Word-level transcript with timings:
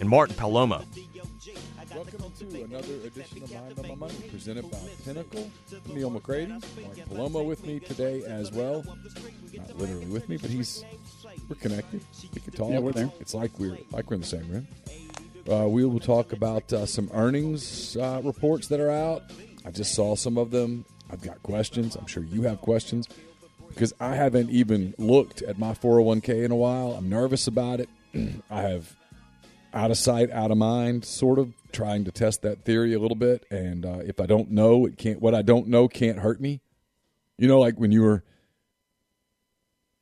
and 0.00 0.08
Martin 0.08 0.36
Palomo. 0.36 0.84
Welcome 1.94 2.32
to 2.38 2.62
another 2.62 2.94
edition 3.06 3.42
of 3.42 3.52
Mind 3.52 3.78
on 3.78 3.88
My 3.88 3.94
Money, 3.94 4.14
presented 4.30 4.70
by 4.70 4.78
Pinnacle. 5.04 5.50
Neil 5.86 6.10
McCready, 6.10 6.46
Martin 6.46 7.04
Palomo 7.10 7.44
with 7.44 7.64
me 7.66 7.80
today 7.80 8.22
as 8.24 8.52
well. 8.52 8.84
Not 9.52 9.76
literally 9.76 10.06
with 10.06 10.28
me, 10.28 10.36
but 10.36 10.50
he's 10.50 10.84
we're 11.48 11.56
connected. 11.56 12.02
We 12.34 12.40
can 12.40 12.52
talk. 12.52 12.70
Yeah, 12.70 12.78
we're 12.78 12.92
there. 12.92 13.10
It's 13.20 13.34
like 13.34 13.58
we're 13.58 13.78
like 13.90 14.10
we're 14.10 14.16
in 14.16 14.20
the 14.20 14.26
same 14.26 14.48
room. 14.48 14.68
Uh, 15.50 15.66
we 15.66 15.84
will 15.84 15.98
talk 15.98 16.32
about 16.32 16.72
uh, 16.72 16.84
some 16.84 17.10
earnings 17.14 17.96
uh, 17.96 18.20
reports 18.22 18.68
that 18.68 18.80
are 18.80 18.90
out. 18.90 19.22
I 19.64 19.70
just 19.70 19.94
saw 19.94 20.14
some 20.14 20.36
of 20.36 20.50
them. 20.50 20.84
I've 21.10 21.22
got 21.22 21.42
questions. 21.42 21.96
I'm 21.96 22.06
sure 22.06 22.22
you 22.22 22.42
have 22.42 22.60
questions 22.60 23.08
because 23.68 23.94
I 23.98 24.14
haven't 24.14 24.50
even 24.50 24.94
looked 24.98 25.40
at 25.42 25.58
my 25.58 25.72
401k 25.72 26.44
in 26.44 26.50
a 26.50 26.56
while. 26.56 26.92
I'm 26.92 27.08
nervous 27.08 27.46
about 27.46 27.80
it. 27.80 27.88
I 28.50 28.60
have 28.60 28.94
out 29.72 29.90
of 29.90 29.98
sight, 29.98 30.30
out 30.30 30.50
of 30.50 30.58
mind, 30.58 31.04
sort 31.04 31.38
of 31.38 31.52
trying 31.72 32.04
to 32.04 32.10
test 32.10 32.42
that 32.42 32.64
theory 32.64 32.94
a 32.94 32.98
little 32.98 33.16
bit. 33.16 33.44
And 33.50 33.84
uh, 33.84 34.00
if 34.04 34.20
I 34.20 34.26
don't 34.26 34.50
know, 34.50 34.86
it 34.86 34.96
can't. 34.96 35.20
What 35.20 35.34
I 35.34 35.42
don't 35.42 35.68
know 35.68 35.88
can't 35.88 36.18
hurt 36.18 36.40
me. 36.40 36.60
You 37.36 37.48
know, 37.48 37.60
like 37.60 37.78
when 37.78 37.92
you 37.92 38.02
were 38.02 38.24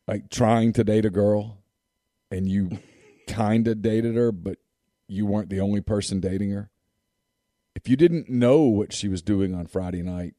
like 0.06 0.31
trying 0.31 0.72
to 0.75 0.84
date 0.84 1.04
a 1.04 1.10
girl, 1.10 1.59
and 2.31 2.49
you 2.49 2.78
kind 3.27 3.66
of 3.69 3.82
dated 3.82 4.16
her, 4.16 4.32
but 4.32 4.59
you 5.09 5.27
weren't 5.27 5.50
the 5.50 5.60
only 5.60 5.81
person 5.81 6.21
dating 6.21 6.50
her. 6.50 6.71
If 7.75 7.88
you 7.88 7.97
didn't 7.97 8.28
know 8.28 8.60
what 8.62 8.93
she 8.93 9.09
was 9.09 9.22
doing 9.22 9.54
on 9.54 9.66
Friday 9.66 10.03
night, 10.03 10.34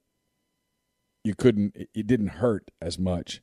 you 1.24 1.36
couldn't. 1.36 1.76
It 1.94 2.08
didn't 2.08 2.28
hurt 2.28 2.72
as 2.82 2.98
much 2.98 3.42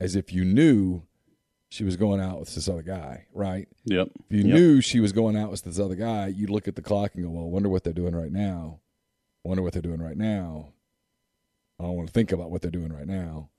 as 0.00 0.14
if 0.14 0.32
you 0.32 0.44
knew 0.44 1.02
she 1.70 1.84
was 1.84 1.96
going 1.96 2.20
out 2.20 2.40
with 2.40 2.54
this 2.54 2.68
other 2.68 2.82
guy, 2.82 3.26
right? 3.32 3.68
Yep. 3.84 4.08
If 4.30 4.36
you 4.36 4.44
Yep. 4.44 4.54
knew 4.54 4.80
she 4.80 5.00
was 5.00 5.12
going 5.12 5.36
out 5.36 5.50
with 5.50 5.62
this 5.62 5.78
other 5.78 5.94
guy, 5.96 6.28
you'd 6.28 6.50
look 6.50 6.66
at 6.68 6.76
the 6.76 6.82
clock 6.82 7.14
and 7.14 7.24
go, 7.24 7.30
"Well, 7.30 7.44
I 7.44 7.48
wonder 7.48 7.68
what 7.68 7.84
they're 7.84 7.92
doing 7.92 8.14
right 8.14 8.32
now. 8.32 8.80
Wonder 9.44 9.62
what 9.62 9.72
they're 9.74 9.82
doing 9.82 10.00
right 10.00 10.16
now. 10.16 10.72
I 11.78 11.84
don't 11.84 11.94
want 11.96 12.08
to 12.08 12.12
think 12.12 12.32
about 12.32 12.50
what 12.50 12.62
they're 12.62 12.70
doing 12.70 12.92
right 12.92 13.06
now." 13.06 13.50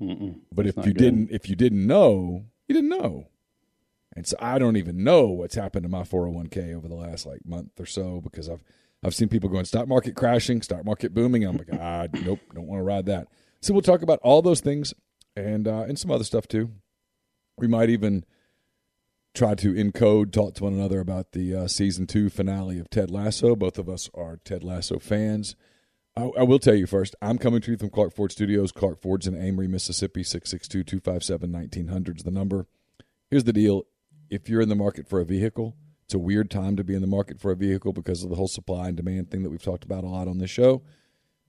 Mm-mm. 0.00 0.40
But 0.52 0.66
if 0.66 0.76
you 0.76 0.82
good. 0.84 0.96
didn't, 0.96 1.30
if 1.30 1.48
you 1.48 1.56
didn't 1.56 1.86
know, 1.86 2.46
you 2.68 2.74
didn't 2.74 2.90
know. 2.90 3.26
And 4.16 4.26
so 4.26 4.36
I 4.40 4.58
don't 4.58 4.76
even 4.76 5.04
know 5.04 5.26
what's 5.26 5.54
happened 5.54 5.84
to 5.84 5.88
my 5.88 6.02
401k 6.02 6.74
over 6.74 6.88
the 6.88 6.94
last 6.94 7.26
like 7.26 7.44
month 7.44 7.78
or 7.78 7.86
so 7.86 8.20
because 8.20 8.48
I've 8.48 8.64
I've 9.02 9.14
seen 9.14 9.28
people 9.28 9.48
going 9.48 9.64
stock 9.64 9.88
market 9.88 10.14
crashing, 10.14 10.62
stock 10.62 10.84
market 10.84 11.14
booming. 11.14 11.44
I'm 11.44 11.56
like, 11.56 11.68
ah, 11.72 12.06
nope, 12.12 12.40
don't 12.54 12.66
want 12.66 12.80
to 12.80 12.84
ride 12.84 13.06
that. 13.06 13.28
So 13.62 13.72
we'll 13.72 13.82
talk 13.82 14.02
about 14.02 14.18
all 14.22 14.42
those 14.42 14.60
things 14.60 14.94
and 15.36 15.66
uh, 15.68 15.82
and 15.82 15.98
some 15.98 16.10
other 16.10 16.24
stuff 16.24 16.48
too. 16.48 16.70
We 17.60 17.68
might 17.68 17.90
even 17.90 18.24
try 19.34 19.54
to 19.54 19.72
encode, 19.72 20.32
talk 20.32 20.54
to 20.54 20.64
one 20.64 20.72
another 20.72 21.00
about 21.00 21.32
the 21.32 21.54
uh, 21.54 21.68
season 21.68 22.06
two 22.06 22.30
finale 22.30 22.78
of 22.78 22.90
Ted 22.90 23.10
Lasso. 23.10 23.54
Both 23.54 23.78
of 23.78 23.88
us 23.88 24.10
are 24.14 24.38
Ted 24.44 24.64
Lasso 24.64 24.98
fans. 24.98 25.54
I, 26.16 26.30
I 26.38 26.42
will 26.42 26.58
tell 26.58 26.74
you 26.74 26.86
first, 26.86 27.14
I'm 27.22 27.38
coming 27.38 27.60
to 27.62 27.70
you 27.70 27.76
from 27.76 27.90
Clark 27.90 28.14
Ford 28.14 28.32
Studios. 28.32 28.72
Clark 28.72 29.00
Ford's 29.00 29.26
in 29.26 29.40
Amory, 29.40 29.68
Mississippi, 29.68 30.24
662 30.24 30.82
257 30.84 31.52
1900 31.52 32.18
is 32.18 32.24
the 32.24 32.30
number. 32.30 32.66
Here's 33.30 33.44
the 33.44 33.52
deal 33.52 33.84
if 34.28 34.48
you're 34.48 34.60
in 34.60 34.68
the 34.68 34.76
market 34.76 35.08
for 35.08 35.20
a 35.20 35.24
vehicle, 35.24 35.76
it's 36.04 36.14
a 36.14 36.18
weird 36.18 36.50
time 36.50 36.76
to 36.76 36.84
be 36.84 36.94
in 36.94 37.00
the 37.00 37.06
market 37.06 37.40
for 37.40 37.52
a 37.52 37.56
vehicle 37.56 37.92
because 37.92 38.24
of 38.24 38.30
the 38.30 38.36
whole 38.36 38.48
supply 38.48 38.88
and 38.88 38.96
demand 38.96 39.30
thing 39.30 39.42
that 39.42 39.50
we've 39.50 39.62
talked 39.62 39.84
about 39.84 40.02
a 40.02 40.08
lot 40.08 40.26
on 40.28 40.38
this 40.38 40.50
show. 40.50 40.82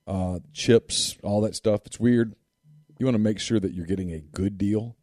Uh, 0.05 0.39
chips, 0.53 1.17
all 1.23 1.41
that 1.41 1.55
stuff. 1.55 1.81
It's 1.85 1.99
weird. 1.99 2.35
You 2.99 3.05
want 3.05 3.15
to 3.15 3.19
make 3.19 3.39
sure 3.39 3.59
that 3.59 3.73
you're 3.73 3.87
getting 3.87 4.11
a 4.11 4.19
good 4.19 4.57
deal. 4.57 4.97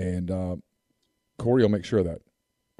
And 0.00 0.30
uh, 0.30 0.56
Corey 1.38 1.62
will 1.62 1.68
make 1.68 1.84
sure 1.84 1.98
of 1.98 2.06
that. 2.06 2.22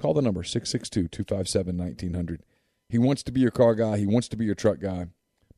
Call 0.00 0.14
the 0.14 0.22
number 0.22 0.42
662 0.42 1.08
257 1.08 1.76
1900. 1.76 2.42
He 2.88 2.98
wants 2.98 3.22
to 3.24 3.32
be 3.32 3.40
your 3.40 3.50
car 3.50 3.74
guy, 3.74 3.98
he 3.98 4.06
wants 4.06 4.26
to 4.28 4.36
be 4.36 4.46
your 4.46 4.54
truck 4.54 4.80
guy. 4.80 5.08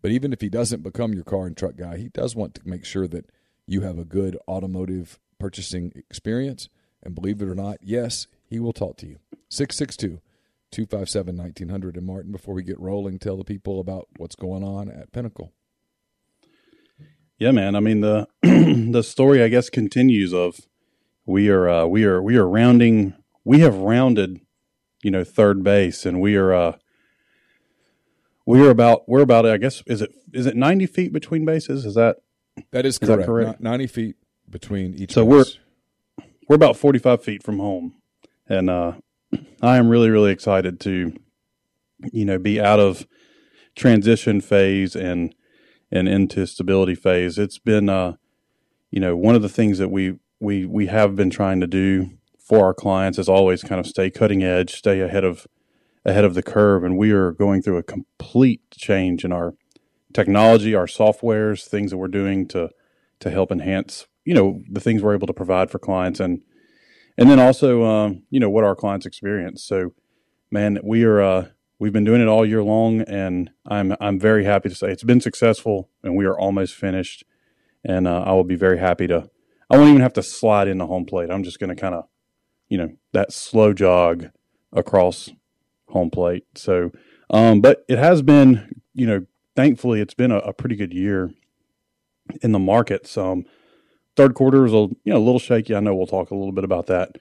But 0.02 0.10
even 0.10 0.32
if 0.32 0.40
he 0.40 0.48
doesn't 0.48 0.82
become 0.82 1.14
your 1.14 1.22
car 1.22 1.46
and 1.46 1.56
truck 1.56 1.76
guy, 1.76 1.96
he 1.96 2.08
does 2.08 2.34
want 2.34 2.56
to 2.56 2.68
make 2.68 2.84
sure 2.84 3.06
that 3.06 3.30
you 3.64 3.82
have 3.82 3.96
a 3.96 4.04
good 4.04 4.36
automotive 4.48 5.20
purchasing 5.38 5.92
experience. 5.94 6.68
And 7.04 7.14
believe 7.14 7.40
it 7.40 7.48
or 7.48 7.54
not, 7.54 7.78
yes, 7.80 8.26
he 8.44 8.58
will 8.58 8.72
talk 8.72 8.96
to 8.98 9.06
you. 9.06 9.18
662 9.48 10.20
257 10.72 11.36
1900. 11.36 11.96
And 11.96 12.06
Martin, 12.06 12.32
before 12.32 12.54
we 12.54 12.64
get 12.64 12.80
rolling, 12.80 13.20
tell 13.20 13.36
the 13.36 13.44
people 13.44 13.78
about 13.78 14.08
what's 14.16 14.34
going 14.34 14.64
on 14.64 14.88
at 14.88 15.12
Pinnacle. 15.12 15.52
Yeah, 17.38 17.52
man. 17.52 17.76
I 17.76 17.80
mean 17.80 18.00
the 18.00 18.26
the 18.42 19.02
story 19.02 19.40
I 19.44 19.48
guess 19.48 19.70
continues 19.70 20.34
of 20.34 20.66
we 21.26 21.48
are 21.48 21.68
uh, 21.68 21.86
we 21.86 22.04
are 22.04 22.22
we 22.22 22.36
are 22.36 22.48
rounding 22.48 23.14
we 23.44 23.60
have 23.60 23.76
rounded 23.76 24.40
you 25.02 25.10
know 25.10 25.24
third 25.24 25.62
base 25.64 26.04
and 26.06 26.20
we 26.20 26.36
are 26.36 26.52
uh 26.52 26.72
we 28.46 28.60
are 28.64 28.70
about 28.70 29.08
we're 29.08 29.20
about 29.22 29.46
I 29.46 29.56
guess 29.56 29.82
is 29.86 30.02
it 30.02 30.10
is 30.32 30.46
it 30.46 30.56
90 30.56 30.86
feet 30.86 31.12
between 31.12 31.44
bases 31.44 31.84
is 31.84 31.94
that 31.94 32.16
That 32.72 32.86
is 32.86 32.98
Is 33.00 33.08
that 33.08 33.14
correct. 33.24 33.26
correct? 33.26 33.60
90 33.60 33.86
feet 33.86 34.16
between 34.48 34.94
each 34.94 35.12
So 35.12 35.24
base. 35.26 35.58
we're 36.48 36.56
about 36.56 36.76
45 36.76 37.22
feet 37.22 37.42
from 37.42 37.58
home 37.58 37.94
and 38.48 38.68
uh 38.70 38.92
I 39.62 39.76
am 39.76 39.88
really 39.88 40.10
really 40.10 40.32
excited 40.32 40.80
to 40.80 41.12
you 42.12 42.24
know 42.24 42.38
be 42.38 42.60
out 42.60 42.80
of 42.80 43.06
transition 43.74 44.40
phase 44.40 44.94
and 44.96 45.34
and 45.90 46.08
into 46.08 46.46
stability 46.46 46.94
phase 46.94 47.38
it's 47.38 47.58
been 47.58 47.88
uh 47.88 48.14
you 48.90 49.00
know 49.00 49.16
one 49.16 49.34
of 49.34 49.42
the 49.42 49.48
things 49.48 49.78
that 49.78 49.88
we 49.88 50.18
we 50.42 50.66
we 50.66 50.86
have 50.86 51.16
been 51.16 51.30
trying 51.30 51.60
to 51.60 51.66
do 51.66 52.10
for 52.38 52.64
our 52.64 52.74
clients 52.74 53.18
is 53.18 53.28
always 53.28 53.62
kind 53.62 53.80
of 53.80 53.86
stay 53.86 54.10
cutting 54.10 54.42
edge 54.42 54.74
stay 54.74 55.00
ahead 55.00 55.24
of 55.24 55.46
ahead 56.04 56.24
of 56.24 56.34
the 56.34 56.42
curve 56.42 56.84
and 56.84 56.98
we 56.98 57.12
are 57.12 57.32
going 57.32 57.62
through 57.62 57.76
a 57.76 57.82
complete 57.82 58.60
change 58.70 59.24
in 59.24 59.32
our 59.32 59.54
technology 60.12 60.74
our 60.74 60.86
softwares 60.86 61.66
things 61.66 61.90
that 61.90 61.98
we're 61.98 62.08
doing 62.08 62.46
to 62.46 62.68
to 63.20 63.30
help 63.30 63.50
enhance 63.50 64.06
you 64.24 64.34
know 64.34 64.62
the 64.70 64.80
things 64.80 65.02
we're 65.02 65.14
able 65.14 65.26
to 65.26 65.32
provide 65.32 65.70
for 65.70 65.78
clients 65.78 66.20
and 66.20 66.42
and 67.16 67.30
then 67.30 67.38
also 67.38 67.84
um, 67.84 68.22
you 68.30 68.40
know 68.40 68.50
what 68.50 68.64
our 68.64 68.74
clients 68.74 69.06
experience 69.06 69.62
so 69.62 69.94
man 70.50 70.78
we 70.82 71.04
are 71.04 71.20
uh, 71.20 71.46
we've 71.82 71.92
been 71.92 72.04
doing 72.04 72.20
it 72.20 72.28
all 72.28 72.46
year 72.46 72.62
long, 72.62 73.00
and 73.02 73.50
I'm 73.66 73.96
I'm 74.00 74.16
very 74.16 74.44
happy 74.44 74.68
to 74.68 74.74
say 74.74 74.92
it's 74.92 75.02
been 75.02 75.20
successful, 75.20 75.90
and 76.04 76.16
we 76.16 76.24
are 76.26 76.38
almost 76.38 76.76
finished. 76.76 77.24
And 77.84 78.06
uh, 78.06 78.22
I 78.24 78.32
will 78.32 78.44
be 78.44 78.54
very 78.54 78.78
happy 78.78 79.08
to. 79.08 79.28
I 79.72 79.76
won't 79.78 79.90
even 79.90 80.02
have 80.02 80.12
to 80.14 80.22
slide 80.22 80.68
in 80.68 80.78
the 80.78 80.86
home 80.86 81.06
plate. 81.06 81.30
I'm 81.30 81.42
just 81.42 81.58
going 81.58 81.74
to 81.74 81.80
kind 81.80 81.94
of, 81.94 82.04
you 82.68 82.78
know, 82.78 82.90
that 83.12 83.32
slow 83.32 83.72
jog 83.72 84.26
across 84.72 85.30
home 85.88 86.10
plate. 86.10 86.44
So, 86.54 86.92
um, 87.30 87.60
but 87.60 87.84
it 87.88 87.98
has 87.98 88.22
been, 88.22 88.82
you 88.94 89.06
know, 89.06 89.26
thankfully 89.56 90.00
it's 90.00 90.14
been 90.14 90.30
a, 90.30 90.38
a 90.38 90.52
pretty 90.52 90.76
good 90.76 90.92
year 90.92 91.32
in 92.42 92.52
the 92.52 92.58
markets. 92.58 93.16
Um, 93.16 93.44
third 94.16 94.34
quarter 94.34 94.62
was 94.62 94.72
a 94.72 94.76
you 94.76 94.98
know 95.06 95.18
a 95.18 95.18
little 95.18 95.38
shaky. 95.38 95.74
I 95.74 95.80
know 95.80 95.94
we'll 95.94 96.06
talk 96.06 96.30
a 96.30 96.34
little 96.36 96.52
bit 96.52 96.64
about 96.64 96.86
that 96.86 97.16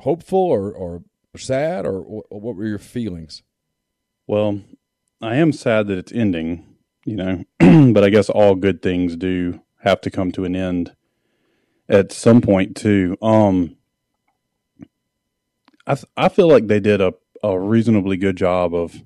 hopeful, 0.00 0.38
or 0.38 0.72
or 0.72 1.02
sad, 1.36 1.86
or 1.86 2.00
what 2.02 2.56
were 2.56 2.66
your 2.66 2.78
feelings? 2.78 3.42
Well, 4.26 4.60
I 5.22 5.36
am 5.36 5.52
sad 5.52 5.86
that 5.88 5.98
it's 5.98 6.12
ending, 6.12 6.66
you 7.04 7.16
know, 7.16 7.44
but 7.92 8.04
I 8.04 8.10
guess 8.10 8.28
all 8.28 8.54
good 8.54 8.82
things 8.82 9.16
do 9.16 9.62
have 9.82 10.00
to 10.02 10.10
come 10.10 10.32
to 10.32 10.44
an 10.44 10.56
end 10.56 10.94
at 11.88 12.12
some 12.12 12.40
point 12.40 12.76
too. 12.76 13.16
Um, 13.22 13.76
I 15.86 15.94
th- 15.94 16.06
I 16.16 16.28
feel 16.28 16.48
like 16.48 16.66
they 16.66 16.80
did 16.80 17.00
a 17.00 17.14
a 17.42 17.58
reasonably 17.58 18.16
good 18.16 18.36
job 18.36 18.74
of 18.74 19.02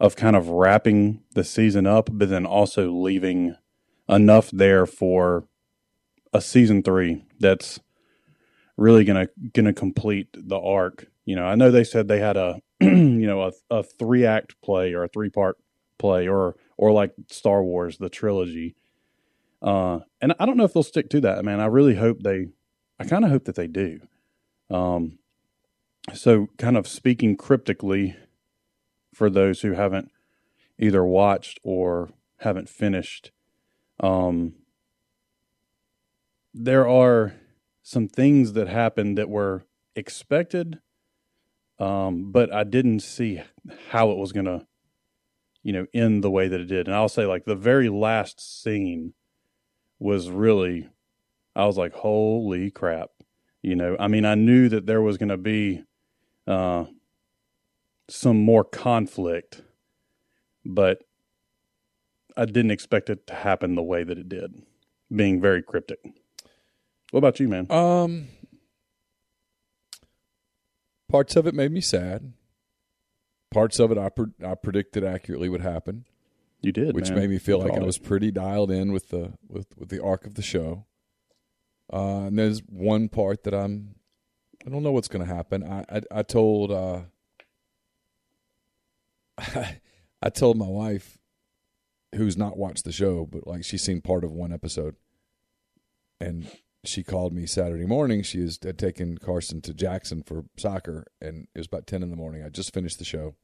of 0.00 0.16
kind 0.16 0.36
of 0.36 0.48
wrapping 0.48 1.22
the 1.34 1.44
season 1.44 1.86
up, 1.86 2.08
but 2.12 2.30
then 2.30 2.46
also 2.46 2.90
leaving 2.90 3.56
enough 4.10 4.50
there 4.50 4.86
for 4.86 5.44
a 6.32 6.40
season 6.40 6.82
three 6.82 7.24
that's 7.38 7.80
really 8.76 9.04
gonna 9.04 9.28
gonna 9.52 9.72
complete 9.72 10.28
the 10.32 10.58
arc. 10.58 11.06
You 11.24 11.36
know, 11.36 11.44
I 11.44 11.54
know 11.54 11.70
they 11.70 11.84
said 11.84 12.08
they 12.08 12.20
had 12.20 12.36
a 12.36 12.60
you 12.80 13.26
know 13.26 13.42
a, 13.42 13.52
a 13.70 13.82
three 13.82 14.26
act 14.26 14.60
play 14.62 14.92
or 14.92 15.04
a 15.04 15.08
three 15.08 15.30
part 15.30 15.56
play 15.98 16.28
or 16.28 16.56
or 16.76 16.92
like 16.92 17.14
Star 17.28 17.62
Wars 17.62 17.98
the 17.98 18.08
trilogy. 18.08 18.74
Uh, 19.62 20.00
and 20.22 20.34
I 20.40 20.46
don't 20.46 20.56
know 20.56 20.64
if 20.64 20.72
they'll 20.72 20.82
stick 20.82 21.10
to 21.10 21.20
that, 21.20 21.44
man. 21.44 21.60
I 21.60 21.66
really 21.66 21.94
hope 21.94 22.22
they. 22.22 22.48
I 22.98 23.04
kind 23.04 23.24
of 23.24 23.30
hope 23.30 23.44
that 23.44 23.54
they 23.54 23.66
do. 23.66 24.00
Um, 24.70 25.18
so, 26.14 26.48
kind 26.58 26.76
of 26.76 26.88
speaking 26.88 27.36
cryptically 27.36 28.16
for 29.14 29.28
those 29.28 29.60
who 29.60 29.72
haven't 29.72 30.10
either 30.78 31.04
watched 31.04 31.60
or 31.62 32.10
haven't 32.38 32.68
finished, 32.68 33.32
um, 34.00 34.54
there 36.52 36.88
are 36.88 37.34
some 37.82 38.08
things 38.08 38.54
that 38.54 38.68
happened 38.68 39.18
that 39.18 39.28
were 39.28 39.64
expected, 39.94 40.80
um, 41.78 42.30
but 42.32 42.52
I 42.52 42.64
didn't 42.64 43.00
see 43.00 43.42
how 43.88 44.10
it 44.10 44.18
was 44.18 44.32
going 44.32 44.46
to, 44.46 44.66
you 45.62 45.72
know, 45.72 45.86
end 45.94 46.22
the 46.24 46.30
way 46.30 46.48
that 46.48 46.60
it 46.60 46.66
did. 46.66 46.86
And 46.86 46.94
I'll 46.94 47.08
say, 47.08 47.26
like, 47.26 47.44
the 47.44 47.54
very 47.54 47.88
last 47.88 48.62
scene 48.62 49.14
was 49.98 50.30
really, 50.30 50.88
I 51.54 51.66
was 51.66 51.76
like, 51.76 51.92
holy 51.92 52.70
crap. 52.70 53.10
You 53.62 53.76
know, 53.76 53.96
I 54.00 54.08
mean, 54.08 54.24
I 54.24 54.34
knew 54.34 54.68
that 54.70 54.86
there 54.86 55.02
was 55.02 55.18
going 55.18 55.28
to 55.28 55.36
be 55.36 55.82
uh, 56.46 56.86
some 58.08 58.38
more 58.38 58.64
conflict, 58.64 59.62
but 60.64 61.02
I 62.40 62.46
didn't 62.46 62.70
expect 62.70 63.10
it 63.10 63.26
to 63.26 63.34
happen 63.34 63.74
the 63.74 63.82
way 63.82 64.02
that 64.02 64.16
it 64.16 64.28
did, 64.28 64.62
being 65.14 65.40
very 65.42 65.62
cryptic. 65.62 65.98
What 67.10 67.18
about 67.18 67.38
you, 67.38 67.48
man? 67.48 67.70
Um, 67.70 68.28
parts 71.10 71.36
of 71.36 71.46
it 71.46 71.54
made 71.54 71.70
me 71.70 71.82
sad. 71.82 72.32
Parts 73.50 73.78
of 73.78 73.92
it 73.92 73.98
I 73.98 74.08
pre- 74.08 74.32
I 74.42 74.54
predicted 74.54 75.04
accurately 75.04 75.48
would 75.50 75.60
happen. 75.60 76.06
You 76.62 76.72
did, 76.72 76.94
which 76.94 77.10
man. 77.10 77.18
made 77.18 77.30
me 77.30 77.38
feel 77.38 77.58
You 77.58 77.64
like 77.68 77.78
I 77.80 77.84
was 77.84 77.96
it. 77.96 78.04
pretty 78.04 78.30
dialed 78.30 78.70
in 78.70 78.90
with 78.92 79.10
the 79.10 79.34
with 79.48 79.76
with 79.76 79.90
the 79.90 80.02
arc 80.02 80.24
of 80.24 80.34
the 80.34 80.42
show. 80.42 80.86
Uh, 81.92 82.26
and 82.26 82.38
there's 82.38 82.60
one 82.60 83.08
part 83.10 83.42
that 83.44 83.52
I'm 83.52 83.96
I 84.66 84.70
don't 84.70 84.82
know 84.82 84.92
what's 84.92 85.08
going 85.08 85.26
to 85.26 85.34
happen. 85.34 85.62
I 85.62 85.84
I, 85.96 86.02
I 86.10 86.22
told 86.22 86.70
uh, 86.70 87.00
I 90.22 90.30
told 90.30 90.56
my 90.56 90.68
wife, 90.68 91.18
who's 92.14 92.36
not 92.36 92.56
watched 92.56 92.84
the 92.84 92.92
show, 92.92 93.26
but 93.26 93.46
like 93.46 93.64
she's 93.64 93.82
seen 93.82 94.00
part 94.00 94.24
of 94.24 94.32
one 94.32 94.52
episode, 94.52 94.96
and 96.20 96.50
she 96.84 97.02
called 97.02 97.32
me 97.32 97.46
Saturday 97.46 97.86
morning. 97.86 98.22
She 98.22 98.40
was, 98.40 98.58
had 98.62 98.78
taken 98.78 99.18
Carson 99.18 99.60
to 99.62 99.74
Jackson 99.74 100.22
for 100.22 100.44
soccer, 100.56 101.06
and 101.20 101.46
it 101.54 101.58
was 101.58 101.66
about 101.66 101.86
ten 101.86 102.02
in 102.02 102.10
the 102.10 102.16
morning. 102.16 102.42
I 102.42 102.48
just 102.48 102.72
finished 102.72 102.98
the 102.98 103.04
show, 103.04 103.34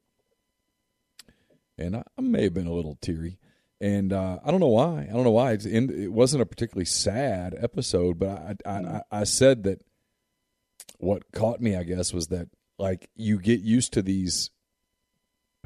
and 1.78 1.96
I, 1.96 2.02
I 2.18 2.23
may 2.23 2.44
have 2.44 2.54
been 2.54 2.66
a 2.66 2.75
little 2.75 2.99
teary. 3.00 3.38
And 3.78 4.11
uh, 4.11 4.38
I 4.42 4.50
don't 4.50 4.61
know 4.61 4.68
why. 4.68 5.02
I 5.02 5.12
don't 5.12 5.25
know 5.25 5.30
why. 5.32 5.52
It's 5.52 5.66
in, 5.66 5.90
it 5.90 6.11
wasn't 6.11 6.40
a 6.40 6.46
particularly 6.46 6.87
sad 6.87 7.54
episode, 7.61 8.18
but 8.18 8.28
I, 8.28 8.54
I, 8.64 8.78
I, 8.78 9.02
I 9.12 9.25
said 9.25 9.64
that 9.64 9.82
what 10.99 11.30
caught 11.32 11.61
me, 11.61 11.76
I 11.76 11.82
guess, 11.82 12.14
was 12.14 12.28
that 12.28 12.49
like 12.78 13.11
you 13.16 13.38
get 13.38 13.61
used 13.61 13.92
to 13.92 14.02
these. 14.02 14.50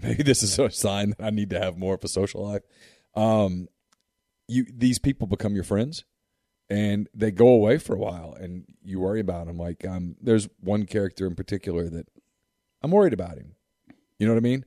Maybe 0.03 0.23
this 0.23 0.43
is 0.43 0.59
a 0.59 0.71
sign 0.71 1.11
that 1.11 1.25
I 1.25 1.31
need 1.31 1.51
to 1.51 1.59
have 1.61 1.77
more 1.77 1.95
of 1.95 2.05
a 2.05 2.09
social 2.09 2.47
life. 2.47 2.63
Um, 3.15 3.69
you 4.49 4.67
these 4.73 4.99
people 4.99 5.27
become 5.27 5.55
your 5.55 5.65
friends, 5.65 6.05
and 6.69 7.09
they 7.15 7.31
go 7.31 7.49
away 7.49 7.79
for 7.79 7.95
a 7.95 7.99
while, 7.99 8.35
and 8.39 8.65
you 8.83 9.01
worry 9.01 9.21
about 9.21 9.47
them. 9.47 9.57
Like 9.59 9.85
um, 9.87 10.17
there's 10.21 10.49
one 10.61 10.87
character 10.87 11.27
in 11.27 11.35
particular 11.35 11.89
that 11.89 12.07
I'm 12.83 12.91
worried 12.91 13.13
about 13.13 13.37
him. 13.39 13.55
You 14.19 14.27
know 14.27 14.33
what 14.35 14.41
I 14.41 14.43
mean? 14.43 14.65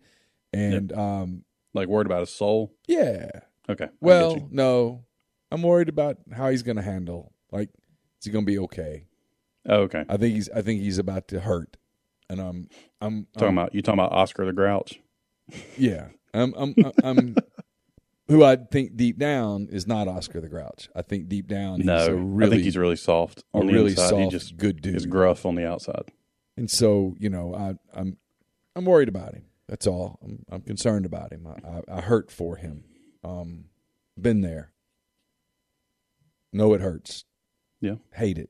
And 0.53 0.91
um, 0.93 1.43
Like 1.73 1.87
worried 1.87 2.05
about 2.07 2.21
his 2.21 2.29
soul. 2.29 2.73
yeah, 2.87 3.29
Okay. 3.69 3.87
Well, 4.01 4.47
no, 4.51 5.05
I'm 5.51 5.61
worried 5.63 5.89
about 5.89 6.17
how 6.35 6.49
he's 6.49 6.63
going 6.63 6.75
to 6.75 6.81
handle. 6.83 7.33
Like, 7.51 7.69
is 8.19 8.25
he 8.25 8.31
going 8.31 8.45
to 8.45 8.51
be 8.51 8.59
okay? 8.59 9.05
Oh, 9.67 9.81
okay. 9.83 10.03
I 10.09 10.17
think 10.17 10.35
he's. 10.35 10.49
I 10.49 10.61
think 10.61 10.81
he's 10.81 10.97
about 10.97 11.27
to 11.29 11.39
hurt, 11.39 11.77
and 12.29 12.39
I'm. 12.41 12.67
I'm 12.99 13.27
Talking 13.33 13.47
I'm- 13.47 13.57
about 13.57 13.75
you 13.75 13.81
talking 13.81 13.99
about 13.99 14.11
Oscar 14.11 14.45
the 14.45 14.53
Grouch. 14.53 14.99
Yeah, 15.77 16.07
I'm. 16.33 16.53
I'm. 16.55 16.75
I'm. 17.03 17.35
who 18.27 18.43
I 18.43 18.55
think 18.55 18.95
deep 18.95 19.17
down 19.17 19.67
is 19.71 19.85
not 19.85 20.07
Oscar 20.07 20.39
the 20.41 20.47
Grouch. 20.49 20.89
I 20.95 21.01
think 21.01 21.27
deep 21.27 21.47
down, 21.47 21.77
he's 21.77 21.85
No, 21.85 22.05
a 22.07 22.15
really, 22.15 22.47
I 22.47 22.49
think 22.51 22.63
he's 22.63 22.77
really 22.77 22.95
soft 22.95 23.43
on 23.53 23.67
the 23.67 23.73
really 23.73 23.91
inside. 23.91 24.23
he 24.23 24.29
just 24.29 24.57
good 24.57 24.81
dude. 24.81 24.95
is 24.95 25.05
gruff 25.05 25.45
on 25.45 25.55
the 25.55 25.67
outside. 25.67 26.11
And 26.55 26.69
so, 26.71 27.15
you 27.19 27.29
know, 27.29 27.53
I, 27.55 27.75
I'm. 27.99 28.17
I'm 28.75 28.85
worried 28.85 29.09
about 29.09 29.33
him. 29.33 29.43
That's 29.67 29.85
all. 29.87 30.19
I'm. 30.23 30.45
I'm 30.49 30.61
concerned 30.61 31.05
about 31.05 31.31
him. 31.33 31.45
I. 31.47 31.67
I, 31.67 31.97
I 31.97 32.01
hurt 32.01 32.31
for 32.31 32.55
him. 32.55 32.83
Um, 33.23 33.65
been 34.19 34.41
there. 34.41 34.71
Know 36.51 36.73
it 36.73 36.81
hurts. 36.81 37.25
Yeah. 37.81 37.95
hate 38.13 38.37
it 38.37 38.49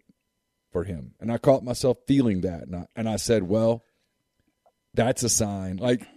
for 0.72 0.84
him. 0.84 1.14
And 1.20 1.32
I 1.32 1.38
caught 1.38 1.64
myself 1.64 1.98
feeling 2.06 2.42
that. 2.42 2.64
And 2.64 2.76
I, 2.76 2.86
and 2.96 3.08
I 3.10 3.16
said, 3.16 3.44
well, 3.44 3.84
that's 4.94 5.24
a 5.24 5.30
sign. 5.30 5.78
Like, 5.78 6.08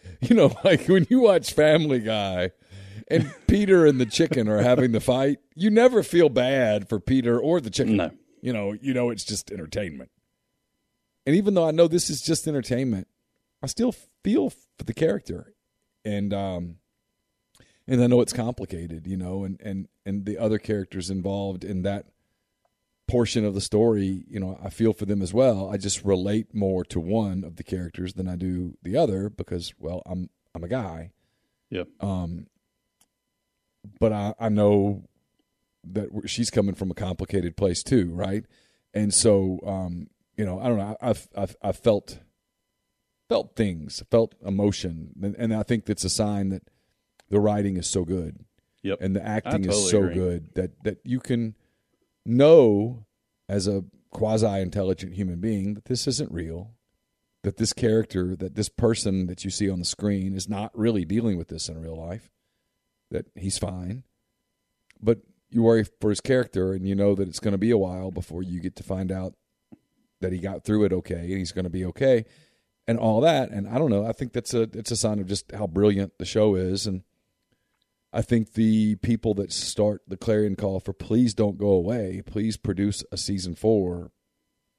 you 0.20 0.34
know, 0.34 0.52
like 0.64 0.86
when 0.86 1.06
you 1.10 1.20
watch 1.20 1.52
Family 1.52 2.00
Guy 2.00 2.50
and 3.08 3.32
Peter 3.46 3.86
and 3.86 4.00
the 4.00 4.06
chicken 4.06 4.48
are 4.48 4.62
having 4.62 4.92
the 4.92 5.00
fight, 5.00 5.38
you 5.54 5.70
never 5.70 6.02
feel 6.02 6.28
bad 6.28 6.88
for 6.88 7.00
Peter 7.00 7.38
or 7.38 7.60
the 7.60 7.70
chicken. 7.70 7.96
No. 7.96 8.10
You 8.42 8.52
know, 8.52 8.72
you 8.80 8.94
know 8.94 9.10
it's 9.10 9.24
just 9.24 9.50
entertainment. 9.50 10.10
And 11.26 11.36
even 11.36 11.54
though 11.54 11.66
I 11.66 11.72
know 11.72 11.88
this 11.88 12.08
is 12.08 12.22
just 12.22 12.46
entertainment, 12.48 13.06
I 13.62 13.66
still 13.66 13.94
feel 14.24 14.50
for 14.50 14.84
the 14.84 14.94
character. 14.94 15.52
And 16.04 16.32
um 16.32 16.76
and 17.86 18.02
I 18.02 18.06
know 18.06 18.20
it's 18.20 18.32
complicated, 18.32 19.06
you 19.06 19.16
know, 19.16 19.44
and 19.44 19.60
and 19.60 19.88
and 20.06 20.24
the 20.24 20.38
other 20.38 20.58
characters 20.58 21.10
involved 21.10 21.64
in 21.64 21.82
that 21.82 22.06
portion 23.10 23.44
of 23.44 23.54
the 23.54 23.60
story, 23.60 24.24
you 24.28 24.38
know, 24.38 24.58
I 24.62 24.70
feel 24.70 24.92
for 24.92 25.04
them 25.04 25.20
as 25.20 25.34
well. 25.34 25.68
I 25.68 25.76
just 25.76 26.04
relate 26.04 26.54
more 26.54 26.84
to 26.84 27.00
one 27.00 27.42
of 27.42 27.56
the 27.56 27.64
characters 27.64 28.14
than 28.14 28.28
I 28.28 28.36
do 28.36 28.76
the 28.82 28.96
other 28.96 29.28
because, 29.28 29.74
well, 29.78 30.02
I'm 30.06 30.30
I'm 30.54 30.62
a 30.62 30.68
guy. 30.68 31.10
Yep. 31.70 31.88
Um, 32.00 32.46
but 33.98 34.12
I 34.12 34.34
I 34.38 34.48
know 34.48 35.08
that 35.84 36.08
she's 36.26 36.50
coming 36.50 36.74
from 36.74 36.90
a 36.90 36.94
complicated 36.94 37.56
place 37.56 37.82
too, 37.82 38.12
right? 38.12 38.44
And 38.94 39.12
so, 39.12 39.58
um, 39.66 40.08
you 40.36 40.44
know, 40.44 40.60
I 40.60 40.68
don't 40.68 40.78
know. 40.78 40.96
I've 41.00 41.28
I've, 41.36 41.56
I've 41.62 41.78
felt 41.78 42.20
felt 43.28 43.56
things, 43.56 44.02
felt 44.10 44.34
emotion, 44.44 45.10
and, 45.20 45.34
and 45.36 45.54
I 45.54 45.64
think 45.64 45.86
that's 45.86 46.04
a 46.04 46.10
sign 46.10 46.50
that 46.50 46.62
the 47.28 47.40
writing 47.40 47.76
is 47.76 47.88
so 47.88 48.04
good. 48.04 48.44
Yep. 48.82 48.98
And 49.00 49.16
the 49.16 49.26
acting 49.26 49.64
totally 49.64 49.84
is 49.84 49.90
so 49.90 50.04
agree. 50.04 50.14
good 50.14 50.54
that 50.54 50.84
that 50.84 50.98
you 51.04 51.18
can 51.18 51.54
know 52.24 53.06
as 53.48 53.66
a 53.66 53.84
quasi 54.12 54.60
intelligent 54.60 55.14
human 55.14 55.40
being 55.40 55.74
that 55.74 55.86
this 55.86 56.06
isn't 56.06 56.32
real. 56.32 56.72
That 57.42 57.56
this 57.56 57.72
character, 57.72 58.36
that 58.36 58.54
this 58.54 58.68
person 58.68 59.26
that 59.26 59.44
you 59.44 59.50
see 59.50 59.70
on 59.70 59.78
the 59.78 59.84
screen 59.86 60.34
is 60.34 60.48
not 60.48 60.76
really 60.76 61.06
dealing 61.06 61.38
with 61.38 61.48
this 61.48 61.70
in 61.70 61.80
real 61.80 61.96
life. 61.96 62.30
That 63.10 63.26
he's 63.34 63.56
fine. 63.56 64.04
But 65.00 65.20
you 65.50 65.62
worry 65.62 65.84
for 66.00 66.10
his 66.10 66.20
character 66.20 66.72
and 66.72 66.86
you 66.86 66.94
know 66.94 67.14
that 67.14 67.28
it's 67.28 67.40
going 67.40 67.52
to 67.52 67.58
be 67.58 67.70
a 67.70 67.78
while 67.78 68.10
before 68.10 68.42
you 68.42 68.60
get 68.60 68.76
to 68.76 68.82
find 68.82 69.10
out 69.10 69.34
that 70.20 70.32
he 70.32 70.38
got 70.38 70.64
through 70.64 70.84
it 70.84 70.92
okay 70.92 71.14
and 71.14 71.38
he's 71.38 71.52
going 71.52 71.64
to 71.64 71.70
be 71.70 71.84
okay 71.84 72.24
and 72.86 72.98
all 72.98 73.20
that 73.20 73.50
and 73.50 73.68
I 73.68 73.78
don't 73.78 73.90
know 73.90 74.06
I 74.06 74.12
think 74.12 74.32
that's 74.32 74.54
a 74.54 74.62
it's 74.74 74.90
a 74.90 74.96
sign 74.96 75.18
of 75.18 75.26
just 75.26 75.50
how 75.52 75.66
brilliant 75.66 76.18
the 76.18 76.24
show 76.24 76.54
is 76.54 76.86
and 76.86 77.02
I 78.12 78.22
think 78.22 78.54
the 78.54 78.96
people 78.96 79.34
that 79.34 79.52
start 79.52 80.02
the 80.06 80.16
clarion 80.16 80.56
call 80.56 80.80
for 80.80 80.92
please 80.92 81.34
don't 81.34 81.58
go 81.58 81.68
away 81.68 82.22
please 82.26 82.56
produce 82.56 83.04
a 83.12 83.16
season 83.16 83.54
4 83.54 84.10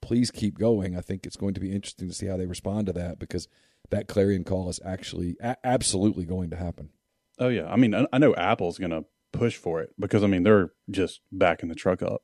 please 0.02 0.32
keep 0.32 0.58
going 0.58 0.98
I 0.98 1.02
think 1.02 1.26
it's 1.26 1.38
going 1.38 1.54
to 1.54 1.62
be 1.62 1.72
interesting 1.72 2.08
to 2.08 2.14
see 2.14 2.28
how 2.28 2.38
they 2.38 2.46
respond 2.46 2.88
to 2.88 2.94
that 2.94 3.20
because 3.20 3.48
that 3.90 4.08
clarion 4.08 4.44
call 4.44 4.70
is 4.70 4.80
actually 4.86 5.38
a- 5.42 5.58
absolutely 5.64 6.26
going 6.26 6.50
to 6.50 6.56
happen 6.56 6.90
Oh 7.42 7.48
yeah, 7.48 7.66
I 7.66 7.76
mean, 7.76 7.96
I, 7.96 8.18
know 8.20 8.36
Apple's 8.36 8.78
going 8.78 8.92
to 8.92 9.06
push 9.32 9.56
for 9.56 9.82
it 9.82 9.90
because 10.00 10.24
I 10.24 10.28
mean 10.28 10.44
they're 10.44 10.74
just 10.92 11.22
backing 11.32 11.70
the 11.70 11.76
truck 11.76 12.04
up 12.04 12.22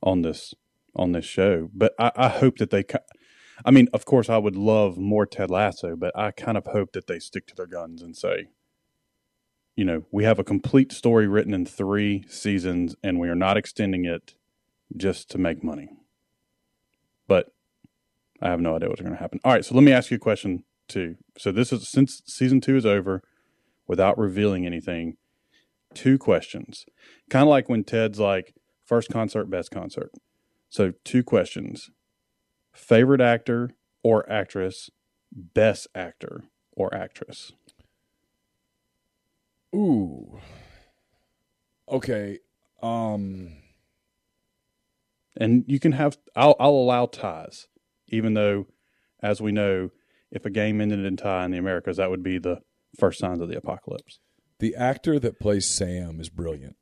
on 0.00 0.22
this 0.22 0.54
on 0.94 1.10
this 1.10 1.24
show. 1.24 1.68
But 1.74 1.94
I, 1.98 2.12
I 2.14 2.28
hope 2.28 2.58
that 2.58 2.70
they. 2.70 2.84
I 3.64 3.72
mean, 3.72 3.88
of 3.92 4.04
course, 4.04 4.28
I 4.30 4.38
would 4.38 4.54
love 4.54 4.98
more 4.98 5.26
Ted 5.26 5.50
Lasso, 5.50 5.96
but 5.96 6.16
I 6.16 6.30
kind 6.30 6.56
of 6.56 6.66
hope 6.66 6.92
that 6.92 7.08
they 7.08 7.18
stick 7.18 7.48
to 7.48 7.56
their 7.56 7.66
guns 7.66 8.02
and 8.02 8.16
say, 8.16 8.50
you 9.76 9.84
know, 9.84 10.04
we 10.10 10.24
have 10.24 10.38
a 10.38 10.44
complete 10.44 10.90
story 10.90 11.28
written 11.28 11.52
in 11.52 11.66
three 11.66 12.24
seasons, 12.28 12.96
and 13.02 13.20
we 13.20 13.28
are 13.28 13.34
not 13.34 13.58
extending 13.58 14.06
it 14.06 14.34
just 14.96 15.30
to 15.30 15.38
make 15.38 15.62
money. 15.62 15.90
But 17.28 17.52
I 18.40 18.48
have 18.48 18.60
no 18.60 18.74
idea 18.74 18.88
what's 18.88 19.02
going 19.02 19.12
to 19.12 19.20
happen. 19.20 19.40
All 19.44 19.52
right, 19.52 19.64
so 19.64 19.74
let 19.74 19.84
me 19.84 19.92
ask 19.92 20.10
you 20.10 20.16
a 20.16 20.20
question 20.20 20.64
too. 20.88 21.16
So 21.36 21.52
this 21.52 21.72
is 21.72 21.88
since 21.88 22.22
season 22.26 22.60
two 22.60 22.76
is 22.76 22.86
over, 22.86 23.22
without 23.86 24.18
revealing 24.18 24.64
anything, 24.64 25.16
two 25.94 26.18
questions. 26.18 26.86
Kind 27.28 27.42
of 27.42 27.48
like 27.48 27.68
when 27.68 27.84
Ted's 27.84 28.18
like 28.18 28.54
first 28.84 29.10
concert, 29.10 29.50
best 29.50 29.70
concert. 29.70 30.10
So 30.70 30.92
two 31.04 31.22
questions: 31.22 31.90
favorite 32.72 33.20
actor 33.20 33.70
or 34.02 34.30
actress, 34.30 34.90
best 35.32 35.88
actor 35.94 36.44
or 36.72 36.94
actress. 36.94 37.52
Ooh 39.74 40.38
okay 41.88 42.38
um 42.82 43.52
and 45.36 45.64
you 45.66 45.78
can 45.78 45.92
have 45.92 46.16
I'll, 46.34 46.56
I'll 46.58 46.70
allow 46.70 47.06
ties 47.06 47.68
even 48.08 48.34
though 48.34 48.66
as 49.22 49.40
we 49.40 49.52
know 49.52 49.90
if 50.30 50.44
a 50.44 50.50
game 50.50 50.80
ended 50.80 51.04
in 51.04 51.16
tie 51.16 51.44
in 51.44 51.50
the 51.50 51.58
americas 51.58 51.96
that 51.98 52.10
would 52.10 52.22
be 52.22 52.38
the 52.38 52.60
first 52.98 53.18
signs 53.18 53.40
of 53.40 53.48
the 53.48 53.56
apocalypse 53.58 54.18
The 54.58 54.74
actor 54.74 55.18
that 55.18 55.38
plays 55.40 55.68
Sam 55.68 56.18
is 56.20 56.28
brilliant. 56.30 56.76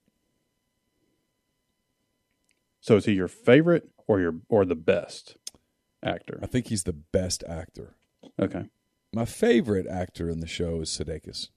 so 2.80 2.96
is 2.96 3.04
he 3.06 3.12
your 3.12 3.28
favorite 3.28 3.88
or 4.06 4.20
your 4.20 4.36
or 4.48 4.64
the 4.64 4.76
best 4.76 5.36
actor 6.02 6.38
I 6.42 6.46
think 6.46 6.68
he's 6.68 6.84
the 6.84 6.92
best 6.92 7.42
actor. 7.48 7.96
okay 8.40 8.66
My 9.12 9.24
favorite 9.24 9.86
actor 9.88 10.28
in 10.28 10.40
the 10.40 10.46
show 10.46 10.80
is 10.82 10.90
Sudeikis. 10.90 11.48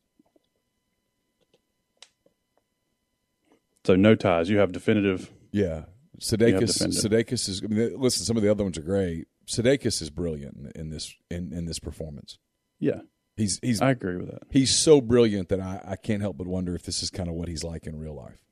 So 3.88 3.96
no 3.96 4.16
ties 4.16 4.50
you 4.50 4.58
have 4.58 4.72
definitive 4.72 5.32
Yeah, 5.52 5.86
Sudeikis. 6.20 6.82
Sudeikis 6.82 7.48
is. 7.48 7.62
I 7.64 7.68
mean, 7.68 7.94
listen, 7.98 8.26
some 8.26 8.36
of 8.36 8.44
the 8.44 8.52
other 8.52 8.64
ones 8.64 8.78
are 8.78 8.82
great. 8.84 9.28
Sudeikis 9.48 10.02
is 10.02 10.10
brilliant 10.10 10.74
in, 10.76 10.90
this 10.90 11.16
in, 11.32 11.54
in 11.54 11.66
this 11.66 11.80
performance. 11.80 12.38
yeah 12.80 13.02
He's 13.38 13.60
he's 13.62 13.82
i 13.82 13.92
agree 13.92 14.18
with 14.18 14.32
that 14.32 14.42
he's 14.50 14.76
so 14.76 15.00
brilliant 15.00 15.50
that 15.50 15.62
I, 15.62 15.80
I 15.90 15.96
can't 15.96 16.24
help 16.24 16.38
but 16.40 16.48
wonder 16.48 16.74
if 16.74 16.82
this 16.82 17.04
is 17.04 17.12
kind 17.12 17.30
of 17.30 17.36
what 17.36 17.48
he's 17.48 17.64
like 17.64 17.86
in 17.86 17.98
real 17.98 18.16
life. 18.16 18.44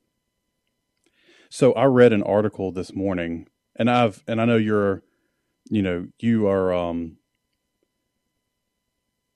So 1.49 1.73
I 1.73 1.85
read 1.85 2.13
an 2.13 2.23
article 2.23 2.71
this 2.71 2.93
morning, 2.93 3.47
and 3.75 3.89
I've 3.89 4.23
and 4.27 4.39
I 4.39 4.45
know 4.45 4.57
you're, 4.57 5.03
you 5.69 5.81
know, 5.81 6.07
you 6.19 6.47
are 6.47 6.73
um, 6.73 7.17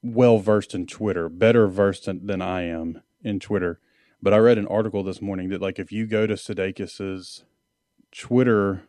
well 0.02 0.38
versed 0.40 0.74
in 0.76 0.86
Twitter, 0.86 1.30
better 1.30 1.68
versed 1.68 2.06
than 2.06 2.42
I 2.42 2.62
am 2.64 3.02
in 3.24 3.40
Twitter. 3.40 3.80
But 4.22 4.34
I 4.34 4.38
read 4.38 4.58
an 4.58 4.68
article 4.68 5.04
this 5.04 5.22
morning 5.22 5.50
that 5.50 5.62
like 5.62 5.80
if 5.80 5.92
you 5.92 6.06
go 6.06 6.28
to 6.28 6.34
Sudeikis's 6.34 7.44
Twitter 8.12 8.84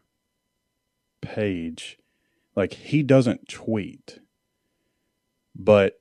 page, 1.20 1.98
like 2.56 2.72
he 2.72 3.02
doesn't 3.02 3.48
tweet, 3.48 4.18
but 5.54 6.00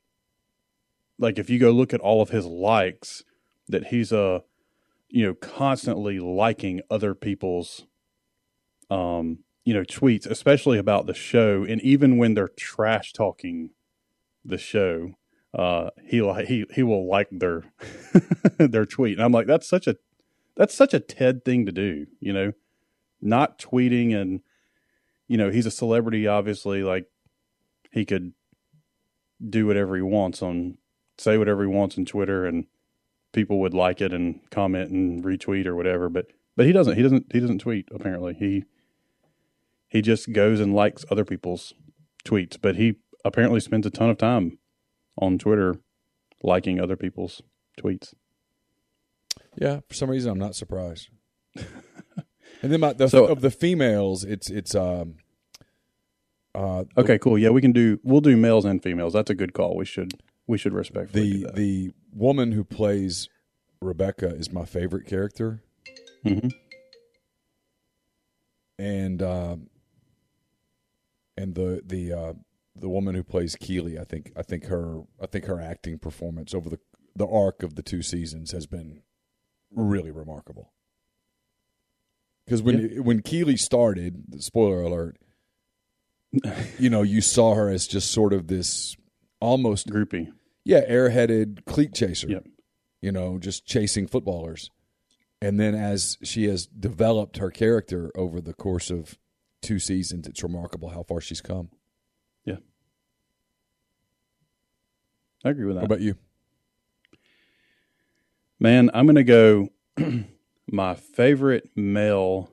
like 1.19 1.37
if 1.37 1.49
you 1.49 1.59
go 1.59 1.71
look 1.71 1.93
at 1.93 1.99
all 1.99 2.21
of 2.21 2.29
his 2.29 2.45
likes, 2.45 3.23
that 3.67 3.87
he's 3.87 4.11
a 4.11 4.43
you 5.09 5.25
know 5.25 5.33
constantly 5.33 6.19
liking 6.19 6.81
other 6.89 7.13
people's 7.15 7.85
um 8.89 9.39
you 9.65 9.73
know 9.73 9.83
tweets 9.83 10.25
especially 10.25 10.77
about 10.77 11.05
the 11.05 11.13
show 11.13 11.63
and 11.63 11.81
even 11.81 12.17
when 12.17 12.33
they're 12.33 12.47
trash 12.47 13.11
talking 13.11 13.71
the 14.45 14.57
show 14.57 15.13
uh 15.53 15.89
he 16.05 16.17
he 16.45 16.65
he 16.73 16.83
will 16.83 17.07
like 17.07 17.27
their 17.31 17.63
their 18.57 18.85
tweet. 18.85 19.17
And 19.17 19.23
i'm 19.23 19.31
like 19.31 19.47
that's 19.47 19.67
such 19.67 19.87
a 19.87 19.95
that's 20.55 20.75
such 20.75 20.93
a 20.93 20.99
ted 20.99 21.43
thing 21.45 21.65
to 21.65 21.71
do 21.71 22.07
you 22.19 22.33
know? 22.33 22.53
Not 23.21 23.59
tweeting 23.59 24.15
and 24.15 24.41
you 25.27 25.37
know 25.37 25.49
he's 25.49 25.65
a 25.65 25.71
celebrity 25.71 26.27
obviously 26.27 26.83
like 26.83 27.05
he 27.91 28.05
could 28.05 28.33
do 29.47 29.65
whatever 29.65 29.95
he 29.95 30.01
wants 30.01 30.41
on 30.41 30.77
say 31.17 31.37
whatever 31.37 31.63
he 31.63 31.67
wants 31.67 31.97
on 31.97 32.05
twitter 32.05 32.45
and 32.45 32.65
people 33.33 33.59
would 33.59 33.73
like 33.73 34.01
it 34.01 34.13
and 34.13 34.39
comment 34.51 34.91
and 34.91 35.23
retweet 35.23 35.65
or 35.65 35.75
whatever 35.75 36.09
but 36.09 36.27
but 36.59 36.65
he 36.65 36.73
doesn't 36.73 36.97
he 36.97 37.01
doesn't 37.01 37.25
he 37.31 37.39
doesn't 37.39 37.59
tweet 37.59 37.87
apparently. 37.89 38.33
He 38.33 38.65
he 39.87 40.01
just 40.01 40.33
goes 40.33 40.59
and 40.59 40.75
likes 40.75 41.05
other 41.09 41.23
people's 41.23 41.73
tweets 42.25 42.57
but 42.61 42.75
he 42.75 42.95
apparently 43.23 43.61
spends 43.61 43.87
a 43.87 43.89
ton 43.89 44.09
of 44.09 44.17
time 44.17 44.58
on 45.19 45.37
twitter 45.37 45.75
liking 46.41 46.79
other 46.79 46.95
people's 46.95 47.41
tweets. 47.79 48.13
Yeah, 49.57 49.81
for 49.87 49.93
some 49.93 50.09
reason 50.09 50.31
I'm 50.31 50.39
not 50.39 50.55
surprised. 50.55 51.09
and 51.55 52.71
then 52.71 52.79
my, 52.79 52.93
the, 52.93 53.07
So- 53.09 53.25
of 53.25 53.41
the 53.41 53.51
females, 53.51 54.23
it's 54.23 54.49
it's 54.49 54.73
um 54.75 55.15
uh 56.55 56.85
okay 56.97 57.17
cool. 57.19 57.37
Yeah 57.37 57.49
we 57.49 57.61
can 57.61 57.71
do 57.73 57.99
we'll 58.03 58.21
do 58.21 58.35
males 58.37 58.65
and 58.65 58.81
females. 58.81 59.13
That's 59.13 59.29
a 59.29 59.35
good 59.35 59.53
call. 59.53 59.75
We 59.75 59.85
should 59.85 60.13
we 60.47 60.57
should 60.57 60.73
respect 60.73 61.13
the 61.13 61.47
the 61.53 61.91
woman 62.13 62.53
who 62.53 62.63
plays 62.63 63.27
Rebecca 63.81 64.27
is 64.35 64.51
my 64.51 64.65
favorite 64.65 65.05
character, 65.05 65.61
Mhm. 66.25 66.51
and 68.77 69.21
um, 69.21 69.69
and 71.37 71.55
the 71.55 71.81
the 71.85 72.13
uh, 72.13 72.33
the 72.75 72.89
woman 72.89 73.15
who 73.15 73.23
plays 73.23 73.55
Keeley, 73.55 73.99
I 73.99 74.03
think 74.03 74.31
I 74.35 74.41
think 74.41 74.65
her 74.65 75.01
I 75.21 75.25
think 75.25 75.45
her 75.45 75.59
acting 75.59 75.99
performance 75.99 76.53
over 76.53 76.69
the 76.69 76.79
the 77.15 77.27
arc 77.27 77.63
of 77.63 77.75
the 77.75 77.83
two 77.83 78.01
seasons 78.01 78.51
has 78.51 78.65
been 78.65 79.01
really 79.71 80.11
remarkable. 80.11 80.71
Because 82.45 82.61
when 82.61 83.03
when 83.03 83.21
Keeley 83.21 83.57
started, 83.57 84.41
spoiler 84.41 84.81
alert, 84.81 85.17
you 86.79 86.89
know, 86.89 87.01
you 87.01 87.21
saw 87.21 87.55
her 87.55 87.69
as 87.69 87.87
just 87.87 88.11
sort 88.11 88.33
of 88.33 88.47
this 88.47 88.95
almost 89.39 89.87
Groupie. 89.87 90.31
yeah, 90.63 90.81
airheaded 90.89 91.65
cleat 91.65 91.93
chaser. 91.93 92.29
Yep. 92.29 92.47
You 93.01 93.11
know, 93.11 93.37
just 93.37 93.65
chasing 93.65 94.07
footballers. 94.07 94.71
And 95.41 95.59
then 95.59 95.73
as 95.73 96.17
she 96.23 96.47
has 96.49 96.65
developed 96.65 97.37
her 97.37 97.49
character 97.49 98.11
over 98.15 98.41
the 98.41 98.53
course 98.53 98.89
of 98.89 99.17
two 99.61 99.79
seasons, 99.79 100.27
it's 100.27 100.43
remarkable 100.43 100.89
how 100.89 101.03
far 101.03 101.21
she's 101.21 101.39
come. 101.39 101.69
I 105.43 105.49
agree 105.49 105.65
with 105.65 105.75
that. 105.75 105.81
How 105.81 105.85
about 105.85 106.01
you? 106.01 106.15
Man, 108.59 108.89
I'm 108.93 109.05
gonna 109.05 109.23
go. 109.23 109.69
my 110.71 110.93
favorite 110.93 111.69
male, 111.75 112.51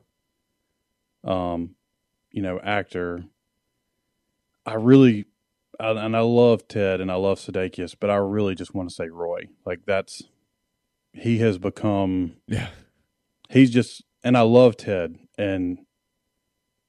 um, 1.24 1.74
you 2.30 2.42
know, 2.42 2.58
actor. 2.60 3.24
I 4.64 4.74
really, 4.74 5.26
I, 5.78 5.90
and 5.90 6.16
I 6.16 6.20
love 6.20 6.66
Ted 6.66 7.00
and 7.00 7.10
I 7.10 7.16
love 7.16 7.38
Sudeikis, 7.38 7.94
but 7.98 8.10
I 8.10 8.16
really 8.16 8.54
just 8.54 8.74
want 8.74 8.88
to 8.88 8.94
say 8.94 9.08
Roy. 9.08 9.48
Like 9.64 9.80
that's, 9.86 10.22
he 11.12 11.38
has 11.38 11.58
become. 11.58 12.36
Yeah. 12.46 12.68
He's 13.48 13.70
just, 13.70 14.02
and 14.24 14.36
I 14.36 14.40
love 14.40 14.76
Ted, 14.76 15.18
and 15.38 15.78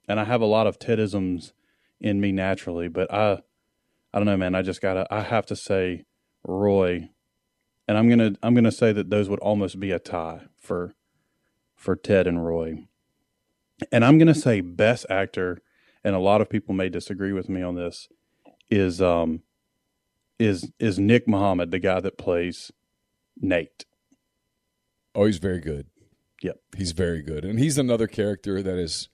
and 0.07 0.19
I 0.19 0.23
have 0.23 0.41
a 0.41 0.45
lot 0.45 0.65
of 0.67 0.79
Tedisms 0.79 1.51
in 1.99 2.21
me 2.21 2.31
naturally, 2.31 2.87
but 2.87 3.11
I, 3.13 3.41
I 4.13 4.19
don't 4.19 4.25
know, 4.25 4.37
man. 4.37 4.55
I 4.55 4.61
just 4.61 4.81
gotta, 4.81 5.07
I 5.09 5.21
have 5.21 5.45
to 5.47 5.55
say 5.55 6.05
Roy 6.43 7.09
and 7.87 7.97
I'm 7.97 8.09
gonna 8.09 8.33
I'm 8.43 8.53
gonna 8.53 8.71
say 8.71 8.91
that 8.91 9.09
those 9.09 9.29
would 9.29 9.39
almost 9.39 9.79
be 9.79 9.91
a 9.91 9.99
tie 9.99 10.41
for 10.59 10.95
for 11.75 11.95
Ted 11.95 12.27
and 12.27 12.45
Roy. 12.45 12.87
And 13.91 14.03
I'm 14.03 14.17
gonna 14.17 14.35
say 14.35 14.61
best 14.61 15.05
actor, 15.09 15.61
and 16.03 16.15
a 16.15 16.19
lot 16.19 16.41
of 16.41 16.49
people 16.49 16.75
may 16.75 16.89
disagree 16.89 17.31
with 17.31 17.47
me 17.47 17.61
on 17.61 17.75
this, 17.75 18.09
is 18.69 19.01
um 19.01 19.43
is 20.37 20.71
is 20.79 20.99
Nick 20.99 21.27
Mohammed, 21.27 21.71
the 21.71 21.79
guy 21.79 21.99
that 22.01 22.17
plays 22.17 22.71
Nate. 23.39 23.85
Oh, 25.15 25.25
he's 25.25 25.39
very 25.39 25.61
good. 25.61 25.87
Yep. 26.43 26.59
He's 26.77 26.91
very 26.91 27.23
good. 27.23 27.43
And 27.43 27.57
he's 27.57 27.79
another 27.79 28.05
character 28.05 28.61
that 28.61 28.77
is 28.77 29.09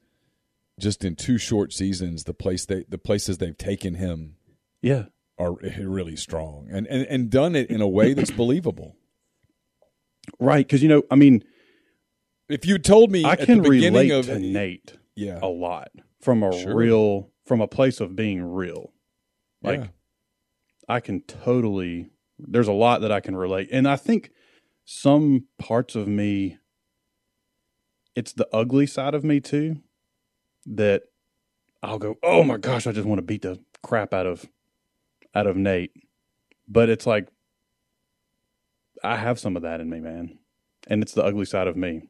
just 0.80 1.04
in 1.06 1.16
two 1.16 1.38
short 1.38 1.72
seasons, 1.74 2.24
the 2.24 2.34
place 2.34 2.66
they 2.66 2.86
the 2.90 2.98
places 2.98 3.38
they've 3.38 3.58
taken 3.58 3.96
him 3.96 4.36
Yeah. 4.82 5.06
are 5.38 5.54
really 5.54 6.16
strong 6.16 6.68
and, 6.72 6.88
and, 6.88 7.06
and 7.08 7.30
done 7.30 7.56
it 7.56 7.70
in 7.70 7.82
a 7.82 7.88
way 7.88 8.14
that's 8.14 8.32
believable. 8.32 8.96
Right, 10.40 10.66
because 10.66 10.82
you 10.82 10.90
know, 10.90 11.04
I 11.12 11.16
mean, 11.16 11.44
If 12.50 12.66
you 12.66 12.78
told 12.78 13.12
me 13.12 13.24
I 13.26 13.34
at 13.34 13.40
can 13.42 13.62
the 13.62 13.70
beginning 13.70 14.10
relate 14.10 14.12
of 14.12 14.26
to 14.28 14.40
Nate 14.40 14.98
yeah, 15.16 15.40
a 15.42 15.48
lot 15.48 15.90
from 16.22 16.44
a 16.44 16.52
Sure. 16.52 16.76
real 16.76 17.32
from 17.46 17.62
a 17.62 17.68
place 17.68 18.00
of 18.00 18.16
being 18.16 18.42
real. 18.42 18.94
Like 19.62 19.80
yeah. 19.82 19.88
I 20.90 21.00
can 21.02 21.22
totally 21.22 22.10
there's 22.40 22.68
a 22.68 22.74
lot 22.74 23.02
that 23.02 23.12
I 23.12 23.20
can 23.20 23.36
relate. 23.36 23.70
And 23.72 23.88
I 23.88 23.96
think 23.96 24.32
some 24.86 25.46
parts 25.60 25.96
of 25.96 26.08
me 26.08 26.58
it's 28.16 28.34
the 28.34 28.48
ugly 28.54 28.86
side 28.86 29.14
of 29.16 29.24
me 29.24 29.40
too 29.40 29.78
that 30.66 31.04
I'll 31.82 32.00
go, 32.00 32.18
"Oh 32.24 32.44
my 32.44 32.58
gosh, 32.58 32.88
I 32.88 32.92
just 32.92 33.08
want 33.08 33.20
to 33.20 33.24
beat 33.24 33.42
the 33.42 33.60
crap 33.82 34.14
out 34.14 34.26
of 34.26 34.50
out 35.36 35.48
of 35.48 35.58
Nate." 35.58 35.92
But 36.68 36.90
it's 36.90 37.06
like 37.06 37.28
I 39.04 39.18
have 39.18 39.40
some 39.40 39.56
of 39.56 39.64
that 39.64 39.82
in 39.82 39.90
me, 39.90 40.00
man. 40.00 40.40
And 40.88 41.02
it's 41.02 41.14
the 41.14 41.24
ugly 41.24 41.46
side 41.46 41.68
of 41.68 41.76
me. 41.76 42.10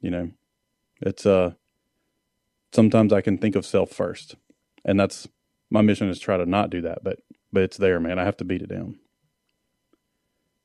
You 0.00 0.10
know. 0.10 0.30
It's 1.00 1.26
uh 1.26 1.52
sometimes 2.72 3.12
I 3.12 3.20
can 3.20 3.38
think 3.38 3.56
of 3.56 3.66
self 3.66 3.90
first. 3.90 4.36
And 4.84 4.98
that's 4.98 5.28
my 5.70 5.82
mission 5.82 6.08
is 6.08 6.18
try 6.18 6.36
to 6.36 6.46
not 6.46 6.70
do 6.70 6.80
that, 6.82 7.02
but 7.02 7.20
but 7.52 7.62
it's 7.62 7.76
there, 7.76 8.00
man. 8.00 8.18
I 8.18 8.24
have 8.24 8.36
to 8.38 8.44
beat 8.44 8.62
it 8.62 8.68
down 8.68 8.98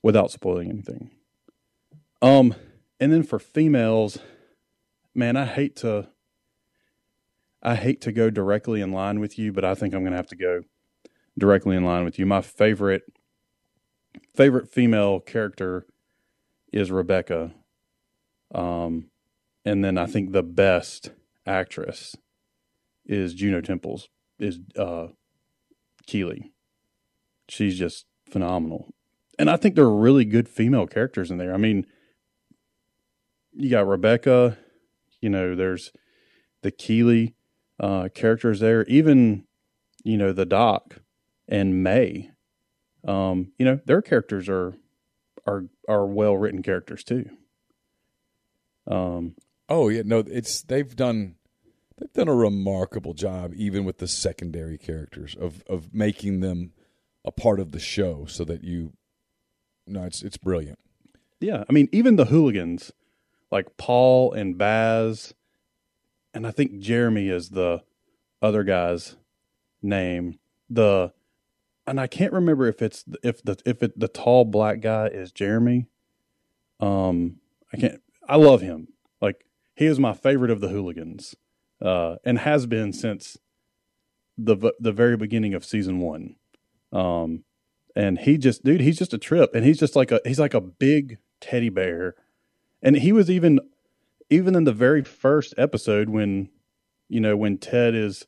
without 0.02 0.32
spoiling 0.32 0.70
anything. 0.70 1.12
Um, 2.22 2.56
and 3.00 3.12
then 3.12 3.24
for 3.24 3.40
females, 3.40 4.18
man, 5.16 5.36
I 5.36 5.46
hate 5.46 5.76
to 5.78 6.10
I 7.62 7.76
hate 7.76 8.02
to 8.02 8.12
go 8.12 8.30
directly 8.30 8.82
in 8.82 8.92
line 8.92 9.20
with 9.20 9.40
you, 9.40 9.54
but 9.54 9.64
I 9.64 9.76
think 9.76 9.94
I'm 9.94 10.04
gonna 10.04 10.16
have 10.16 10.28
to 10.28 10.36
go 10.36 10.62
directly 11.38 11.76
in 11.76 11.86
line 11.86 12.04
with 12.04 12.20
you. 12.20 12.26
My 12.26 12.42
favorite 12.42 13.04
favorite 14.36 14.70
female 14.70 15.20
character 15.20 15.86
is 16.72 16.92
Rebecca. 16.92 17.54
Um, 18.54 19.10
and 19.66 19.84
then 19.84 19.98
I 19.98 20.06
think 20.06 20.32
the 20.32 20.44
best 20.44 21.12
actress 21.46 22.16
is 23.06 23.34
Juno 23.34 23.62
Temples 23.62 24.10
is 24.40 24.60
uh. 24.78 25.08
She's 27.50 27.78
just 27.78 28.06
phenomenal. 28.30 28.94
And 29.40 29.50
I 29.50 29.58
think 29.58 29.76
there 29.76 29.86
are 29.86 29.96
really 29.96 30.26
good 30.26 30.48
female 30.48 30.86
characters 30.86 31.32
in 31.32 31.38
there. 31.38 31.54
I 31.54 31.58
mean, 31.58 31.86
you 33.54 33.70
got 33.70 33.88
Rebecca, 33.88 34.58
you 35.24 35.30
know, 35.30 35.56
there's 35.56 35.92
the 36.62 36.72
Keeley 36.72 37.36
uh 37.80 38.10
characters 38.14 38.60
there, 38.60 38.84
even 38.86 39.46
you 40.04 40.18
know, 40.18 40.34
the 40.34 40.46
Doc 40.46 41.02
and 41.48 41.84
Mae. 41.84 42.30
Um, 43.08 43.52
you 43.58 43.66
know, 43.66 43.80
their 43.86 44.02
characters 44.02 44.50
are 44.50 44.76
are 45.48 45.66
are 45.88 46.06
well 46.06 46.38
written 46.38 46.62
characters 46.62 47.04
too. 47.04 47.30
Um 48.88 49.36
Oh 49.70 49.90
yeah, 49.90 50.04
no, 50.06 50.20
it's 50.20 50.62
they've 50.62 50.96
done 50.96 51.36
they've 51.98 52.14
done 52.14 52.28
a 52.28 52.36
remarkable 52.36 53.14
job 53.14 53.54
even 53.56 53.86
with 53.86 53.98
the 53.98 54.08
secondary 54.08 54.78
characters 54.78 55.36
of 55.40 55.64
of 55.68 55.94
making 55.94 56.42
them 56.42 56.74
a 57.26 57.32
part 57.32 57.60
of 57.60 57.72
the 57.72 57.80
show 57.80 58.26
so 58.26 58.44
that 58.44 58.64
you 58.64 58.94
no, 59.88 60.04
it's 60.04 60.22
it's 60.22 60.38
brilliant. 60.38 60.80
Yeah, 61.40 61.64
I 61.70 61.74
mean, 61.74 61.90
even 61.92 62.16
the 62.16 62.26
hooligans, 62.26 62.92
like 63.54 63.78
Paul 63.78 64.34
and 64.34 64.58
Baz, 64.58 65.36
and 66.34 66.48
I 66.48 66.50
think 66.50 66.80
Jeremy 66.80 67.30
is 67.30 67.52
the 67.52 67.84
other 68.42 68.64
guy's 68.64 69.16
name. 69.80 70.40
The 70.72 71.14
and 71.86 72.02
I 72.02 72.08
can't 72.08 72.34
remember 72.34 72.66
if 72.66 72.82
it's 72.82 73.06
if 73.22 73.44
the 73.44 73.56
if 73.64 73.84
it 73.84 73.98
the 73.98 74.08
tall 74.08 74.44
black 74.44 74.82
guy 74.82 75.06
is 75.06 75.32
Jeremy. 75.32 75.86
Um, 76.80 77.42
I 77.72 77.78
can't. 77.78 78.02
I 78.28 78.38
love 78.38 78.62
him. 78.62 78.88
Like 79.22 79.46
he 79.76 79.86
is 79.86 80.00
my 80.00 80.14
favorite 80.14 80.50
of 80.50 80.60
the 80.60 80.70
hooligans, 80.70 81.36
uh, 81.80 82.16
and 82.26 82.40
has 82.40 82.66
been 82.66 82.92
since 82.92 83.38
the 84.36 84.74
the 84.80 84.92
very 84.92 85.16
beginning 85.16 85.54
of 85.54 85.64
season 85.64 86.00
one. 86.00 86.38
Um, 86.92 87.44
and 87.96 88.18
he 88.18 88.40
just 88.40 88.64
dude 88.64 88.82
he's 88.82 88.98
just 88.98 89.14
a 89.14 89.20
trip 89.20 89.54
and 89.54 89.64
he's 89.64 89.78
just 89.78 89.96
like 89.96 90.12
a 90.12 90.20
he's 90.26 90.40
like 90.40 90.56
a 90.56 90.62
big 90.62 91.20
teddy 91.40 91.70
bear 91.70 92.16
and 92.84 92.98
he 92.98 93.12
was 93.12 93.32
even 93.32 93.60
even 94.30 94.56
in 94.56 94.66
the 94.66 94.74
very 94.74 95.04
first 95.04 95.54
episode 95.58 96.10
when 96.10 96.50
you 97.10 97.20
know 97.20 97.36
when 97.36 97.58
ted 97.58 97.96
is 97.96 98.28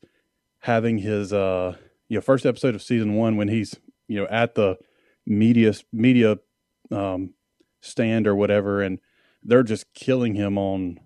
having 0.60 0.98
his 0.98 1.32
uh 1.32 1.76
you 2.08 2.16
know 2.16 2.20
first 2.20 2.46
episode 2.46 2.74
of 2.74 2.82
season 2.82 3.14
one 3.14 3.36
when 3.36 3.48
he's 3.48 3.76
you 4.08 4.18
know 4.18 4.26
at 4.28 4.54
the 4.54 4.76
media 5.26 5.72
media 5.92 6.38
um 6.90 7.34
stand 7.80 8.26
or 8.26 8.34
whatever 8.34 8.82
and 8.82 8.98
they're 9.42 9.62
just 9.62 9.92
killing 9.94 10.34
him 10.34 10.58
on 10.58 10.98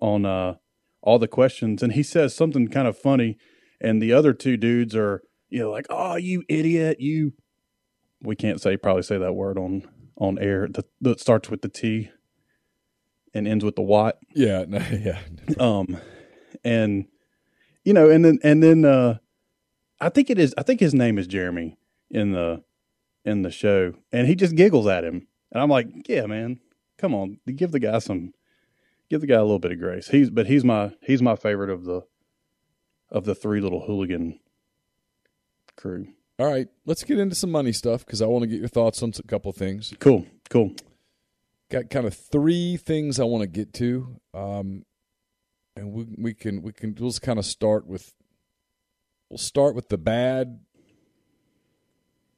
on 0.00 0.24
uh 0.24 0.54
all 1.02 1.18
the 1.18 1.28
questions. 1.28 1.82
And 1.82 1.94
he 1.94 2.02
says 2.02 2.34
something 2.34 2.68
kind 2.68 2.86
of 2.86 2.96
funny 2.96 3.38
and 3.80 4.02
the 4.02 4.12
other 4.12 4.32
two 4.32 4.56
dudes 4.56 4.94
are 4.94 5.22
you 5.48 5.60
know 5.60 5.70
like 5.70 5.86
oh 5.90 6.16
you 6.16 6.44
idiot 6.48 7.00
you 7.00 7.32
we 8.22 8.36
can't 8.36 8.60
say 8.60 8.76
probably 8.76 9.02
say 9.02 9.18
that 9.18 9.32
word 9.32 9.58
on 9.58 9.88
on 10.16 10.38
air. 10.38 10.68
That, 10.68 10.84
that 11.00 11.20
starts 11.20 11.48
with 11.48 11.62
the 11.62 11.68
T 11.68 12.10
and 13.34 13.46
ends 13.46 13.64
with 13.64 13.76
the 13.76 13.82
Watt. 13.82 14.18
Yeah, 14.34 14.64
no, 14.66 14.78
yeah. 14.92 15.18
Um, 15.58 15.96
and 16.64 17.06
you 17.84 17.92
know, 17.92 18.10
and 18.10 18.24
then 18.24 18.38
and 18.42 18.62
then 18.62 18.84
uh, 18.84 19.18
I 20.00 20.08
think 20.08 20.30
it 20.30 20.38
is. 20.38 20.54
I 20.56 20.62
think 20.62 20.80
his 20.80 20.94
name 20.94 21.18
is 21.18 21.26
Jeremy 21.26 21.76
in 22.10 22.32
the 22.32 22.62
in 23.24 23.42
the 23.42 23.50
show, 23.50 23.94
and 24.12 24.26
he 24.26 24.34
just 24.34 24.56
giggles 24.56 24.86
at 24.86 25.04
him, 25.04 25.26
and 25.52 25.62
I'm 25.62 25.70
like, 25.70 25.88
yeah, 26.08 26.26
man, 26.26 26.60
come 26.98 27.14
on, 27.14 27.38
give 27.54 27.72
the 27.72 27.80
guy 27.80 27.98
some, 27.98 28.32
give 29.08 29.20
the 29.20 29.26
guy 29.26 29.36
a 29.36 29.42
little 29.42 29.58
bit 29.58 29.72
of 29.72 29.78
grace. 29.78 30.08
He's 30.08 30.30
but 30.30 30.46
he's 30.46 30.64
my 30.64 30.92
he's 31.02 31.22
my 31.22 31.36
favorite 31.36 31.70
of 31.70 31.84
the 31.84 32.02
of 33.10 33.24
the 33.24 33.34
three 33.34 33.60
little 33.60 33.86
hooligan 33.86 34.38
crew. 35.76 36.08
All 36.38 36.46
right, 36.46 36.68
let's 36.86 37.04
get 37.04 37.18
into 37.18 37.34
some 37.34 37.50
money 37.50 37.72
stuff 37.72 38.04
because 38.04 38.22
I 38.22 38.26
want 38.26 38.42
to 38.44 38.46
get 38.48 38.60
your 38.60 38.68
thoughts 38.68 39.02
on 39.02 39.12
a 39.18 39.22
couple 39.24 39.52
things. 39.52 39.92
Cool, 39.98 40.26
cool. 40.48 40.74
Got 41.70 41.88
kind 41.88 42.04
of 42.04 42.14
three 42.14 42.76
things 42.76 43.20
I 43.20 43.24
want 43.24 43.42
to 43.42 43.46
get 43.46 43.72
to, 43.74 44.20
um, 44.34 44.84
and 45.76 45.92
we 45.92 46.06
we 46.18 46.34
can 46.34 46.62
we 46.62 46.72
can 46.72 46.96
we'll 46.98 47.10
just 47.10 47.22
kind 47.22 47.38
of 47.38 47.46
start 47.46 47.86
with 47.86 48.12
we'll 49.28 49.38
start 49.38 49.76
with 49.76 49.88
the 49.88 49.96
bad, 49.96 50.58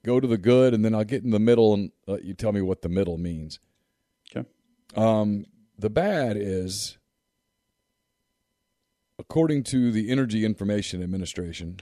go 0.04 0.20
to 0.20 0.28
the 0.28 0.36
good, 0.36 0.74
and 0.74 0.84
then 0.84 0.94
I'll 0.94 1.04
get 1.04 1.24
in 1.24 1.30
the 1.30 1.40
middle 1.40 1.72
and 1.72 1.92
let 2.06 2.24
you 2.24 2.34
tell 2.34 2.52
me 2.52 2.60
what 2.60 2.82
the 2.82 2.90
middle 2.90 3.16
means. 3.16 3.58
Okay. 4.36 4.46
Um, 4.94 5.46
the 5.78 5.88
bad 5.88 6.36
is, 6.36 6.98
according 9.18 9.64
to 9.64 9.90
the 9.90 10.10
Energy 10.10 10.44
Information 10.44 11.02
Administration, 11.02 11.80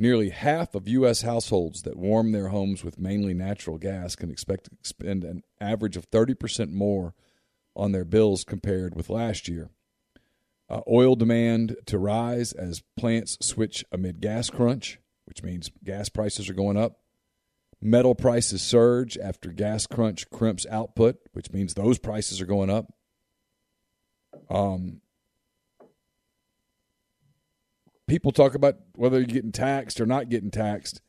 Nearly 0.00 0.30
half 0.30 0.76
of 0.76 0.86
U.S. 0.86 1.22
households 1.22 1.82
that 1.82 1.96
warm 1.96 2.30
their 2.30 2.50
homes 2.50 2.84
with 2.84 3.00
mainly 3.00 3.34
natural 3.34 3.78
gas 3.78 4.14
can 4.14 4.30
expect 4.30 4.66
to 4.66 4.70
spend 4.84 5.24
an 5.24 5.42
average 5.60 5.96
of 5.96 6.08
30% 6.08 6.70
more 6.70 7.14
on 7.74 7.90
their 7.90 8.04
bills 8.04 8.44
compared 8.44 8.94
with 8.94 9.10
last 9.10 9.48
year. 9.48 9.70
Uh, 10.70 10.82
oil 10.88 11.16
demand 11.16 11.74
to 11.86 11.98
rise 11.98 12.52
as 12.52 12.84
plants 12.96 13.38
switch 13.40 13.84
amid 13.90 14.20
gas 14.20 14.50
crunch, 14.50 15.00
which 15.24 15.42
means 15.42 15.72
gas 15.82 16.08
prices 16.08 16.48
are 16.48 16.54
going 16.54 16.76
up. 16.76 17.00
Metal 17.80 18.14
prices 18.14 18.62
surge 18.62 19.18
after 19.18 19.50
gas 19.50 19.88
crunch 19.88 20.30
crimps 20.30 20.64
output, 20.70 21.16
which 21.32 21.50
means 21.50 21.74
those 21.74 21.98
prices 21.98 22.40
are 22.40 22.46
going 22.46 22.70
up. 22.70 22.92
Um, 24.48 25.00
people 28.08 28.32
talk 28.32 28.54
about 28.54 28.76
whether 28.96 29.18
you're 29.18 29.26
getting 29.26 29.52
taxed 29.52 30.00
or 30.00 30.06
not 30.06 30.28
getting 30.28 30.50
taxed. 30.50 31.00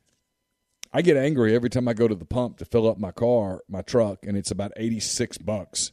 I 0.94 1.02
get 1.02 1.18
angry 1.18 1.56
every 1.56 1.70
time 1.70 1.88
I 1.88 1.94
go 1.94 2.08
to 2.08 2.16
the 2.16 2.26
pump 2.26 2.58
to 2.58 2.66
fill 2.66 2.88
up 2.88 3.00
my 3.00 3.12
car, 3.12 3.62
my 3.68 3.82
truck, 3.82 4.26
and 4.26 4.38
it's 4.38 4.52
about 4.52 4.74
86 4.76 5.38
bucks. 5.40 5.92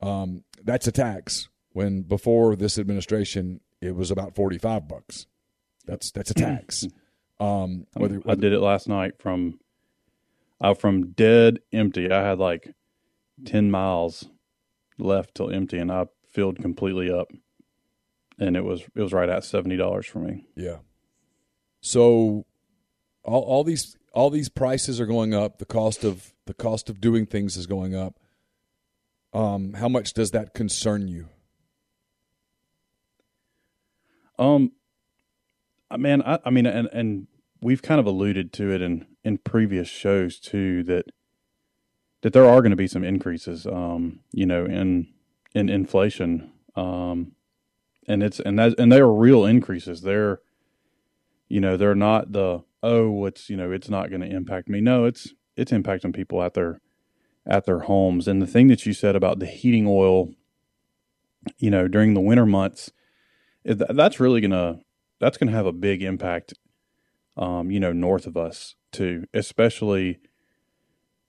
Um, 0.00 0.44
that's 0.62 0.86
a 0.86 0.92
tax 0.92 1.48
when 1.72 2.02
before 2.02 2.56
this 2.56 2.78
administration 2.78 3.60
it 3.80 3.94
was 3.94 4.10
about 4.10 4.34
45 4.34 4.88
bucks. 4.88 5.26
That's 5.86 6.10
that's 6.10 6.30
a 6.30 6.34
tax. 6.34 6.86
Um, 7.40 7.86
whether, 7.94 8.16
whether, 8.16 8.30
I 8.30 8.34
did 8.34 8.52
it 8.52 8.60
last 8.60 8.88
night 8.88 9.14
from 9.18 9.58
uh, 10.60 10.74
from 10.74 11.12
dead 11.12 11.60
empty. 11.72 12.10
I 12.10 12.22
had 12.22 12.38
like 12.38 12.74
10 13.44 13.70
miles 13.70 14.28
left 14.98 15.36
till 15.36 15.50
empty 15.50 15.78
and 15.78 15.92
I 15.92 16.06
filled 16.26 16.58
completely 16.60 17.10
up 17.10 17.28
and 18.38 18.56
it 18.56 18.64
was 18.64 18.82
it 18.94 19.02
was 19.02 19.12
right 19.12 19.28
at 19.28 19.44
seventy 19.44 19.76
dollars 19.76 20.06
for 20.06 20.20
me. 20.20 20.46
Yeah. 20.54 20.78
So 21.80 22.46
all 23.24 23.42
all 23.42 23.64
these 23.64 23.96
all 24.12 24.30
these 24.30 24.48
prices 24.48 25.00
are 25.00 25.06
going 25.06 25.34
up. 25.34 25.58
The 25.58 25.66
cost 25.66 26.04
of 26.04 26.32
the 26.46 26.54
cost 26.54 26.88
of 26.88 27.00
doing 27.00 27.26
things 27.26 27.56
is 27.56 27.66
going 27.66 27.94
up. 27.94 28.18
Um, 29.32 29.74
how 29.74 29.88
much 29.88 30.14
does 30.14 30.30
that 30.30 30.54
concern 30.54 31.08
you? 31.08 31.28
Um, 34.38 34.72
man, 35.96 36.22
I, 36.22 36.38
I 36.44 36.50
mean, 36.50 36.66
and 36.66 36.88
and 36.92 37.26
we've 37.60 37.82
kind 37.82 38.00
of 38.00 38.06
alluded 38.06 38.52
to 38.54 38.72
it 38.72 38.80
in 38.80 39.06
in 39.24 39.38
previous 39.38 39.88
shows 39.88 40.38
too 40.38 40.82
that 40.84 41.06
that 42.22 42.32
there 42.32 42.46
are 42.46 42.60
going 42.60 42.70
to 42.70 42.76
be 42.76 42.88
some 42.88 43.04
increases. 43.04 43.66
Um, 43.66 44.20
you 44.32 44.46
know, 44.46 44.64
in 44.64 45.08
in 45.54 45.68
inflation. 45.68 46.52
Um, 46.76 47.32
and 48.08 48.22
it's 48.22 48.40
and 48.40 48.58
that 48.58 48.74
and 48.78 48.90
they 48.90 48.98
are 48.98 49.12
real 49.12 49.44
increases. 49.44 50.00
They're 50.00 50.40
you 51.48 51.60
know 51.60 51.76
they're 51.76 51.94
not 51.94 52.32
the 52.32 52.64
oh 52.82 53.26
it's 53.26 53.50
you 53.50 53.56
know 53.56 53.70
it's 53.70 53.90
not 53.90 54.08
going 54.08 54.22
to 54.22 54.26
impact 54.26 54.68
me. 54.68 54.80
No, 54.80 55.04
it's 55.04 55.34
it's 55.56 55.70
impacting 55.70 56.14
people 56.14 56.42
at 56.42 56.54
their 56.54 56.80
at 57.46 57.66
their 57.66 57.80
homes. 57.80 58.26
And 58.26 58.40
the 58.40 58.46
thing 58.46 58.68
that 58.68 58.86
you 58.86 58.94
said 58.94 59.14
about 59.14 59.38
the 59.38 59.46
heating 59.46 59.86
oil, 59.86 60.30
you 61.58 61.70
know, 61.70 61.86
during 61.86 62.14
the 62.14 62.20
winter 62.20 62.46
months, 62.46 62.90
that's 63.64 64.18
really 64.18 64.40
gonna 64.40 64.80
that's 65.20 65.36
gonna 65.36 65.52
have 65.52 65.66
a 65.66 65.72
big 65.72 66.02
impact. 66.02 66.54
Um, 67.36 67.70
you 67.70 67.78
know, 67.78 67.92
north 67.92 68.26
of 68.26 68.36
us 68.36 68.74
too, 68.90 69.26
especially 69.34 70.18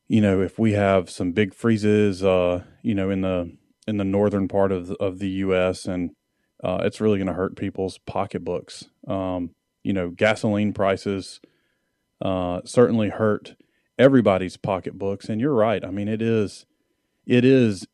you 0.08 0.22
know 0.22 0.42
if 0.42 0.58
we 0.58 0.72
have 0.74 1.10
some 1.10 1.34
big 1.34 1.54
freezes, 1.54 2.24
uh, 2.24 2.64
you 2.82 2.96
know, 2.96 3.10
in 3.10 3.22
the 3.22 3.58
in 3.86 3.98
the 3.98 4.06
northern 4.06 4.48
part 4.48 4.72
of 4.72 4.88
the, 4.88 4.96
of 4.96 5.20
the 5.20 5.30
U.S. 5.30 5.86
and 5.86 6.12
uh, 6.64 6.80
it's 6.84 7.00
really 7.00 7.18
going 7.18 7.28
to 7.28 7.34
hurt 7.34 7.56
people's 7.56 7.98
pocketbooks. 8.00 8.86
Um, 9.08 9.52
you 9.84 9.94
know, 9.94 10.10
gasoline 10.10 10.74
prices 10.74 11.40
uh, 12.22 12.62
certainly 12.66 13.10
hurt 13.10 13.56
everybody's 13.98 14.58
pocketbooks, 14.58 15.30
and 15.30 15.40
you're 15.40 15.54
right. 15.54 15.84
I 15.84 15.92
mean, 15.92 16.08
it 16.08 16.22
is, 16.22 16.66
it 17.26 17.46
is, 17.46 17.88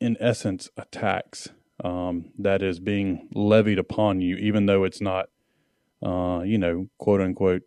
in 0.00 0.16
essence, 0.20 0.68
a 0.76 0.84
tax 0.86 1.48
um, 1.84 2.32
that 2.38 2.62
is 2.62 2.80
being 2.80 3.28
levied 3.34 3.78
upon 3.78 4.20
you, 4.20 4.36
even 4.36 4.66
though 4.66 4.84
it's 4.84 5.00
not, 5.00 5.28
uh, 6.02 6.42
you 6.44 6.58
know, 6.58 6.88
quote 6.98 7.20
unquote, 7.20 7.62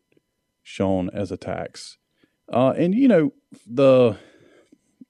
shown 0.63 1.09
as 1.13 1.31
a 1.31 1.37
tax. 1.37 1.97
Uh, 2.51 2.73
and 2.77 2.93
you 2.93 3.07
know 3.07 3.33
the 3.65 4.17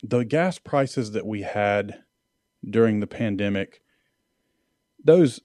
the 0.03 0.23
gas 0.23 0.59
prices 0.59 1.11
that 1.11 1.25
we 1.25 1.41
had 1.41 2.03
during 2.67 2.99
the 2.99 3.07
pandemic 3.07 3.80
those 5.03 5.41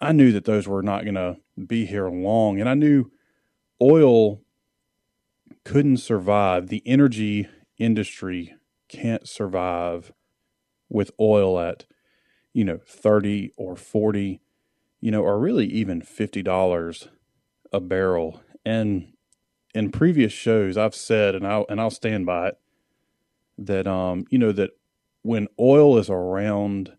I 0.00 0.12
knew 0.12 0.32
that 0.32 0.44
those 0.44 0.66
were 0.66 0.82
not 0.82 1.04
going 1.04 1.14
to 1.14 1.36
be 1.66 1.86
here 1.86 2.08
long, 2.08 2.60
and 2.60 2.68
I 2.68 2.74
knew 2.74 3.10
oil 3.80 4.40
couldn't 5.64 5.98
survive. 5.98 6.68
The 6.68 6.82
energy 6.84 7.48
industry 7.78 8.54
can't 8.88 9.28
survive 9.28 10.12
with 10.88 11.10
oil 11.18 11.58
at 11.58 11.86
you 12.52 12.64
know 12.64 12.78
30 12.86 13.52
or 13.56 13.74
40 13.76 14.40
you 15.00 15.10
know 15.10 15.22
or 15.22 15.38
really 15.38 15.66
even 15.66 16.00
$50 16.00 17.08
a 17.72 17.80
barrel 17.80 18.42
and 18.64 19.12
in 19.74 19.90
previous 19.90 20.32
shows 20.32 20.76
I've 20.76 20.94
said 20.94 21.34
and 21.34 21.46
I'll 21.46 21.66
and 21.68 21.80
I'll 21.80 21.90
stand 21.90 22.26
by 22.26 22.48
it 22.48 22.58
that 23.58 23.86
um 23.86 24.26
you 24.30 24.38
know 24.38 24.52
that 24.52 24.70
when 25.22 25.48
oil 25.58 25.98
is 25.98 26.08
around 26.08 26.92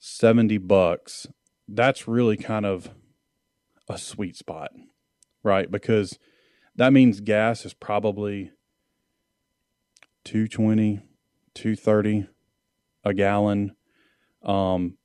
70 0.00 0.58
bucks, 0.58 1.26
that's 1.68 2.08
really 2.08 2.36
kind 2.36 2.66
of 2.66 2.90
a 3.88 3.98
sweet 3.98 4.34
spot, 4.34 4.72
right? 5.42 5.70
Because 5.70 6.18
that 6.74 6.92
means 6.92 7.20
gas 7.20 7.66
is 7.66 7.74
probably 7.74 8.50
220, 10.24 11.02
230 11.54 12.26
a 13.04 13.14
gallon. 13.14 13.76
Um, 14.42 14.96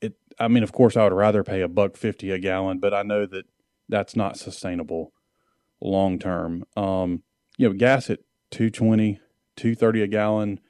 it, 0.00 0.14
I 0.38 0.46
mean, 0.46 0.62
of 0.62 0.72
course, 0.72 0.96
I 0.96 1.04
would 1.04 1.12
rather 1.12 1.42
pay 1.42 1.60
a 1.60 1.68
buck 1.68 1.96
50 1.96 2.30
a 2.30 2.38
gallon, 2.38 2.78
but 2.78 2.94
I 2.94 3.02
know 3.02 3.26
that 3.26 3.46
that's 3.88 4.14
not 4.14 4.36
sustainable 4.36 5.12
long 5.80 6.18
term. 6.20 6.64
Um, 6.76 7.24
you 7.58 7.68
know, 7.68 7.74
gas 7.74 8.08
at 8.10 8.20
220, 8.52 9.14
230 9.56 10.02
a 10.02 10.06
gallon 10.06 10.60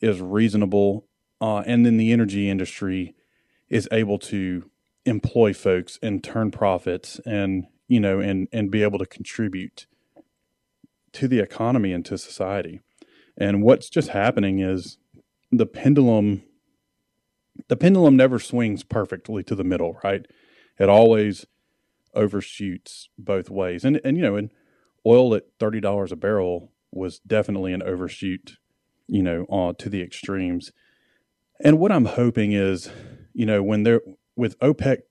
is 0.00 0.20
reasonable 0.20 1.05
uh, 1.40 1.62
and 1.66 1.84
then 1.84 1.96
the 1.96 2.12
energy 2.12 2.48
industry 2.48 3.14
is 3.68 3.88
able 3.92 4.18
to 4.18 4.70
employ 5.04 5.52
folks 5.52 5.98
and 6.02 6.22
turn 6.22 6.50
profits 6.50 7.20
and 7.24 7.66
you 7.88 8.00
know 8.00 8.20
and 8.20 8.48
and 8.52 8.70
be 8.70 8.82
able 8.82 8.98
to 8.98 9.06
contribute 9.06 9.86
to 11.12 11.28
the 11.28 11.38
economy 11.38 11.92
and 11.92 12.04
to 12.04 12.18
society. 12.18 12.80
And 13.38 13.62
what's 13.62 13.88
just 13.88 14.10
happening 14.10 14.60
is 14.60 14.98
the 15.50 15.66
pendulum 15.66 16.42
the 17.68 17.76
pendulum 17.76 18.16
never 18.16 18.38
swings 18.38 18.82
perfectly 18.82 19.42
to 19.44 19.54
the 19.54 19.64
middle 19.64 19.98
right? 20.02 20.26
It 20.78 20.88
always 20.88 21.46
overshoots 22.14 23.08
both 23.18 23.50
ways. 23.50 23.84
And 23.84 24.00
and 24.04 24.16
you 24.16 24.22
know 24.22 24.36
and 24.36 24.50
oil 25.06 25.34
at 25.34 25.56
$30 25.58 26.10
a 26.10 26.16
barrel 26.16 26.72
was 26.90 27.20
definitely 27.20 27.72
an 27.72 27.82
overshoot 27.82 28.56
you 29.06 29.22
know 29.22 29.44
uh, 29.44 29.72
to 29.78 29.88
the 29.88 30.02
extremes 30.02 30.72
and 31.60 31.78
what 31.78 31.92
I'm 31.92 32.04
hoping 32.04 32.52
is, 32.52 32.90
you 33.32 33.46
know, 33.46 33.62
when 33.62 33.82
they're 33.82 34.02
with 34.36 34.58
OPEC 34.60 35.02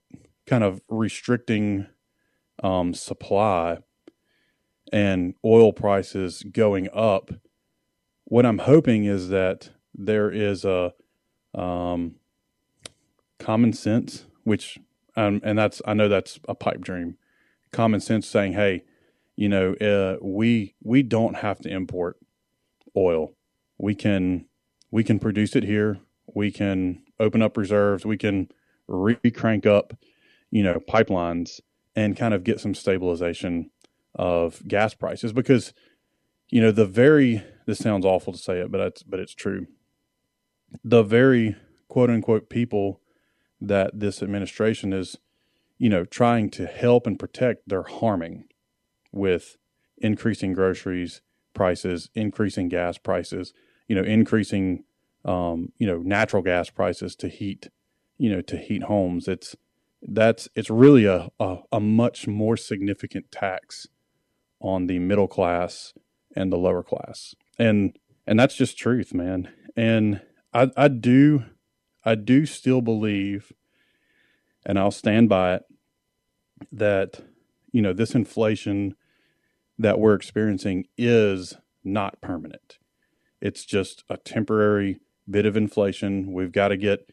kind 0.45 0.63
of 0.63 0.81
restricting 0.89 1.87
um, 2.61 2.93
supply 2.93 3.79
and 4.91 5.33
oil 5.43 5.73
prices 5.73 6.43
going 6.43 6.87
up, 6.93 7.31
what 8.25 8.45
I'm 8.45 8.59
hoping 8.59 9.05
is 9.05 9.29
that 9.29 9.71
there 9.93 10.31
is 10.31 10.65
a 10.65 10.93
um, 11.53 12.15
common 13.39 13.73
sense, 13.73 14.25
which, 14.43 14.77
um, 15.15 15.41
and 15.43 15.57
that's, 15.57 15.81
I 15.85 15.93
know 15.93 16.09
that's 16.09 16.39
a 16.47 16.55
pipe 16.55 16.81
dream, 16.81 17.17
common 17.71 17.99
sense 17.99 18.27
saying, 18.27 18.53
hey, 18.53 18.83
you 19.35 19.49
know, 19.49 19.73
uh, 19.73 20.17
we 20.21 20.75
we 20.81 21.03
don't 21.03 21.35
have 21.35 21.59
to 21.59 21.69
import 21.69 22.17
oil. 22.95 23.33
We 23.77 23.93
can 23.93 24.45
we 24.91 25.03
can 25.03 25.19
produce 25.19 25.57
it 25.57 25.63
here 25.65 25.99
we 26.35 26.51
can 26.51 27.01
open 27.19 27.41
up 27.41 27.57
reserves, 27.57 28.05
we 28.05 28.17
can 28.17 28.49
re 28.87 29.15
crank 29.31 29.65
up, 29.65 29.93
you 30.51 30.61
know, 30.61 30.79
pipelines 30.87 31.61
and 31.95 32.17
kind 32.17 32.33
of 32.33 32.43
get 32.43 32.59
some 32.59 32.75
stabilization 32.75 33.71
of 34.13 34.65
gas 34.67 34.93
prices 34.93 35.33
because 35.33 35.73
you 36.49 36.61
know 36.61 36.71
the 36.71 36.85
very 36.85 37.43
this 37.65 37.79
sounds 37.79 38.05
awful 38.05 38.31
to 38.31 38.39
say 38.39 38.59
it 38.59 38.71
but 38.71 38.79
it's 38.79 39.03
but 39.03 39.19
it's 39.19 39.33
true. 39.33 39.67
The 40.83 41.03
very 41.03 41.55
quote 41.87 42.09
unquote 42.09 42.49
people 42.49 43.01
that 43.59 43.99
this 43.99 44.21
administration 44.21 44.93
is 44.93 45.17
you 45.77 45.89
know 45.89 46.05
trying 46.05 46.49
to 46.51 46.65
help 46.65 47.07
and 47.07 47.17
protect 47.17 47.67
they're 47.67 47.83
harming 47.83 48.45
with 49.11 49.57
increasing 49.97 50.53
groceries 50.53 51.21
prices 51.53 52.09
increasing 52.13 52.67
gas 52.67 52.97
prices 52.97 53.53
you 53.87 53.95
know 53.95 54.03
increasing 54.03 54.83
um, 55.25 55.71
you 55.77 55.87
know, 55.87 55.97
natural 55.97 56.41
gas 56.41 56.69
prices 56.69 57.15
to 57.17 57.27
heat, 57.27 57.69
you 58.17 58.29
know, 58.29 58.41
to 58.41 58.57
heat 58.57 58.83
homes. 58.83 59.27
It's 59.27 59.55
that's 60.01 60.47
it's 60.55 60.69
really 60.69 61.05
a, 61.05 61.29
a, 61.39 61.57
a 61.71 61.79
much 61.79 62.27
more 62.27 62.55
significant 62.55 63.31
tax 63.31 63.87
on 64.61 64.87
the 64.87 64.99
middle 64.99 65.27
class 65.27 65.93
and 66.35 66.51
the 66.51 66.57
lower 66.57 66.83
class. 66.83 67.35
And 67.57 67.97
and 68.27 68.39
that's 68.39 68.55
just 68.55 68.77
truth, 68.77 69.13
man. 69.13 69.49
And 69.75 70.21
I 70.53 70.71
I 70.77 70.87
do 70.87 71.45
I 72.05 72.15
do 72.15 72.45
still 72.45 72.81
believe 72.81 73.51
and 74.65 74.79
I'll 74.79 74.91
stand 74.91 75.29
by 75.29 75.55
it 75.55 75.63
that 76.71 77.21
you 77.71 77.81
know 77.81 77.93
this 77.93 78.15
inflation 78.15 78.95
that 79.77 79.99
we're 79.99 80.13
experiencing 80.13 80.85
is 80.97 81.55
not 81.83 82.21
permanent. 82.21 82.77
It's 83.41 83.65
just 83.65 84.03
a 84.09 84.17
temporary 84.17 84.99
bit 85.29 85.45
of 85.45 85.55
inflation. 85.57 86.33
We've 86.33 86.51
got 86.51 86.69
to 86.69 86.77
get 86.77 87.09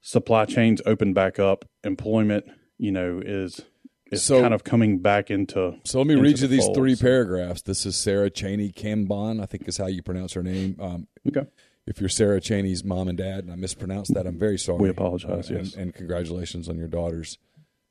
supply 0.00 0.44
chains 0.44 0.80
open 0.86 1.12
back 1.12 1.38
up. 1.38 1.64
Employment, 1.84 2.44
you 2.78 2.92
know, 2.92 3.20
is 3.24 3.62
is 4.10 4.22
So- 4.22 4.42
kind 4.42 4.52
of 4.52 4.62
coming 4.64 4.98
back 4.98 5.30
into. 5.30 5.76
So 5.84 5.98
let 5.98 6.06
me 6.06 6.14
read 6.16 6.32
you 6.38 6.46
the 6.46 6.48
these 6.48 6.64
fold. 6.64 6.76
three 6.76 6.94
So- 6.94 7.02
paragraphs. 7.02 7.62
This 7.62 7.86
is 7.86 7.96
Sarah 7.96 8.28
Chaney 8.28 8.70
Cambon, 8.70 9.40
I 9.42 9.46
think 9.46 9.66
is 9.66 9.78
how 9.78 9.86
you 9.86 10.02
pronounce 10.02 10.34
her 10.34 10.42
name. 10.42 10.76
Um, 10.78 11.06
Okay. 11.26 11.46
if 11.86 11.98
you're 11.98 12.10
Sarah 12.10 12.38
Chaney's 12.40 12.84
mom 12.84 13.08
and 13.08 13.16
dad, 13.16 13.44
and 13.44 13.50
I 13.52 13.56
mispronounced 13.56 14.12
that, 14.14 14.26
I'm 14.26 14.38
very 14.38 14.58
sorry. 14.58 14.78
We 14.80 14.90
apologize, 14.90 15.50
Uh, 15.50 15.54
and, 15.56 15.64
yes. 15.66 15.74
and 15.74 15.94
congratulations 15.94 16.68
on 16.68 16.76
your 16.76 16.88
daughter's 16.88 17.38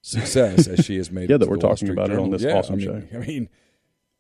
success 0.04 0.68
as 0.68 0.86
she 0.86 0.98
has 0.98 1.12
made. 1.12 1.30
Yeah, 1.32 1.38
that 1.38 1.50
we're 1.50 1.56
the 1.58 1.62
talking 1.68 1.90
about 1.90 2.12
it 2.12 2.20
on 2.20 2.30
this 2.30 2.44
Yeah, 2.44 2.58
awesome 2.60 2.76
I 2.76 2.78
mean, 2.78 2.86
show. 3.12 3.18
I 3.18 3.26
mean, 3.26 3.50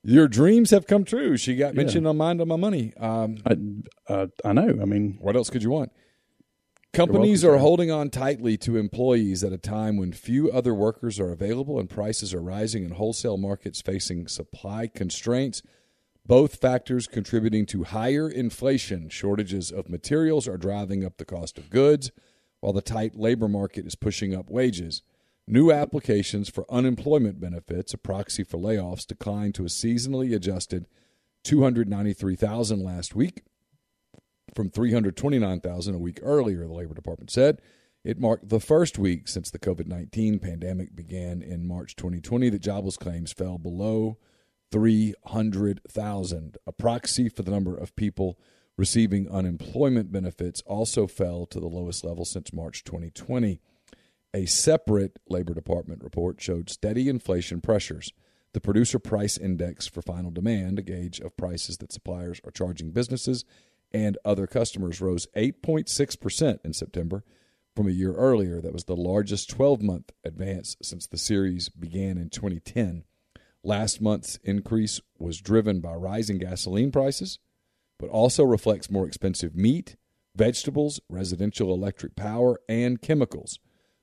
your 0.03 0.27
dreams 0.27 0.71
have 0.71 0.87
come 0.87 1.03
true. 1.03 1.37
She 1.37 1.55
got 1.55 1.73
Yeah. 1.73 1.81
mentioned 1.83 2.07
on 2.07 2.17
Mind 2.17 2.41
on 2.41 2.47
My 2.47 2.55
Money. 2.55 2.93
Um, 2.97 3.37
I 3.45 3.57
uh, 4.11 4.27
I 4.43 4.53
know. 4.53 4.79
I 4.81 4.85
mean, 4.85 5.17
what 5.21 5.35
else 5.35 5.49
could 5.49 5.63
you 5.63 5.69
want? 5.69 5.91
Companies 6.93 7.43
welcome, 7.43 7.55
are 7.55 7.61
holding 7.61 7.91
on 7.91 8.09
tightly 8.09 8.57
to 8.57 8.75
employees 8.75 9.45
at 9.45 9.53
a 9.53 9.57
time 9.57 9.95
when 9.95 10.11
few 10.11 10.51
other 10.51 10.73
workers 10.73 11.21
are 11.21 11.31
available 11.31 11.79
and 11.79 11.89
prices 11.89 12.33
are 12.33 12.41
rising 12.41 12.83
in 12.83 12.91
wholesale 12.91 13.37
markets 13.37 13.81
facing 13.81 14.27
supply 14.27 14.87
constraints. 14.87 15.61
Both 16.25 16.57
factors 16.57 17.07
contributing 17.07 17.65
to 17.67 17.83
higher 17.85 18.29
inflation. 18.29 19.07
Shortages 19.09 19.71
of 19.71 19.89
materials 19.89 20.47
are 20.47 20.57
driving 20.57 21.05
up 21.05 21.17
the 21.17 21.25
cost 21.25 21.57
of 21.57 21.69
goods, 21.69 22.11
while 22.59 22.73
the 22.73 22.81
tight 22.81 23.15
labor 23.15 23.47
market 23.47 23.87
is 23.87 23.95
pushing 23.95 24.35
up 24.35 24.49
wages. 24.49 25.01
New 25.47 25.71
applications 25.71 26.49
for 26.49 26.65
unemployment 26.69 27.39
benefits, 27.39 27.93
a 27.93 27.97
proxy 27.97 28.43
for 28.43 28.58
layoffs, 28.58 29.06
declined 29.06 29.56
to 29.56 29.63
a 29.63 29.67
seasonally 29.67 30.36
adjusted 30.36 30.88
293,000 31.43 32.84
last 32.84 33.15
week 33.15 33.43
from 34.56 34.69
329,000 34.69 35.95
a 35.95 35.97
week 35.97 36.19
earlier, 36.21 36.67
the 36.67 36.73
Labor 36.73 36.93
Department 36.93 37.32
said. 37.32 37.62
It 38.04 38.19
marked 38.19 38.49
the 38.49 38.60
first 38.60 38.97
week 38.97 39.27
since 39.27 39.51
the 39.51 39.60
COVID 39.60 39.88
19 39.88 40.39
pandemic 40.39 40.95
began 40.95 41.41
in 41.41 41.67
March 41.67 41.95
2020 41.95 42.49
that 42.49 42.60
jobless 42.60 42.97
claims 42.97 43.32
fell 43.32 43.58
below 43.58 44.17
300,000. 44.71 46.58
A 46.65 46.71
proxy 46.71 47.30
for 47.30 47.43
the 47.43 47.51
number 47.51 47.77
of 47.77 47.95
people 47.95 48.39
receiving 48.77 49.30
unemployment 49.30 50.12
benefits 50.12 50.62
also 50.62 51.06
fell 51.06 51.45
to 51.45 51.60
the 51.60 51.67
lowest 51.67 52.04
level 52.04 52.25
since 52.25 52.54
March 52.54 52.84
2020. 52.84 53.62
A 54.33 54.45
separate 54.45 55.19
Labor 55.27 55.53
Department 55.53 56.01
report 56.03 56.39
showed 56.39 56.69
steady 56.69 57.09
inflation 57.09 57.59
pressures. 57.59 58.13
The 58.53 58.61
Producer 58.61 58.97
Price 58.97 59.37
Index 59.37 59.87
for 59.87 60.01
Final 60.01 60.31
Demand, 60.31 60.79
a 60.79 60.81
gauge 60.81 61.19
of 61.19 61.35
prices 61.35 61.77
that 61.77 61.91
suppliers 61.91 62.39
are 62.45 62.51
charging 62.51 62.91
businesses 62.91 63.43
and 63.91 64.17
other 64.23 64.47
customers, 64.47 65.01
rose 65.01 65.27
8.6% 65.35 66.59
in 66.63 66.73
September 66.73 67.25
from 67.75 67.89
a 67.89 67.91
year 67.91 68.13
earlier. 68.13 68.61
That 68.61 68.71
was 68.71 68.85
the 68.85 68.95
largest 68.95 69.49
12 69.49 69.81
month 69.81 70.11
advance 70.23 70.77
since 70.81 71.07
the 71.07 71.17
series 71.17 71.67
began 71.67 72.17
in 72.17 72.29
2010. 72.29 73.03
Last 73.63 73.99
month's 73.99 74.37
increase 74.45 75.01
was 75.19 75.41
driven 75.41 75.81
by 75.81 75.93
rising 75.93 76.37
gasoline 76.37 76.91
prices, 76.93 77.39
but 77.99 78.09
also 78.09 78.45
reflects 78.45 78.89
more 78.89 79.05
expensive 79.05 79.57
meat, 79.57 79.97
vegetables, 80.35 81.01
residential 81.09 81.73
electric 81.73 82.15
power, 82.15 82.61
and 82.69 83.01
chemicals. 83.01 83.59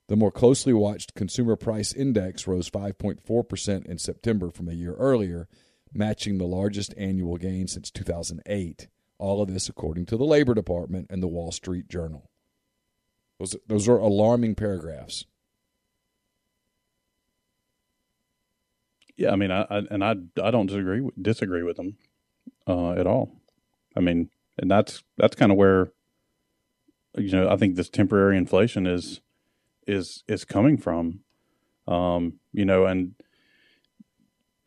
The 0.09 0.17
more 0.17 0.33
closely 0.33 0.73
watched 0.73 1.15
consumer 1.15 1.57
price 1.57 1.93
index 1.93 2.47
rose 2.47 2.71
5.4% 2.71 3.87
in 3.87 3.99
September 3.99 4.51
from 4.51 4.69
a 4.69 4.73
year 4.73 4.95
earlier, 4.95 5.49
matching 5.93 6.39
the 6.39 6.47
largest 6.47 6.95
annual 6.97 7.37
gain 7.37 7.69
since 7.69 7.91
2008. 7.91 8.89
All 9.19 9.43
of 9.43 9.53
this 9.53 9.69
according 9.69 10.07
to 10.07 10.17
the 10.17 10.25
Labor 10.25 10.55
Department 10.55 11.09
and 11.11 11.23
the 11.23 11.29
Wall 11.29 11.53
Street 11.53 11.89
Journal. 11.89 12.31
Those, 13.39 13.57
those 13.67 13.89
are 13.89 13.99
alarming 13.99 14.55
paragraphs. 14.55 15.27
yeah. 19.19 19.33
I 19.33 19.37
mean, 19.37 19.51
I, 19.51 19.67
I 19.69 19.79
and 19.91 20.03
I 20.03 20.15
I 20.43 20.51
don't 20.51 20.67
disagree 20.67 21.07
disagree 21.21 21.63
with 21.63 21.77
them 21.77 21.99
uh, 22.67 22.93
at 22.93 23.07
all. 23.07 23.33
I 23.95 24.01
mean, 24.01 24.31
and 24.57 24.71
that's 24.71 25.03
that's 25.19 25.37
kind 25.37 25.53
of 25.53 25.59
where 25.59 25.91
you 27.19 27.33
know 27.33 27.51
I 27.51 27.57
think 27.57 27.75
this 27.75 27.91
temporary 27.91 28.39
inflation 28.39 28.87
is 28.87 29.21
is 29.89 30.23
is 30.29 30.45
coming 30.45 30.77
from. 30.77 31.21
Um, 31.87 32.41
you 32.53 32.65
know, 32.65 32.87
and 32.87 33.15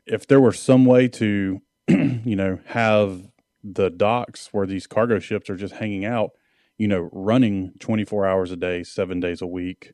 if 0.06 0.28
there 0.28 0.42
were 0.42 0.52
some 0.52 0.86
way 0.86 1.08
to 1.08 1.62
you 1.88 2.36
know 2.36 2.60
have 2.66 3.28
the 3.64 3.90
docks 3.90 4.50
where 4.52 4.66
these 4.66 4.88
cargo 4.88 5.20
ships 5.20 5.50
are 5.50 5.56
just 5.56 5.76
hanging 5.76 6.04
out, 6.04 6.32
you 6.80 6.88
know, 6.88 7.10
running 7.12 7.74
24 7.80 8.26
hours 8.26 8.52
a 8.52 8.56
day, 8.56 8.82
7 8.82 9.20
days 9.20 9.40
a 9.40 9.46
week, 9.46 9.94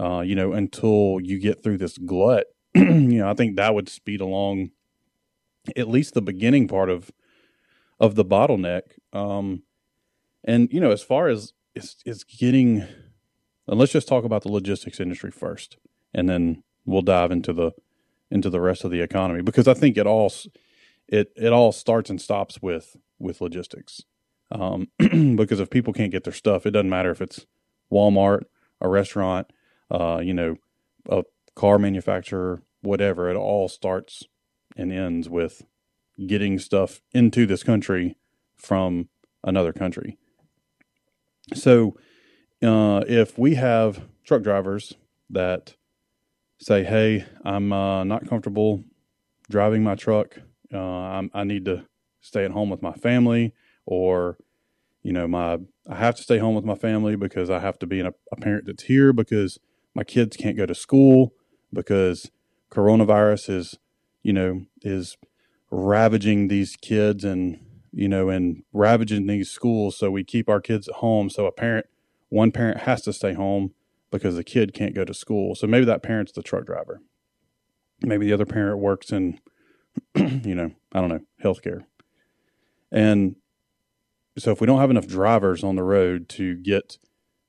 uh, 0.00 0.20
you 0.20 0.34
know, 0.34 0.52
until 0.52 1.18
you 1.22 1.38
get 1.38 1.62
through 1.62 1.78
this 1.78 1.96
glut, 1.96 2.46
you 2.74 3.18
know, 3.18 3.30
I 3.30 3.34
think 3.34 3.54
that 3.54 3.72
would 3.72 3.88
speed 3.88 4.20
along 4.20 4.70
at 5.76 5.88
least 5.88 6.14
the 6.14 6.22
beginning 6.22 6.68
part 6.68 6.90
of 6.90 7.10
of 8.00 8.14
the 8.14 8.24
bottleneck. 8.24 8.82
Um, 9.12 9.62
and 10.44 10.72
you 10.72 10.80
know, 10.80 10.90
as 10.90 11.02
far 11.02 11.28
as 11.28 11.52
is 11.74 11.96
is 12.04 12.24
getting, 12.24 12.86
and 13.68 13.78
let's 13.78 13.92
just 13.92 14.08
talk 14.08 14.24
about 14.24 14.42
the 14.42 14.50
logistics 14.50 15.00
industry 15.00 15.30
first, 15.30 15.76
and 16.14 16.28
then 16.28 16.62
we'll 16.84 17.02
dive 17.02 17.30
into 17.30 17.52
the 17.52 17.72
into 18.30 18.50
the 18.50 18.60
rest 18.60 18.84
of 18.84 18.90
the 18.90 19.00
economy 19.00 19.42
because 19.42 19.68
I 19.68 19.74
think 19.74 19.96
it 19.96 20.06
all 20.06 20.32
it 21.06 21.32
it 21.36 21.52
all 21.52 21.72
starts 21.72 22.10
and 22.10 22.20
stops 22.20 22.60
with 22.60 22.96
with 23.18 23.40
logistics. 23.40 24.02
Um, 24.50 24.88
because 25.36 25.60
if 25.60 25.70
people 25.70 25.92
can't 25.92 26.12
get 26.12 26.24
their 26.24 26.32
stuff, 26.32 26.64
it 26.64 26.70
doesn't 26.70 26.88
matter 26.88 27.10
if 27.10 27.20
it's 27.20 27.46
Walmart, 27.92 28.44
a 28.80 28.88
restaurant, 28.88 29.46
uh, 29.90 30.20
you 30.22 30.32
know, 30.32 30.56
a 31.08 31.24
car 31.54 31.78
manufacturer, 31.78 32.62
whatever. 32.80 33.28
It 33.30 33.36
all 33.36 33.68
starts 33.68 34.24
and 34.76 34.92
ends 34.92 35.28
with 35.28 35.62
getting 36.26 36.58
stuff 36.58 37.00
into 37.12 37.46
this 37.46 37.62
country 37.62 38.16
from 38.56 39.08
another 39.44 39.72
country. 39.72 40.16
So, 41.54 41.96
uh, 42.62 43.04
if 43.06 43.38
we 43.38 43.54
have 43.54 44.02
truck 44.24 44.42
drivers 44.42 44.94
that 45.30 45.74
say, 46.58 46.84
"Hey, 46.84 47.26
I'm 47.44 47.72
uh, 47.72 48.04
not 48.04 48.28
comfortable 48.28 48.84
driving 49.50 49.82
my 49.82 49.94
truck. 49.94 50.40
Uh, 50.72 51.22
I 51.32 51.44
need 51.44 51.64
to 51.66 51.86
stay 52.20 52.44
at 52.44 52.50
home 52.50 52.70
with 52.70 52.82
my 52.82 52.92
family, 52.92 53.54
or 53.86 54.38
you 55.02 55.12
know, 55.12 55.26
my 55.26 55.58
I 55.88 55.96
have 55.96 56.16
to 56.16 56.22
stay 56.22 56.38
home 56.38 56.54
with 56.54 56.64
my 56.64 56.74
family 56.74 57.16
because 57.16 57.48
I 57.48 57.60
have 57.60 57.78
to 57.78 57.86
be 57.86 58.00
an, 58.00 58.10
a 58.32 58.36
parent 58.36 58.66
that's 58.66 58.84
here 58.84 59.12
because 59.12 59.58
my 59.94 60.04
kids 60.04 60.36
can't 60.36 60.56
go 60.56 60.66
to 60.66 60.74
school 60.74 61.32
because 61.72 62.30
coronavirus 62.70 63.50
is, 63.50 63.78
you 64.22 64.32
know, 64.32 64.66
is 64.82 65.16
ravaging 65.70 66.48
these 66.48 66.76
kids 66.76 67.24
and 67.24 67.60
you 67.92 68.08
know 68.08 68.28
and 68.28 68.62
ravaging 68.72 69.26
these 69.26 69.50
schools 69.50 69.96
so 69.96 70.10
we 70.10 70.24
keep 70.24 70.48
our 70.48 70.60
kids 70.60 70.88
at 70.88 70.96
home 70.96 71.28
so 71.28 71.46
a 71.46 71.52
parent 71.52 71.86
one 72.28 72.52
parent 72.52 72.80
has 72.80 73.02
to 73.02 73.12
stay 73.12 73.32
home 73.32 73.72
because 74.10 74.36
the 74.36 74.44
kid 74.44 74.74
can't 74.74 74.94
go 74.94 75.04
to 75.04 75.14
school. 75.14 75.54
So 75.54 75.66
maybe 75.66 75.84
that 75.86 76.02
parent's 76.02 76.32
the 76.32 76.42
truck 76.42 76.66
driver. 76.66 77.00
Maybe 78.02 78.26
the 78.26 78.32
other 78.32 78.46
parent 78.46 78.78
works 78.78 79.10
in 79.10 79.40
you 80.14 80.54
know 80.54 80.70
i 80.92 81.00
don't 81.00 81.08
know 81.08 81.20
healthcare. 81.42 81.84
And 82.90 83.36
so 84.38 84.52
if 84.52 84.60
we 84.60 84.66
don't 84.66 84.80
have 84.80 84.90
enough 84.90 85.06
drivers 85.06 85.64
on 85.64 85.76
the 85.76 85.82
road 85.82 86.28
to 86.30 86.54
get 86.54 86.98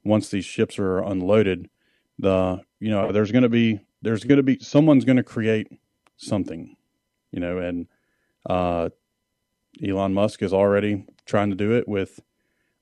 once 0.03 0.29
these 0.29 0.45
ships 0.45 0.79
are 0.79 0.99
unloaded 0.99 1.69
the 2.17 2.61
you 2.79 2.89
know 2.89 3.11
there's 3.11 3.31
going 3.31 3.43
to 3.43 3.49
be 3.49 3.79
there's 4.01 4.23
going 4.23 4.37
to 4.37 4.43
be 4.43 4.57
someone's 4.59 5.05
going 5.05 5.17
to 5.17 5.23
create 5.23 5.67
something 6.17 6.75
you 7.31 7.39
know 7.39 7.59
and 7.59 7.87
uh, 8.49 8.89
Elon 9.85 10.13
Musk 10.13 10.41
is 10.41 10.53
already 10.53 11.05
trying 11.25 11.49
to 11.49 11.55
do 11.55 11.71
it 11.71 11.87
with 11.87 12.19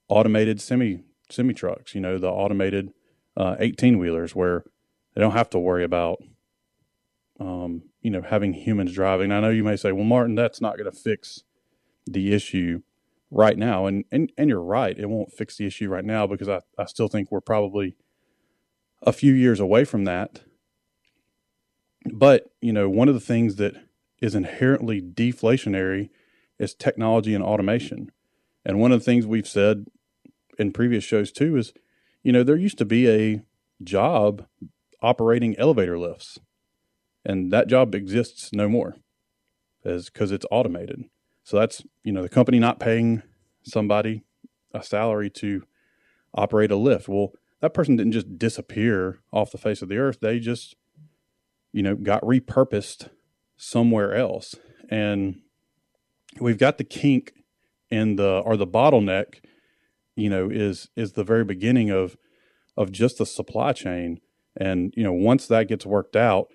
automated 0.08 0.62
semi 0.62 1.04
semi 1.30 1.54
trucks. 1.54 1.96
You 1.96 2.02
know, 2.02 2.18
the 2.18 2.30
automated 2.30 2.92
eighteen 3.38 4.00
wheelers 4.00 4.36
where 4.36 4.64
they 5.14 5.22
don't 5.22 5.34
have 5.34 5.50
to 5.52 5.60
worry 5.60 5.84
about, 5.84 6.22
um, 7.40 7.84
you 8.02 8.12
know, 8.12 8.22
having 8.22 8.54
humans 8.54 8.94
driving. 8.94 9.32
I 9.32 9.40
know 9.40 9.50
you 9.50 9.64
may 9.64 9.76
say, 9.76 9.92
"Well, 9.92 10.06
Martin, 10.06 10.36
that's 10.36 10.62
not 10.62 10.78
going 10.78 10.92
to 10.92 10.98
fix 10.98 11.44
the 12.06 12.34
issue 12.34 12.82
right 13.30 13.58
now," 13.58 13.86
and 13.86 14.06
and 14.12 14.32
and 14.38 14.50
you're 14.50 14.62
right. 14.62 14.98
It 14.98 15.10
won't 15.10 15.34
fix 15.34 15.58
the 15.58 15.66
issue 15.66 15.90
right 15.90 16.06
now 16.06 16.28
because 16.28 16.50
I 16.50 16.62
I 16.78 16.86
still 16.86 17.08
think 17.08 17.32
we're 17.32 17.42
probably 17.42 17.96
a 19.04 19.14
few 19.14 19.34
years 19.34 19.60
away 19.60 19.86
from 19.86 20.06
that. 20.06 20.42
But, 22.12 22.50
you 22.62 22.74
know, 22.74 22.90
one 22.90 23.08
of 23.08 23.14
the 23.14 23.20
things 23.20 23.56
that 23.56 23.76
is 24.22 24.36
inherently 24.36 25.02
deflationary 25.02 26.10
is 26.60 26.74
technology 26.74 27.34
and 27.34 27.44
automation. 27.44 28.12
And 28.66 28.80
one 28.80 28.92
of 28.92 29.00
the 29.00 29.06
things 29.06 29.26
we've 29.26 29.48
said 29.48 29.88
in 30.58 30.72
previous 30.72 31.04
shows 31.04 31.32
too 31.32 31.56
is, 31.58 31.74
you 32.24 32.32
know, 32.32 32.44
there 32.44 32.56
used 32.56 32.78
to 32.80 32.86
be 32.86 33.10
a 33.10 33.42
job 33.84 34.46
operating 35.02 35.58
elevator 35.58 35.98
lifts, 35.98 36.40
and 37.26 37.52
that 37.52 37.68
job 37.68 37.94
exists 37.94 38.50
no 38.54 38.68
more, 38.68 38.96
as 39.86 40.10
because 40.10 40.32
it's 40.32 40.46
automated. 40.52 41.06
So 41.44 41.58
that's 41.58 41.84
you 42.04 42.12
know 42.12 42.22
the 42.22 42.30
company 42.30 42.60
not 42.60 42.80
paying 42.80 43.24
somebody 43.64 44.24
a 44.74 44.84
salary 44.84 45.30
to 45.30 45.64
operate 46.34 46.72
a 46.72 46.76
lift. 46.76 47.08
Well, 47.08 47.34
that 47.62 47.74
person 47.74 47.96
didn't 47.96 48.12
just 48.14 48.38
disappear 48.38 49.20
off 49.32 49.52
the 49.52 49.58
face 49.58 49.82
of 49.82 49.90
the 49.90 49.98
earth. 49.98 50.20
They 50.22 50.40
just 50.40 50.76
you 51.72 51.84
know 51.84 51.96
got 51.96 52.22
repurposed 52.22 53.10
somewhere 53.56 54.14
else, 54.14 54.56
and 54.90 55.42
we've 56.40 56.58
got 56.58 56.78
the 56.78 56.84
kink 56.84 57.34
in 57.90 58.16
the 58.16 58.42
or 58.46 58.58
the 58.58 58.68
bottleneck. 58.68 59.40
You 60.18 60.30
know, 60.30 60.50
is 60.50 60.90
is 60.96 61.14
the 61.14 61.24
very 61.24 61.46
beginning 61.46 61.90
of 61.90 62.18
of 62.76 62.92
just 62.92 63.18
the 63.18 63.26
supply 63.26 63.74
chain. 63.74 64.22
And, 64.56 64.94
you 64.96 65.04
know, 65.04 65.14
once 65.14 65.48
that 65.48 65.68
gets 65.68 65.86
worked 65.86 66.16
out, 66.16 66.50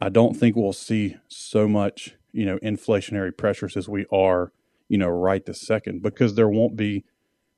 I 0.00 0.08
don't 0.08 0.34
think 0.34 0.56
we'll 0.56 0.72
see 0.72 1.16
so 1.28 1.68
much, 1.68 2.14
you 2.32 2.44
know, 2.44 2.58
inflationary 2.58 3.36
pressures 3.36 3.76
as 3.76 3.88
we 3.88 4.06
are, 4.12 4.52
you 4.88 4.98
know, 4.98 5.08
right 5.08 5.44
this 5.44 5.60
second 5.60 6.02
because 6.02 6.34
there 6.34 6.48
won't 6.48 6.76
be 6.76 7.04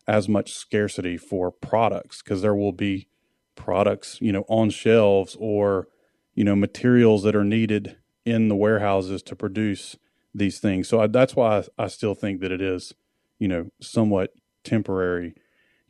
as 0.06 0.28
much 0.28 0.52
scarcity 0.52 1.16
for 1.16 1.50
products 1.50 2.22
because 2.22 2.42
there 2.42 2.54
will 2.54 2.72
be 2.72 3.08
products, 3.54 4.18
you 4.20 4.32
know, 4.32 4.44
on 4.48 4.70
shelves 4.70 5.36
or, 5.38 5.88
you 6.34 6.44
know, 6.44 6.56
materials 6.56 7.22
that 7.24 7.36
are 7.36 7.44
needed 7.44 7.96
in 8.24 8.48
the 8.48 8.56
warehouses 8.56 9.22
to 9.22 9.36
produce 9.36 9.96
these 10.34 10.60
things. 10.60 10.88
So 10.88 11.00
I, 11.00 11.06
that's 11.08 11.34
why 11.34 11.58
I, 11.58 11.84
I 11.84 11.88
still 11.88 12.14
think 12.14 12.40
that 12.40 12.52
it 12.52 12.62
is, 12.62 12.94
you 13.38 13.48
know, 13.48 13.70
somewhat 13.80 14.32
temporary 14.68 15.34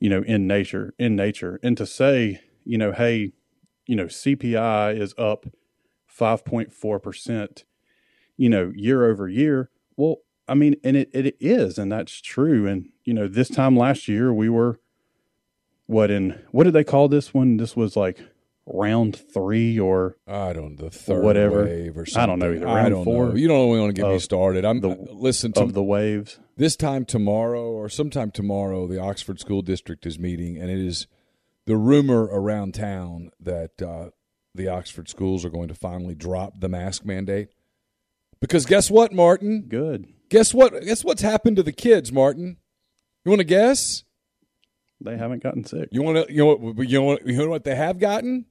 you 0.01 0.09
know, 0.09 0.23
in 0.23 0.47
nature, 0.47 0.95
in 0.99 1.17
nature. 1.17 1.59
And 1.63 1.77
to 1.77 1.87
say, 1.87 2.41
you 2.65 2.79
know, 2.79 2.93
hey, 2.93 3.33
you 3.87 3.97
know, 3.97 4.05
CPI 4.07 4.99
is 4.99 5.15
up 5.19 5.47
5.4%, 6.17 7.65
you 8.37 8.49
know, 8.49 8.73
year 8.75 9.11
over 9.11 9.29
year. 9.29 9.71
Well, 9.97 10.19
I 10.47 10.55
mean, 10.55 10.77
and 10.85 10.97
it, 10.97 11.11
it 11.13 11.37
is, 11.41 11.79
and 11.79 11.91
that's 11.91 12.21
true. 12.21 12.67
And, 12.67 12.89
you 13.05 13.13
know, 13.13 13.29
this 13.29 13.49
time 13.49 13.77
last 13.77 14.09
year, 14.09 14.33
we 14.33 14.49
were, 14.49 14.81
what 15.87 16.11
in, 16.11 16.41
what 16.51 16.65
did 16.65 16.75
they 16.75 16.85
call 16.85 17.09
this 17.09 17.35
one? 17.35 17.57
This 17.57 17.77
was 17.77 17.97
like 17.97 18.21
round 18.71 19.17
three 19.17 19.79
or 19.79 20.17
I 20.27 20.53
don't 20.53 20.77
the 20.77 20.91
third 20.91 21.23
whatever. 21.25 21.65
wave 21.65 21.97
or 21.97 22.05
something. 22.07 22.23
I 22.23 22.27
don't 22.27 22.39
know 22.39 22.53
either. 22.53 22.69
I 22.69 22.75
Round 22.77 22.91
don't 22.91 23.05
four 23.05 23.29
know. 23.31 23.35
You 23.35 23.49
don't 23.49 23.69
want 23.69 23.95
to 23.95 24.01
get 24.03 24.09
me 24.11 24.19
started. 24.19 24.65
I'm 24.65 24.81
the- 24.81 24.91
uh, 24.91 25.07
listen 25.13 25.53
to 25.53 25.61
of 25.63 25.73
the 25.73 25.83
waves. 25.83 26.39
this 26.57 26.77
time 26.77 27.05
tomorrow 27.05 27.71
or 27.71 27.89
sometime 27.89 28.31
tomorrow. 28.31 28.87
The 28.87 29.01
Oxford 29.01 29.41
School 29.41 29.63
District 29.63 30.05
is 30.07 30.19
meeting, 30.19 30.57
and 30.59 30.71
it 30.71 30.79
is 30.79 31.07
the 31.67 31.77
rumor 31.77 32.25
around 32.25 32.75
town 32.75 33.31
that 33.41 33.81
uh, 33.83 34.11
the 34.55 34.69
Oxford 34.69 35.09
schools 35.09 35.45
are 35.45 35.51
going 35.51 35.69
to 35.69 35.75
finally 35.75 36.15
drop 36.15 36.61
the 36.61 36.69
mask 36.69 37.05
mandate. 37.05 37.49
Because 38.41 38.67
guess 38.67 38.91
what, 38.91 39.13
Martin? 39.13 39.65
Good. 39.69 40.07
Guess 40.29 40.53
what? 40.55 40.73
Guess 40.85 41.05
what's 41.05 41.23
happened 41.23 41.57
to 41.57 41.63
the 41.63 41.73
kids, 41.73 42.13
Martin? 42.13 42.59
You 43.25 43.31
want 43.31 43.41
to 43.41 43.45
guess? 43.45 44.05
They 45.01 45.17
haven't 45.17 45.43
gotten 45.43 45.65
sick. 45.65 45.89
You 45.93 46.03
want 46.03 46.27
to? 46.29 46.33
You 46.33 46.39
know 46.45 46.55
what? 46.57 46.89
You 46.89 46.99
know 46.99 47.05
what? 47.05 47.27
You 47.27 47.37
know 47.39 47.49
what 47.49 47.65
they 47.65 47.75
have 47.75 47.99
gotten? 47.99 48.47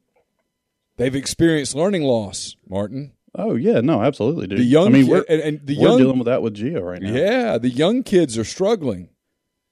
They've 0.98 1.16
experienced 1.16 1.76
learning 1.76 2.04
loss, 2.04 2.56
Martin. 2.68 3.14
Oh 3.36 3.56
yeah, 3.56 3.82
no, 3.82 4.02
absolutely, 4.02 4.48
dude. 4.48 4.60
The 4.60 4.64
young 4.64 4.88
I 4.88 4.90
mean, 4.90 5.08
we're, 5.08 5.26
and, 5.30 5.42
and 5.42 5.60
the 5.68 5.78
we're 5.78 5.88
young 5.90 5.98
dealing 6.00 6.18
with 6.20 6.26
that 6.26 6.42
with 6.42 6.56
Gia 6.56 6.82
right 6.84 7.02
now. 7.02 7.14
yeah, 7.14 7.58
the 7.60 7.70
young 7.70 8.02
kids 8.04 8.38
are 8.38 8.44
struggling. 8.44 9.10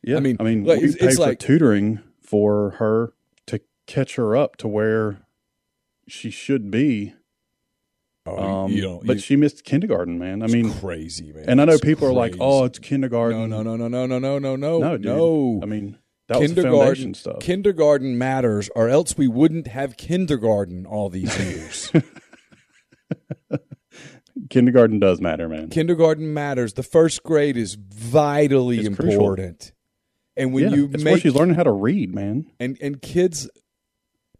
Yeah, 0.03 0.17
I 0.17 0.19
mean, 0.19 0.37
I 0.39 0.43
mean, 0.43 0.65
like, 0.65 0.81
we 0.81 0.85
it's- 0.89 0.99
paid 0.99 1.05
it's 1.07 1.15
for 1.15 1.21
like- 1.23 1.39
tutoring 1.39 1.99
for 2.21 2.71
her 2.77 3.13
to 3.47 3.59
catch 3.87 4.15
her 4.15 4.35
up 4.35 4.55
to 4.57 4.67
where 4.67 5.25
she 6.07 6.29
should 6.29 6.69
be. 6.69 7.13
Oh, 8.27 8.37
Um, 8.65 8.71
you 8.71 8.81
know, 8.83 9.01
but 9.03 9.15
you- 9.17 9.21
she 9.21 9.35
missed 9.35 9.63
kindergarten, 9.63 10.19
man. 10.19 10.43
I 10.43 10.47
mean, 10.47 10.71
crazy, 10.73 11.31
man. 11.33 11.45
and 11.47 11.61
I 11.61 11.65
know 11.65 11.77
people 11.79 12.07
are 12.07 12.13
like, 12.13 12.35
"Oh, 12.39 12.65
it's 12.65 12.77
kindergarten." 12.79 13.49
no, 13.49 13.63
no, 13.63 13.75
no, 13.75 13.87
no, 13.87 14.05
no, 14.05 14.19
no, 14.19 14.37
no, 14.39 14.55
no, 14.55 14.79
no, 14.79 14.97
no. 14.97 15.59
I 15.63 15.65
mean, 15.65 15.97
that 16.27 16.39
kindergarten 16.39 17.13
stuff. 17.13 17.39
Kindergarten 17.39 18.17
matters, 18.17 18.69
or 18.75 18.89
else 18.89 19.17
we 19.17 19.27
wouldn't 19.27 19.67
have 19.67 19.95
kindergarten 19.97 20.85
all 20.85 21.09
these 21.09 21.37
years. 21.43 21.91
kindergarten 24.49 24.99
does 24.99 25.21
matter, 25.21 25.47
man. 25.47 25.69
kindergarten 25.69 26.33
matters. 26.33 26.73
The 26.73 26.83
first 26.83 27.23
grade 27.23 27.57
is 27.57 27.75
vitally 27.75 28.79
It's 28.79 28.95
crucial. 28.95 29.13
important. 29.13 29.71
And 30.37 30.53
when 30.53 30.69
yeah, 30.69 30.75
you 30.75 30.85
it's 30.93 31.03
where 31.03 31.13
make 31.13 31.21
she's 31.23 31.33
learning 31.35 31.55
how 31.55 31.63
to 31.63 31.71
read, 31.71 32.13
man. 32.13 32.51
and 32.59 32.77
and 32.81 33.01
kids 33.01 33.49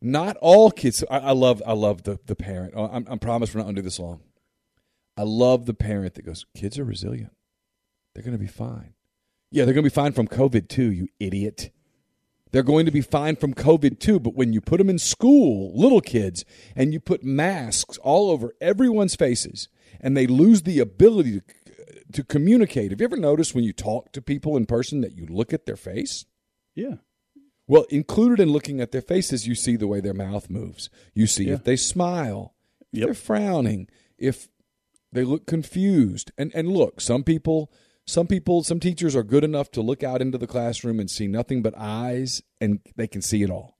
not 0.02 0.36
all 0.41 0.69
kids 0.69 1.04
I, 1.10 1.19
I 1.19 1.32
love 1.32 1.63
i 1.65 1.71
love 1.71 2.04
the 2.04 2.19
the 2.26 2.36
parent 2.36 2.74
Oh, 2.76 2.86
I'm, 2.91 3.08
i 3.10 3.15
promise 3.15 3.56
we're 3.56 3.62
not 3.62 3.67
under 3.69 3.82
this 3.82 3.98
long 3.98 4.19
i 5.17 5.24
love 5.24 5.65
the 5.65 5.74
parent 5.74 6.15
that 6.15 6.26
goes 6.26 6.45
kids 6.56 6.78
are 6.78 6.84
resilient 6.84 7.32
they're 8.13 8.24
going 8.24 8.38
to 8.38 8.43
be 8.43 8.45
fine 8.45 8.93
yeah 9.52 9.63
they're 9.63 9.74
going 9.74 9.84
to 9.86 9.89
be 9.89 9.93
fine 9.95 10.12
from 10.12 10.28
covid 10.28 10.67
too 10.67 10.91
you 10.91 11.08
idiot 11.19 11.71
they're 12.56 12.63
going 12.63 12.86
to 12.86 12.91
be 12.91 13.02
fine 13.02 13.36
from 13.36 13.54
covid 13.54 14.00
too 14.00 14.20
but 14.20 14.34
when 14.34 14.54
you 14.54 14.62
put 14.62 14.78
them 14.78 14.89
in 14.89 14.98
school 14.98 15.72
little 15.78 16.02
kids 16.02 16.46
and 16.76 16.94
you 16.94 17.00
put 17.00 17.24
masks 17.24 17.98
all 17.98 18.30
over 18.32 18.54
everyone's 18.62 19.15
faces 19.15 19.68
and 20.00 20.15
they 20.15 20.26
lose 20.26 20.62
the 20.62 20.80
ability 20.80 21.39
to 21.39 21.44
to 22.13 22.24
communicate 22.24 22.91
have 22.91 23.02
you 23.02 23.06
ever 23.06 23.18
noticed 23.18 23.54
when 23.54 23.63
you 23.65 23.74
talk 23.74 24.12
to 24.13 24.22
people 24.22 24.56
in 24.56 24.65
person 24.65 25.02
that 25.02 25.18
you 25.18 25.26
look 25.26 25.52
at 25.54 25.65
their 25.65 25.76
face 25.76 26.26
Yeah, 26.76 26.96
well, 27.68 27.86
included 27.89 28.39
in 28.39 28.50
looking 28.52 28.80
at 28.80 28.91
their 28.91 29.02
faces, 29.02 29.48
you 29.48 29.56
see 29.56 29.76
the 29.76 29.88
way 29.88 30.00
their 30.00 30.13
mouth 30.13 30.50
moves. 30.50 30.89
You 31.13 31.26
see 31.26 31.46
Yeah. 31.46 31.56
if 31.56 31.63
they 31.63 31.76
smile, 31.76 32.54
if 32.94 33.00
Yep. 33.00 33.08
they're 33.08 33.13
frowning, 33.15 33.88
if 34.18 34.50
they 35.12 35.24
look 35.24 35.46
confused. 35.48 36.32
And 36.38 36.52
and 36.54 36.68
look, 36.70 37.02
some 37.02 37.24
people, 37.24 37.72
some 38.06 38.28
people, 38.28 38.63
some 38.63 38.80
teachers 38.80 39.15
are 39.15 39.24
good 39.24 39.44
enough 39.44 39.72
to 39.72 39.82
look 39.82 40.04
out 40.04 40.22
into 40.22 40.38
the 40.38 40.48
classroom 40.48 41.00
and 41.00 41.10
see 41.10 41.28
nothing 41.28 41.62
but 41.62 41.74
eyes, 41.78 42.41
and 42.62 42.80
they 42.96 43.08
can 43.08 43.22
see 43.22 43.44
it 43.44 43.50
all. 43.50 43.78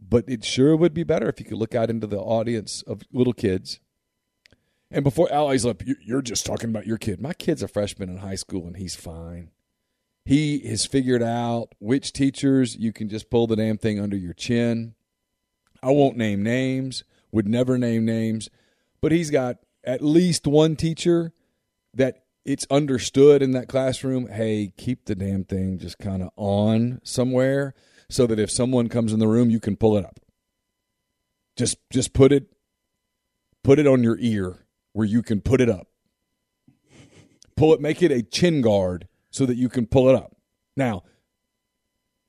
But 0.00 0.24
it 0.28 0.44
sure 0.44 0.76
would 0.76 0.94
be 0.94 1.04
better 1.04 1.28
if 1.28 1.40
you 1.40 1.46
could 1.46 1.58
look 1.58 1.74
out 1.74 1.90
into 1.90 2.06
the 2.06 2.18
audience 2.18 2.82
of 2.82 3.02
little 3.12 3.32
kids. 3.32 3.80
And 4.90 5.04
before 5.04 5.30
Allie's 5.30 5.66
up, 5.66 5.86
"You- 5.86 5.96
you're 6.02 6.22
just 6.22 6.46
talking 6.46 6.70
about 6.70 6.86
your 6.86 6.98
kid. 6.98 7.20
My 7.20 7.34
kid's 7.34 7.62
a 7.62 7.68
freshman 7.68 8.08
in 8.08 8.18
high 8.18 8.36
school, 8.36 8.66
and 8.66 8.76
he's 8.76 8.96
fine 8.96 9.50
he 10.28 10.58
has 10.68 10.84
figured 10.84 11.22
out 11.22 11.74
which 11.78 12.12
teachers 12.12 12.76
you 12.76 12.92
can 12.92 13.08
just 13.08 13.30
pull 13.30 13.46
the 13.46 13.56
damn 13.56 13.78
thing 13.78 13.98
under 13.98 14.16
your 14.16 14.34
chin. 14.34 14.94
I 15.82 15.90
won't 15.90 16.18
name 16.18 16.42
names, 16.42 17.02
would 17.32 17.48
never 17.48 17.78
name 17.78 18.04
names, 18.04 18.50
but 19.00 19.10
he's 19.10 19.30
got 19.30 19.56
at 19.84 20.04
least 20.04 20.46
one 20.46 20.76
teacher 20.76 21.32
that 21.94 22.24
it's 22.44 22.66
understood 22.70 23.42
in 23.42 23.52
that 23.52 23.68
classroom 23.68 24.28
hey, 24.28 24.72
keep 24.76 25.04
the 25.04 25.14
damn 25.14 25.44
thing 25.44 25.78
just 25.78 25.98
kind 25.98 26.22
of 26.22 26.30
on 26.36 27.00
somewhere 27.02 27.74
so 28.10 28.26
that 28.26 28.38
if 28.38 28.50
someone 28.50 28.88
comes 28.88 29.12
in 29.12 29.18
the 29.18 29.28
room, 29.28 29.50
you 29.50 29.60
can 29.60 29.76
pull 29.76 29.96
it 29.96 30.04
up. 30.04 30.20
Just 31.56 31.78
just 31.90 32.12
put 32.12 32.32
it 32.32 32.52
put 33.62 33.78
it 33.78 33.86
on 33.86 34.02
your 34.02 34.16
ear 34.18 34.66
where 34.92 35.06
you 35.06 35.22
can 35.22 35.40
put 35.40 35.60
it 35.60 35.68
up. 35.68 35.88
Pull 37.56 37.74
it, 37.74 37.80
make 37.80 38.02
it 38.02 38.12
a 38.12 38.22
chin 38.22 38.62
guard 38.62 39.08
so 39.30 39.44
that 39.44 39.56
you 39.56 39.68
can 39.68 39.86
pull 39.86 40.08
it 40.08 40.14
up. 40.14 40.36
Now, 40.76 41.02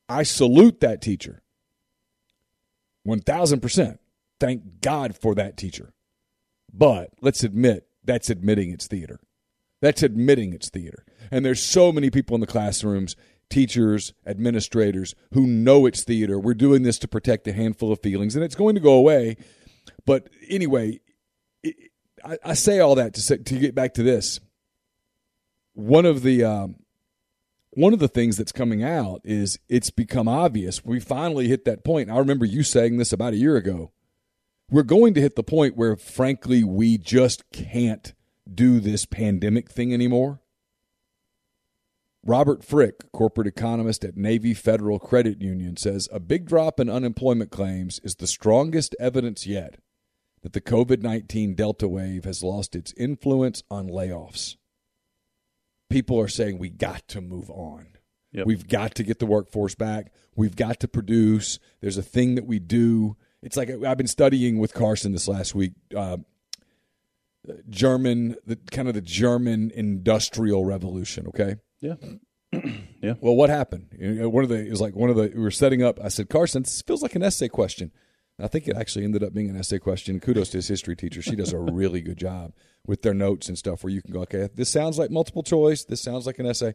I 0.10 0.24
salute 0.24 0.80
that 0.80 1.02
teacher. 1.02 1.44
1000%. 3.08 4.00
Thank 4.40 4.82
God 4.82 5.16
for 5.16 5.36
that 5.36 5.56
teacher. 5.56 5.94
But 6.74 7.12
let's 7.22 7.44
admit 7.44 7.88
that's 8.04 8.30
admitting 8.30 8.72
it's 8.72 8.88
theater. 8.88 9.20
That's 9.82 10.04
admitting 10.04 10.54
it's 10.54 10.70
theater. 10.70 11.06
And 11.32 11.46
there's 11.46 11.64
so 11.64 11.92
many 11.92 12.10
people 12.10 12.36
in 12.36 12.42
the 12.42 12.48
classrooms, 12.48 13.16
teachers, 13.50 14.14
administrators, 14.26 15.16
who 15.34 15.48
know 15.48 15.86
it's 15.86 16.04
theater. 16.04 16.40
We're 16.40 16.54
doing 16.54 16.84
this 16.84 17.00
to 17.00 17.08
protect 17.08 17.48
a 17.48 17.54
handful 17.54 17.92
of 17.92 18.02
feelings, 18.02 18.36
and 18.36 18.44
it's 18.44 18.56
going 18.56 18.76
to 18.76 18.82
go 18.82 18.94
away. 18.94 19.38
But 20.06 20.30
anyway, 20.50 21.00
it, 21.64 21.76
I, 22.24 22.38
I 22.44 22.54
say 22.54 22.80
all 22.80 22.96
that 22.96 23.14
to 23.14 23.22
say, 23.22 23.38
to 23.38 23.60
get 23.60 23.76
back 23.76 23.94
to 23.96 24.04
this. 24.04 24.40
One 25.74 26.06
of 26.06 26.24
the 26.24 26.44
um, 26.44 26.76
one 27.72 27.94
of 27.94 28.00
the 28.00 28.08
things 28.08 28.36
that's 28.36 28.52
coming 28.52 28.84
out 28.84 29.22
is 29.24 29.60
it's 29.70 29.92
become 29.92 30.28
obvious. 30.28 30.84
We 30.84 31.00
finally 31.00 31.48
hit 31.48 31.66
that 31.66 31.86
point. 31.86 32.10
I 32.10 32.18
remember 32.18 32.46
you 32.46 32.64
saying 32.64 32.98
this 32.98 33.14
about 33.14 33.34
a 33.34 33.38
year 33.38 33.56
ago. 33.56 33.92
We're 34.70 34.84
going 34.84 35.14
to 35.16 35.22
hit 35.22 35.36
the 35.36 35.44
point 35.44 35.78
where, 35.78 35.96
frankly, 35.96 36.64
we 36.64 36.98
just 36.98 37.50
can't 37.52 38.14
do 38.56 38.80
this 38.80 39.06
pandemic 39.06 39.70
thing 39.70 39.94
anymore. 39.94 40.42
Robert 42.26 42.64
Frick, 42.64 43.12
corporate 43.14 43.48
economist 43.48 44.04
at 44.04 44.18
Navy 44.18 44.54
Federal 44.54 45.00
Credit 45.00 45.42
Union, 45.42 45.78
says 45.78 46.10
a 46.12 46.20
big 46.20 46.46
drop 46.46 46.80
in 46.80 46.90
unemployment 46.90 47.50
claims 47.50 48.00
is 48.04 48.16
the 48.16 48.28
strongest 48.28 48.96
evidence 49.00 49.48
yet 49.48 49.78
that 50.42 50.54
the 50.54 50.62
COVID 50.62 51.02
19 51.02 51.56
Delta 51.56 51.88
wave 51.88 52.26
has 52.26 52.44
lost 52.44 52.76
its 52.76 52.94
influence 52.98 53.64
on 53.70 53.90
layoffs. 53.90 54.58
People 55.90 56.20
are 56.20 56.28
saying 56.28 56.60
we 56.60 56.70
got 56.70 57.08
to 57.08 57.22
move 57.22 57.50
on. 57.50 57.88
Yep. 58.32 58.46
We've 58.46 58.68
got 58.68 58.96
to 58.96 59.04
get 59.04 59.20
the 59.20 59.26
workforce 59.26 59.76
back. 59.76 60.12
We've 60.36 60.56
got 60.56 60.80
to 60.82 60.88
produce. 60.88 61.58
There's 61.82 61.98
a 61.98 62.04
thing 62.04 62.36
that 62.36 62.46
we 62.46 62.60
do. 62.60 63.18
It's 63.42 63.58
like 63.58 63.70
I've 63.70 63.98
been 63.98 64.08
studying 64.08 64.60
with 64.60 64.74
Carson 64.74 65.14
this 65.14 65.28
last 65.28 65.56
week. 65.56 65.74
Uh, 65.96 66.18
German, 67.70 68.36
the 68.46 68.58
kind 68.72 68.88
of 68.88 68.94
the 68.94 69.02
German 69.02 69.72
industrial 69.74 70.66
revolution. 70.66 71.28
Okay. 71.28 71.56
Yeah. 71.80 71.96
yeah. 73.02 73.14
Well, 73.22 73.36
what 73.36 73.50
happened? 73.50 73.88
One 74.00 74.44
of 74.44 74.50
the 74.50 74.66
it 74.66 74.70
was 74.70 74.82
like 74.82 74.96
one 74.96 75.10
of 75.10 75.16
the 75.16 75.32
we 75.36 75.42
were 75.42 75.52
setting 75.52 75.84
up. 75.84 76.00
I 76.04 76.10
said, 76.10 76.30
Carson, 76.30 76.64
this 76.64 76.82
feels 76.82 77.02
like 77.02 77.16
an 77.16 77.24
essay 77.24 77.48
question. 77.48 77.92
And 78.38 78.46
I 78.46 78.48
think 78.48 78.68
it 78.68 78.76
actually 78.76 79.06
ended 79.06 79.24
up 79.24 79.34
being 79.34 79.50
an 79.50 79.58
essay 79.58 79.80
question. 79.80 80.20
Kudos 80.20 80.50
to 80.50 80.58
his 80.58 80.68
history 80.68 80.96
teacher. 80.96 81.22
She 81.22 81.36
does 81.36 81.54
a 81.54 81.58
really 81.60 82.02
good 82.02 82.18
job 82.18 82.54
with 82.88 83.02
their 83.02 83.14
notes 83.14 83.48
and 83.50 83.58
stuff 83.58 83.84
where 83.84 83.92
you 83.92 84.02
can 84.02 84.14
go, 84.14 84.22
okay, 84.22 84.50
this 84.56 84.70
sounds 84.70 84.98
like 84.98 85.12
multiple 85.12 85.44
choice. 85.44 85.84
This 85.86 86.02
sounds 86.02 86.26
like 86.26 86.40
an 86.40 86.46
essay. 86.46 86.74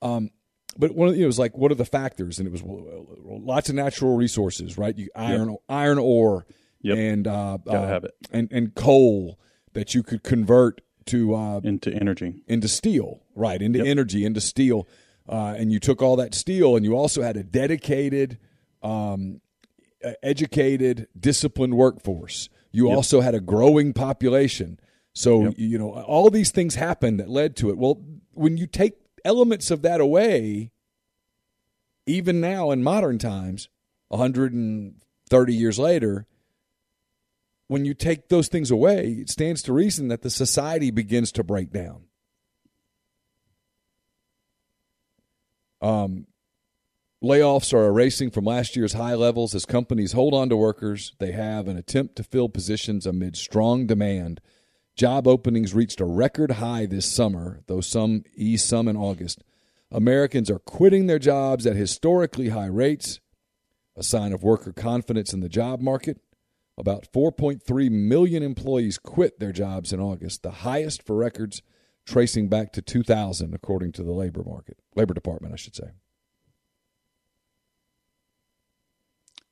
Um, 0.00 0.30
but 0.76 0.94
one 0.94 1.08
of 1.08 1.14
the, 1.14 1.22
it 1.22 1.26
was 1.26 1.38
like, 1.38 1.56
what 1.56 1.70
are 1.70 1.74
the 1.76 1.84
factors? 1.84 2.38
And 2.38 2.46
it 2.48 2.50
was 2.52 2.62
lots 2.64 3.68
of 3.68 3.74
natural 3.74 4.16
resources, 4.16 4.78
right? 4.78 4.96
You 4.96 5.10
iron, 5.14 5.56
iron 5.68 5.98
ore, 5.98 6.46
Yep. 6.84 6.98
and 6.98 7.26
uh, 7.28 7.58
Gotta 7.64 7.78
uh, 7.78 7.86
have 7.86 8.04
it. 8.04 8.14
and 8.32 8.48
and 8.50 8.74
coal 8.74 9.38
that 9.74 9.94
you 9.94 10.02
could 10.02 10.22
convert 10.22 10.80
to 11.06 11.34
uh, 11.34 11.60
Into 11.64 11.92
energy. 11.92 12.34
into 12.46 12.68
steel, 12.68 13.22
right? 13.34 13.60
Into 13.60 13.78
Yep. 13.80 13.86
energy, 13.88 14.24
into 14.24 14.40
steel, 14.40 14.86
uh, 15.28 15.54
and 15.56 15.72
you 15.72 15.80
took 15.80 16.00
all 16.02 16.16
that 16.16 16.34
steel, 16.34 16.76
and 16.76 16.84
you 16.84 16.94
also 16.96 17.22
had 17.22 17.36
a 17.36 17.42
dedicated, 17.42 18.38
um, 18.82 19.40
educated, 20.22 21.08
disciplined 21.18 21.74
workforce. 21.74 22.48
You 22.72 22.88
Yep. 22.88 22.96
also 22.96 23.20
had 23.20 23.34
a 23.34 23.40
growing 23.40 23.92
population. 23.92 24.78
So 25.14 25.44
Yep. 25.44 25.54
you 25.58 25.78
know 25.78 25.90
all 25.92 26.30
these 26.30 26.50
things 26.50 26.74
happened 26.76 27.20
that 27.20 27.28
led 27.28 27.54
to 27.56 27.70
it. 27.70 27.76
Well, 27.78 28.02
when 28.32 28.56
you 28.56 28.66
take 28.66 28.94
elements 29.24 29.70
of 29.70 29.82
that 29.82 30.00
away, 30.00 30.70
even 32.06 32.40
now 32.40 32.70
in 32.70 32.82
modern 32.82 33.18
times, 33.18 33.68
130 34.08 35.54
years 35.54 35.78
later, 35.78 36.26
when 37.68 37.84
you 37.84 37.94
take 37.94 38.28
those 38.28 38.48
things 38.48 38.70
away, 38.70 39.18
it 39.20 39.30
stands 39.30 39.62
to 39.62 39.72
reason 39.72 40.08
that 40.08 40.22
the 40.22 40.30
society 40.30 40.90
begins 40.90 41.32
to 41.32 41.44
break 41.44 41.72
down. 41.72 42.04
Um, 45.80 46.26
layoffs 47.22 47.72
are 47.74 47.86
erasing 47.86 48.30
from 48.30 48.44
last 48.44 48.76
year's 48.76 48.92
high 48.92 49.14
levels 49.14 49.54
as 49.54 49.64
companies 49.64 50.12
hold 50.12 50.32
on 50.32 50.48
to 50.48 50.56
workers 50.56 51.14
they 51.18 51.32
have 51.32 51.66
an 51.66 51.76
attempt 51.76 52.16
to 52.16 52.24
fill 52.24 52.48
positions 52.48 53.04
amid 53.04 53.36
strong 53.36 53.86
demand. 53.86 54.40
Job 54.94 55.26
openings 55.26 55.74
reached 55.74 56.00
a 56.00 56.04
record 56.04 56.52
high 56.52 56.86
this 56.86 57.10
summer, 57.10 57.62
though 57.66 57.80
some 57.80 58.24
eased 58.36 58.66
some 58.66 58.86
in 58.86 58.96
August. 58.96 59.42
Americans 59.90 60.50
are 60.50 60.58
quitting 60.58 61.06
their 61.06 61.18
jobs 61.18 61.66
at 61.66 61.76
historically 61.76 62.50
high 62.50 62.66
rates, 62.66 63.20
a 63.96 64.02
sign 64.02 64.32
of 64.32 64.42
worker 64.42 64.72
confidence 64.72 65.32
in 65.32 65.40
the 65.40 65.48
job 65.48 65.80
market. 65.80 66.20
About 66.78 67.06
4.3 67.12 67.90
million 67.90 68.42
employees 68.42 68.98
quit 68.98 69.38
their 69.38 69.52
jobs 69.52 69.92
in 69.92 70.00
August, 70.00 70.42
the 70.42 70.50
highest 70.50 71.02
for 71.06 71.16
records 71.16 71.62
tracing 72.06 72.48
back 72.48 72.72
to 72.72 72.82
2000 72.82 73.54
according 73.54 73.92
to 73.92 74.02
the 74.02 74.12
labor 74.12 74.42
market, 74.44 74.78
labor 74.96 75.14
department, 75.14 75.52
I 75.52 75.56
should 75.56 75.76
say. 75.76 75.90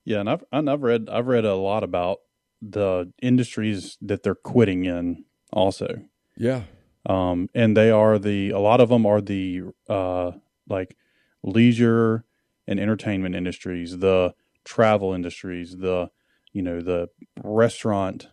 Yeah, 0.03 0.19
and 0.21 0.29
I've 0.29 0.43
and 0.51 0.69
I've 0.69 0.81
read 0.81 1.09
I've 1.09 1.27
read 1.27 1.45
a 1.45 1.55
lot 1.55 1.83
about 1.83 2.19
the 2.61 3.11
industries 3.21 3.97
that 4.01 4.23
they're 4.23 4.35
quitting 4.35 4.85
in 4.85 5.25
also. 5.53 6.01
Yeah. 6.35 6.63
Um, 7.05 7.49
and 7.53 7.75
they 7.75 7.91
are 7.91 8.17
the 8.19 8.49
a 8.49 8.59
lot 8.59 8.81
of 8.81 8.89
them 8.89 9.05
are 9.05 9.21
the 9.21 9.61
uh 9.87 10.31
like 10.67 10.97
leisure 11.43 12.25
and 12.67 12.79
entertainment 12.79 13.35
industries, 13.35 13.99
the 13.99 14.33
travel 14.63 15.13
industries, 15.13 15.77
the 15.77 16.09
you 16.53 16.61
know 16.61 16.81
the 16.81 17.09
restaurant 17.43 18.29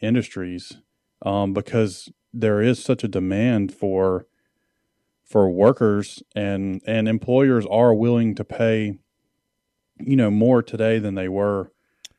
industries, 0.00 0.74
um, 1.22 1.52
because 1.52 2.10
there 2.32 2.60
is 2.60 2.82
such 2.82 3.04
a 3.04 3.08
demand 3.08 3.72
for 3.74 4.26
for 5.24 5.48
workers 5.50 6.22
and 6.34 6.82
and 6.86 7.08
employers 7.08 7.64
are 7.70 7.94
willing 7.94 8.34
to 8.34 8.44
pay 8.44 8.98
you 10.00 10.16
know 10.16 10.30
more 10.30 10.62
today 10.62 10.98
than 10.98 11.14
they 11.14 11.28
were 11.28 11.70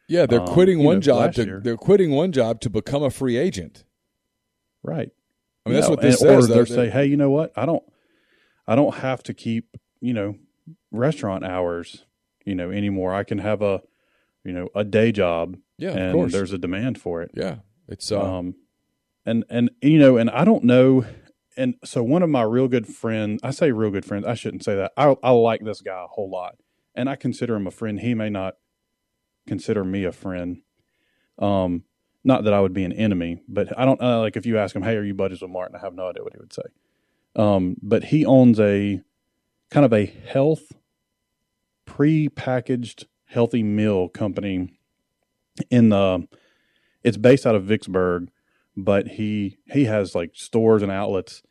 Yeah, 0.08 0.26
they're 0.26 0.42
Um, 0.42 0.48
quitting 0.48 0.84
one 0.84 0.96
know, 0.98 1.02
job 1.02 1.34
to 1.34 1.60
they're 1.60 1.78
quitting 1.78 2.12
one 2.12 2.32
job 2.32 2.60
to 2.62 2.70
become 2.70 3.04
a 3.04 3.10
free 3.10 3.38
agent. 3.38 3.84
right 4.84 5.10
I 5.66 5.70
mean, 5.70 5.76
that's 5.80 5.90
what 5.90 6.02
this 6.02 6.22
and- 6.22 6.30
says. 6.30 6.46
Or 6.50 6.54
though. 6.54 6.64
they 6.66 6.70
say, 6.76 6.90
hey, 6.90 7.06
you 7.06 7.16
know 7.16 7.30
what? 7.32 7.52
I 7.56 7.66
don't, 7.66 7.84
I 8.68 8.76
don't 8.76 8.96
have 8.96 9.24
to 9.24 9.34
keep, 9.34 9.78
you 10.02 10.14
know, 10.14 10.36
restaurant 10.92 11.46
hours, 11.46 12.06
you 12.46 12.54
know, 12.54 12.70
anymore. 12.70 13.14
I 13.14 13.24
can 13.24 13.38
have 13.38 13.62
a, 13.62 13.82
you 14.44 14.52
know, 14.54 14.70
a 14.76 14.84
day 14.84 15.12
job, 15.12 15.58
yeah, 15.78 15.92
of 15.92 15.98
and 15.98 16.14
course. 16.14 16.32
there's 16.32 16.54
a 16.54 16.58
demand 16.58 17.00
for 17.00 17.22
it. 17.22 17.32
yeah, 17.34 17.58
it's 17.88 18.12
uh, 18.12 18.22
Um, 18.22 18.56
and 19.26 19.46
and 19.50 19.72
you 19.82 19.98
know, 20.00 20.18
and 20.18 20.30
I 20.30 20.44
don't 20.46 20.64
know, 20.64 21.06
and 21.56 21.76
so 21.84 22.04
one 22.04 22.24
of 22.24 22.30
my 22.30 22.42
real 22.44 22.68
good 22.68 22.88
friends, 22.88 23.40
I 23.44 23.52
say 23.52 23.72
real 23.72 23.92
good 23.92 24.06
friends, 24.06 24.26
I 24.26 24.34
shouldn't 24.34 24.64
say 24.64 24.76
that. 24.76 24.92
I 24.98 25.16
I 25.24 25.32
like 25.32 25.64
this 25.64 25.82
guy 25.82 26.04
a 26.04 26.08
whole 26.08 26.30
lot, 26.30 26.56
and 26.96 27.10
I 27.10 27.16
consider 27.16 27.56
him 27.56 27.68
a 27.68 27.72
friend. 27.72 28.00
He 28.00 28.14
may 28.14 28.30
not 28.30 28.56
consider 29.48 29.84
me 29.84 30.04
a 30.04 30.12
friend. 30.12 30.62
Um, 31.40 31.84
not 32.24 32.44
that 32.46 32.54
I 32.54 32.62
would 32.62 32.74
be 32.74 32.84
an 32.86 32.94
enemy, 32.94 33.42
but 33.48 33.78
I 33.78 33.86
don't 33.86 34.02
uh, 34.02 34.20
like 34.20 34.36
if 34.38 34.46
you 34.46 34.58
ask 34.58 34.76
him, 34.76 34.84
"Hey, 34.84 34.96
are 34.96 35.04
you 35.04 35.14
buddies 35.14 35.42
with 35.42 35.52
Martin?" 35.52 35.76
I 35.76 35.80
have 35.80 35.94
no 35.94 36.10
idea 36.10 36.24
what 36.24 36.34
he 36.34 36.40
would 36.40 36.54
say. 36.54 36.64
Um, 37.36 37.78
but 37.82 38.06
he 38.06 38.26
owns 38.26 38.60
a 38.60 39.02
kind 39.72 39.86
of 39.86 39.92
a 39.94 40.06
health 40.06 40.72
pre-packaged 41.86 43.06
healthy 43.34 43.64
meal 43.64 44.08
company 44.08 44.70
in 45.70 45.90
the 45.90 46.28
it's 47.04 47.18
based 47.18 47.46
out 47.46 47.56
of 47.56 47.66
Vicksburg, 47.66 48.30
but 48.78 49.08
he 49.08 49.58
he 49.72 49.86
has 49.86 50.16
like 50.16 50.32
stores 50.36 50.82
and 50.82 50.92
outlets 50.92 51.42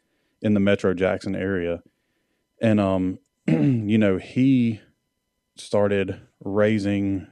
in 0.41 0.55
the 0.55 0.61
Metro 0.61 0.95
Jackson 0.95 1.35
area. 1.35 1.83
And 2.61 2.81
um 2.81 3.19
you 3.47 3.99
know, 3.99 4.19
he 4.19 4.81
started 5.57 6.21
raising 6.41 7.27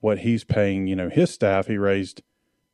what 0.00 0.20
he's 0.20 0.44
paying, 0.44 0.86
you 0.86 0.96
know, 0.96 1.08
his 1.08 1.30
staff, 1.32 1.66
he 1.66 1.76
raised, 1.76 2.22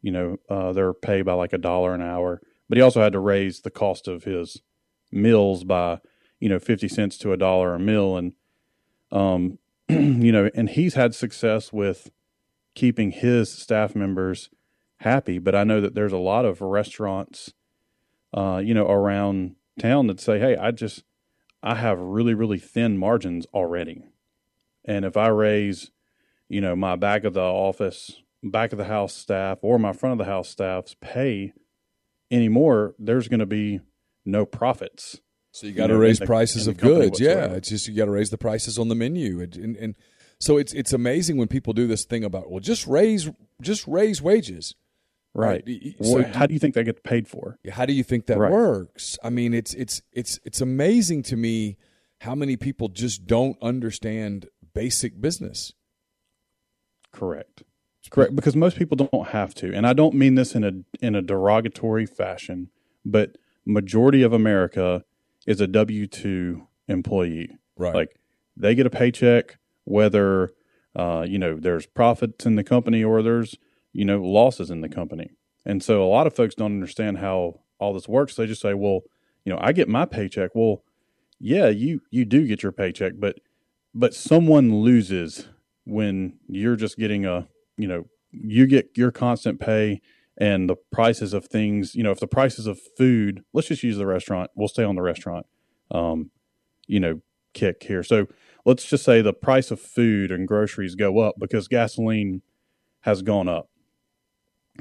you 0.02 0.12
know, 0.12 0.36
uh 0.48 0.72
their 0.72 0.92
pay 0.92 1.22
by 1.22 1.32
like 1.32 1.52
a 1.52 1.58
dollar 1.58 1.94
an 1.94 2.02
hour, 2.02 2.42
but 2.68 2.76
he 2.76 2.82
also 2.82 3.00
had 3.02 3.12
to 3.14 3.18
raise 3.18 3.62
the 3.62 3.70
cost 3.70 4.06
of 4.06 4.24
his 4.24 4.60
meals 5.10 5.64
by, 5.64 5.98
you 6.40 6.48
know, 6.48 6.58
50 6.58 6.88
cents 6.88 7.16
to 7.18 7.32
a 7.32 7.38
dollar 7.38 7.74
a 7.74 7.78
meal 7.78 8.16
and 8.16 8.34
um 9.10 9.58
you 9.88 10.32
know, 10.32 10.50
and 10.54 10.70
he's 10.70 10.94
had 10.94 11.14
success 11.14 11.72
with 11.72 12.10
keeping 12.74 13.10
his 13.10 13.52
staff 13.52 13.94
members 13.94 14.50
happy. 14.98 15.38
But 15.38 15.54
I 15.54 15.64
know 15.64 15.80
that 15.80 15.94
there's 15.94 16.12
a 16.12 16.18
lot 16.18 16.44
of 16.44 16.60
restaurants, 16.60 17.52
uh, 18.32 18.62
you 18.64 18.74
know, 18.74 18.86
around 18.88 19.56
town 19.78 20.06
that 20.06 20.20
say, 20.20 20.38
"Hey, 20.38 20.56
I 20.56 20.70
just 20.70 21.04
I 21.62 21.76
have 21.76 21.98
really 21.98 22.34
really 22.34 22.58
thin 22.58 22.98
margins 22.98 23.46
already, 23.52 24.04
and 24.84 25.04
if 25.04 25.16
I 25.16 25.28
raise, 25.28 25.90
you 26.48 26.60
know, 26.60 26.74
my 26.76 26.96
back 26.96 27.24
of 27.24 27.34
the 27.34 27.40
office, 27.40 28.22
back 28.42 28.72
of 28.72 28.78
the 28.78 28.84
house 28.84 29.14
staff, 29.14 29.58
or 29.62 29.78
my 29.78 29.92
front 29.92 30.12
of 30.12 30.18
the 30.18 30.30
house 30.30 30.48
staff's 30.48 30.96
pay 31.00 31.52
anymore, 32.30 32.94
there's 32.98 33.28
going 33.28 33.40
to 33.40 33.46
be 33.46 33.80
no 34.24 34.46
profits." 34.46 35.20
So 35.52 35.66
you 35.66 35.72
got 35.74 35.88
to 35.88 35.92
know, 35.94 36.00
raise 36.00 36.18
the- 36.18 36.26
prices 36.26 36.66
of 36.66 36.76
goods. 36.78 37.20
Yeah, 37.20 37.52
it's 37.52 37.68
just 37.68 37.86
you 37.86 37.94
got 37.94 38.06
to 38.06 38.10
raise 38.10 38.30
the 38.30 38.38
prices 38.38 38.78
on 38.78 38.88
the 38.88 38.94
menu, 38.94 39.40
and, 39.40 39.54
and, 39.56 39.76
and 39.76 39.94
so 40.40 40.56
it's 40.56 40.72
it's 40.72 40.92
amazing 40.92 41.36
when 41.36 41.46
people 41.48 41.72
do 41.72 41.86
this 41.86 42.04
thing 42.04 42.24
about 42.24 42.50
well, 42.50 42.60
just 42.60 42.86
raise 42.86 43.30
just 43.60 43.86
raise 43.86 44.20
wages. 44.22 44.74
Right. 45.34 45.62
Y- 45.66 45.80
y- 45.84 45.94
Well, 45.98 46.22
so 46.24 46.32
how 46.38 46.46
do 46.46 46.52
you 46.54 46.60
think 46.60 46.74
they 46.74 46.84
get 46.84 47.02
paid 47.04 47.26
for? 47.28 47.58
how 47.70 47.86
do 47.86 47.92
you 47.92 48.02
think 48.02 48.26
that 48.26 48.38
Right. 48.38 48.50
works? 48.52 49.18
I 49.22 49.30
mean, 49.30 49.54
it's 49.54 49.72
it's 49.74 50.02
it's 50.12 50.38
it's 50.44 50.60
amazing 50.60 51.22
to 51.24 51.36
me 51.36 51.76
how 52.20 52.34
many 52.34 52.56
people 52.56 52.88
just 52.88 53.26
don't 53.26 53.56
understand 53.62 54.48
basic 54.74 55.20
business. 55.20 55.72
Correct. 57.12 57.62
Correct. 58.10 58.34
Because 58.34 58.56
most 58.56 58.76
people 58.76 58.96
don't 58.96 59.28
have 59.28 59.54
to, 59.56 59.72
and 59.72 59.86
I 59.86 59.92
don't 59.92 60.14
mean 60.14 60.34
this 60.34 60.54
in 60.54 60.64
a 60.64 60.72
in 61.04 61.14
a 61.14 61.22
derogatory 61.22 62.06
fashion, 62.06 62.70
but 63.04 63.36
majority 63.64 64.22
of 64.22 64.32
America 64.32 65.04
is 65.46 65.60
a 65.60 65.66
W 65.66 66.06
two 66.06 66.66
employee. 66.88 67.58
Right. 67.76 67.94
Like 67.94 68.16
they 68.56 68.74
get 68.74 68.86
a 68.86 68.90
paycheck, 68.90 69.58
whether 69.84 70.50
uh, 70.94 71.24
you 71.26 71.38
know 71.38 71.58
there's 71.58 71.86
profits 71.86 72.46
in 72.46 72.56
the 72.56 72.64
company 72.64 73.02
or 73.02 73.22
there's 73.22 73.56
you 73.92 74.04
know 74.04 74.22
losses 74.22 74.70
in 74.70 74.80
the 74.80 74.88
company, 74.88 75.30
and 75.64 75.82
so 75.82 76.02
a 76.02 76.06
lot 76.06 76.26
of 76.26 76.34
folks 76.34 76.54
don't 76.54 76.72
understand 76.72 77.18
how 77.18 77.60
all 77.78 77.92
this 77.92 78.08
works. 78.08 78.36
They 78.36 78.46
just 78.46 78.62
say, 78.62 78.74
well, 78.74 79.00
you 79.44 79.52
know, 79.52 79.58
I 79.60 79.72
get 79.72 79.88
my 79.88 80.04
paycheck. 80.04 80.50
Well, 80.54 80.84
yeah, 81.40 81.68
you 81.68 82.02
you 82.10 82.24
do 82.24 82.46
get 82.46 82.62
your 82.62 82.72
paycheck, 82.72 83.14
but 83.18 83.40
but 83.94 84.14
someone 84.14 84.76
loses 84.82 85.48
when 85.84 86.38
you're 86.46 86.76
just 86.76 86.96
getting 86.96 87.26
a 87.26 87.48
you 87.76 87.88
know 87.88 88.06
you 88.30 88.66
get 88.66 88.90
your 88.96 89.10
constant 89.10 89.60
pay 89.60 90.00
and 90.42 90.68
the 90.68 90.76
prices 90.90 91.32
of 91.32 91.46
things 91.46 91.94
you 91.94 92.02
know 92.02 92.10
if 92.10 92.18
the 92.20 92.26
prices 92.26 92.66
of 92.66 92.80
food 92.98 93.44
let's 93.52 93.68
just 93.68 93.82
use 93.82 93.96
the 93.96 94.06
restaurant 94.06 94.50
we'll 94.56 94.68
stay 94.68 94.84
on 94.84 94.96
the 94.96 95.02
restaurant 95.02 95.46
um, 95.92 96.30
you 96.86 96.98
know 96.98 97.20
kick 97.52 97.82
here. 97.84 98.02
So 98.02 98.26
let's 98.64 98.88
just 98.88 99.04
say 99.04 99.22
the 99.22 99.32
price 99.32 99.70
of 99.70 99.80
food 99.80 100.30
and 100.30 100.48
groceries 100.48 100.94
go 100.94 101.18
up 101.20 101.36
because 101.38 101.68
gasoline 101.68 102.42
has 103.00 103.22
gone 103.22 103.48
up. 103.48 103.68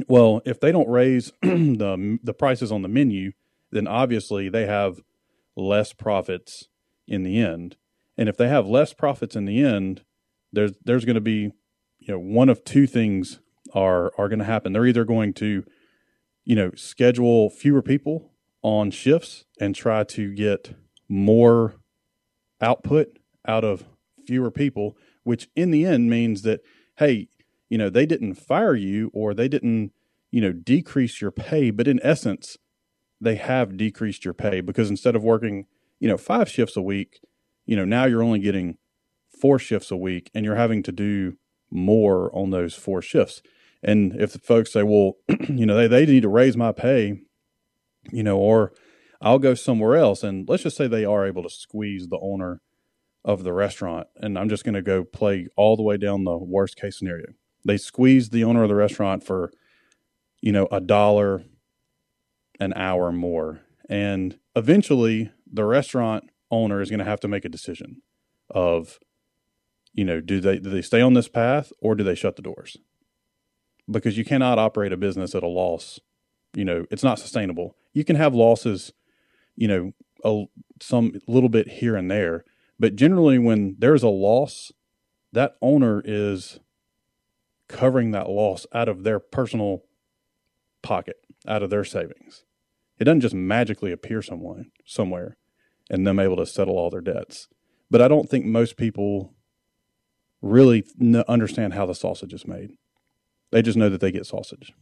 Well 0.08 0.42
if 0.46 0.60
they 0.60 0.72
don't 0.72 0.90
raise 0.90 1.32
the 1.42 2.20
the 2.24 2.34
prices 2.34 2.72
on 2.72 2.82
the 2.82 2.88
menu 2.88 3.32
then 3.72 3.88
obviously 3.88 4.50
they 4.50 4.66
have 4.66 5.02
less 5.56 5.94
profits 5.94 6.68
in 7.08 7.24
the 7.24 7.40
end. 7.40 7.78
And 8.18 8.28
if 8.30 8.38
they 8.38 8.48
have 8.48 8.68
less 8.68 8.94
profits 8.94 9.36
in 9.36 9.46
the 9.46 9.64
end 9.64 10.04
there's 10.54 10.74
there's 10.84 11.06
going 11.06 11.16
to 11.16 11.22
be 11.22 11.52
you 12.00 12.08
know 12.14 12.20
one 12.20 12.50
of 12.50 12.64
two 12.64 12.88
things 12.88 13.40
are 13.74 14.12
are 14.18 14.30
going 14.30 14.40
to 14.40 14.46
happen. 14.46 14.74
They're 14.74 14.86
either 14.86 15.06
going 15.06 15.34
to 15.36 15.64
you 16.44 16.56
know 16.56 16.72
schedule 16.76 17.50
fewer 17.50 17.82
people 17.82 18.32
on 18.62 18.92
shifts 18.92 19.46
and 19.60 19.76
try 19.76 20.04
to 20.04 20.34
get 20.34 20.76
more 21.10 21.76
output 22.62 23.18
out 23.48 23.64
of 23.64 23.86
fewer 24.26 24.52
people, 24.52 24.96
which 25.24 25.50
in 25.56 25.72
the 25.72 25.86
end 25.86 26.10
means 26.10 26.44
that 26.44 26.62
hey, 26.98 27.28
you 27.70 27.78
know, 27.78 27.90
they 27.90 28.06
didn't 28.06 28.36
fire 28.36 28.76
you 28.76 29.10
or 29.14 29.34
they 29.34 29.48
didn't, 29.48 29.92
you 30.30 30.42
know, 30.42 30.52
decrease 30.52 31.22
your 31.22 31.32
pay, 31.32 31.72
but 31.72 31.88
in 31.88 32.00
essence, 32.04 32.58
they 33.20 33.36
have 33.36 33.78
decreased 33.78 34.26
your 34.26 34.34
pay 34.34 34.62
because 34.62 34.90
instead 34.90 35.16
of 35.16 35.24
working, 35.24 35.66
you 36.00 36.08
know, 36.08 36.18
5 36.18 36.50
shifts 36.50 36.76
a 36.76 36.82
week, 36.82 37.22
you 37.66 37.76
know, 37.76 37.86
now 37.86 38.06
you're 38.06 38.24
only 38.24 38.40
getting 38.40 38.78
four 39.40 39.58
shifts 39.58 39.90
a 39.90 39.98
week 39.98 40.30
and 40.34 40.44
you're 40.46 40.56
having 40.56 40.84
to 40.84 40.92
do 40.92 41.38
more 41.72 42.30
on 42.36 42.50
those 42.50 42.76
four 42.76 43.02
shifts. 43.02 43.42
And 43.84 44.20
if 44.20 44.34
the 44.34 44.40
folks 44.40 44.72
say, 44.72 44.84
well, 44.84 45.14
you 45.50 45.66
know, 45.66 45.76
they, 45.76 45.88
they 45.88 46.06
need 46.06 46.22
to 46.22 46.30
raise 46.30 46.56
my 46.56 46.72
pay, 46.72 47.22
you 48.12 48.24
know, 48.24 48.38
or 48.38 48.74
I'll 49.22 49.40
go 49.40 49.54
somewhere 49.54 49.96
else. 49.96 50.24
And 50.24 50.48
let's 50.48 50.64
just 50.64 50.78
say 50.78 50.88
they 50.88 51.06
are 51.06 51.26
able 51.26 51.44
to 51.44 51.50
squeeze 51.50 52.08
the 52.08 52.20
owner 52.20 52.62
of 53.24 53.44
the 53.44 53.54
restaurant. 53.54 54.08
And 54.18 54.38
I'm 54.38 54.50
just 54.50 54.64
going 54.64 54.76
to 54.76 54.82
go 54.82 55.04
play 55.04 55.48
all 55.56 55.76
the 55.76 55.84
way 55.84 55.98
down 55.98 56.24
the 56.24 56.38
worst 56.38 56.76
case 56.76 56.98
scenario. 56.98 57.34
They 57.66 57.78
squeeze 57.78 58.30
the 58.30 58.44
owner 58.44 58.64
of 58.64 58.70
the 58.70 58.76
restaurant 58.76 59.24
for, 59.24 59.52
you 60.42 60.52
know, 60.52 60.68
a 60.72 60.82
dollar 60.82 61.44
an 62.60 62.74
hour 62.76 63.12
more. 63.12 63.62
And 63.90 64.38
eventually 64.56 65.32
the 65.52 65.66
restaurant 65.66 66.30
owner 66.50 66.82
is 66.82 66.90
going 66.90 67.00
to 67.00 67.06
have 67.06 67.20
to 67.22 67.28
make 67.28 67.46
a 67.46 67.50
decision 67.50 68.02
of 68.50 69.00
you 69.94 70.06
know, 70.06 70.22
do 70.22 70.40
they 70.40 70.60
do 70.60 70.70
they 70.70 70.82
stay 70.82 71.02
on 71.02 71.14
this 71.14 71.28
path 71.28 71.72
or 71.82 71.96
do 71.96 72.04
they 72.04 72.16
shut 72.16 72.36
the 72.36 72.42
doors? 72.42 72.78
Because 73.92 74.18
you 74.18 74.26
cannot 74.26 74.60
operate 74.60 74.94
a 74.94 74.98
business 74.98 75.36
at 75.36 75.44
a 75.44 75.48
loss. 75.48 76.00
You 76.54 76.66
know, 76.66 76.86
it's 76.92 77.04
not 77.04 77.20
sustainable. 77.20 77.76
You 77.94 78.04
can 78.04 78.16
have 78.16 78.34
losses, 78.34 78.94
you 79.56 79.68
know, 79.68 79.92
a, 80.24 80.46
some 80.82 81.14
little 81.28 81.50
bit 81.50 81.68
here 81.68 81.96
and 81.96 82.10
there, 82.10 82.46
but 82.80 82.96
generally 82.96 83.38
when 83.38 83.76
there's 83.80 84.04
a 84.04 84.10
loss, 84.10 84.72
that 85.34 85.56
owner 85.62 86.02
is 86.06 86.60
covering 87.68 88.12
that 88.12 88.30
loss 88.30 88.66
out 88.74 88.90
of 88.90 89.04
their 89.04 89.20
personal 89.20 89.84
pocket, 90.82 91.18
out 91.48 91.64
of 91.64 91.70
their 91.70 91.84
savings. 91.84 92.44
It 93.00 93.06
doesn't 93.06 93.22
just 93.22 93.36
magically 93.36 93.92
appear 93.92 94.22
someone 94.22 94.72
somewhere 94.86 95.38
and 95.90 96.06
them 96.06 96.20
able 96.20 96.38
to 96.38 96.46
settle 96.46 96.78
all 96.78 96.90
their 96.90 97.02
debts. 97.02 97.48
But 97.90 98.02
I 98.02 98.08
don't 98.08 98.30
think 98.30 98.46
most 98.46 98.78
people 98.78 99.34
really 100.42 100.84
n- 101.00 101.24
understand 101.28 101.74
how 101.74 101.86
the 101.86 101.96
sausage 101.96 102.34
is 102.34 102.48
made. 102.48 102.72
They 103.52 103.62
just 103.62 103.78
know 103.78 103.90
that 103.90 104.02
they 104.02 104.12
get 104.12 104.26
sausage. 104.26 104.74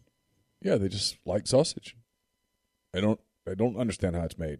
Yeah, 0.61 0.75
they 0.75 0.87
just 0.89 1.17
like 1.25 1.47
sausage. 1.47 1.95
They 2.93 3.01
don't. 3.01 3.19
They 3.45 3.55
don't 3.55 3.77
understand 3.77 4.15
how 4.15 4.23
it's 4.23 4.37
made. 4.37 4.59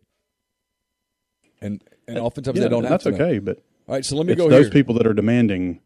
And 1.62 1.84
and 2.08 2.18
uh, 2.18 2.22
oftentimes 2.24 2.58
yeah, 2.58 2.64
they 2.64 2.70
don't. 2.70 2.84
That's 2.84 3.04
have 3.04 3.14
to 3.14 3.20
know. 3.20 3.26
okay, 3.26 3.40
but 3.40 3.58
all 3.88 3.96
right. 3.96 4.06
So 4.06 4.16
let 4.16 4.26
me 4.26 4.34
it's 4.34 4.42
go 4.42 4.50
those 4.50 4.66
here. 4.66 4.72
people 4.72 4.96
that 4.96 5.06
are 5.06 5.14
demanding, 5.14 5.82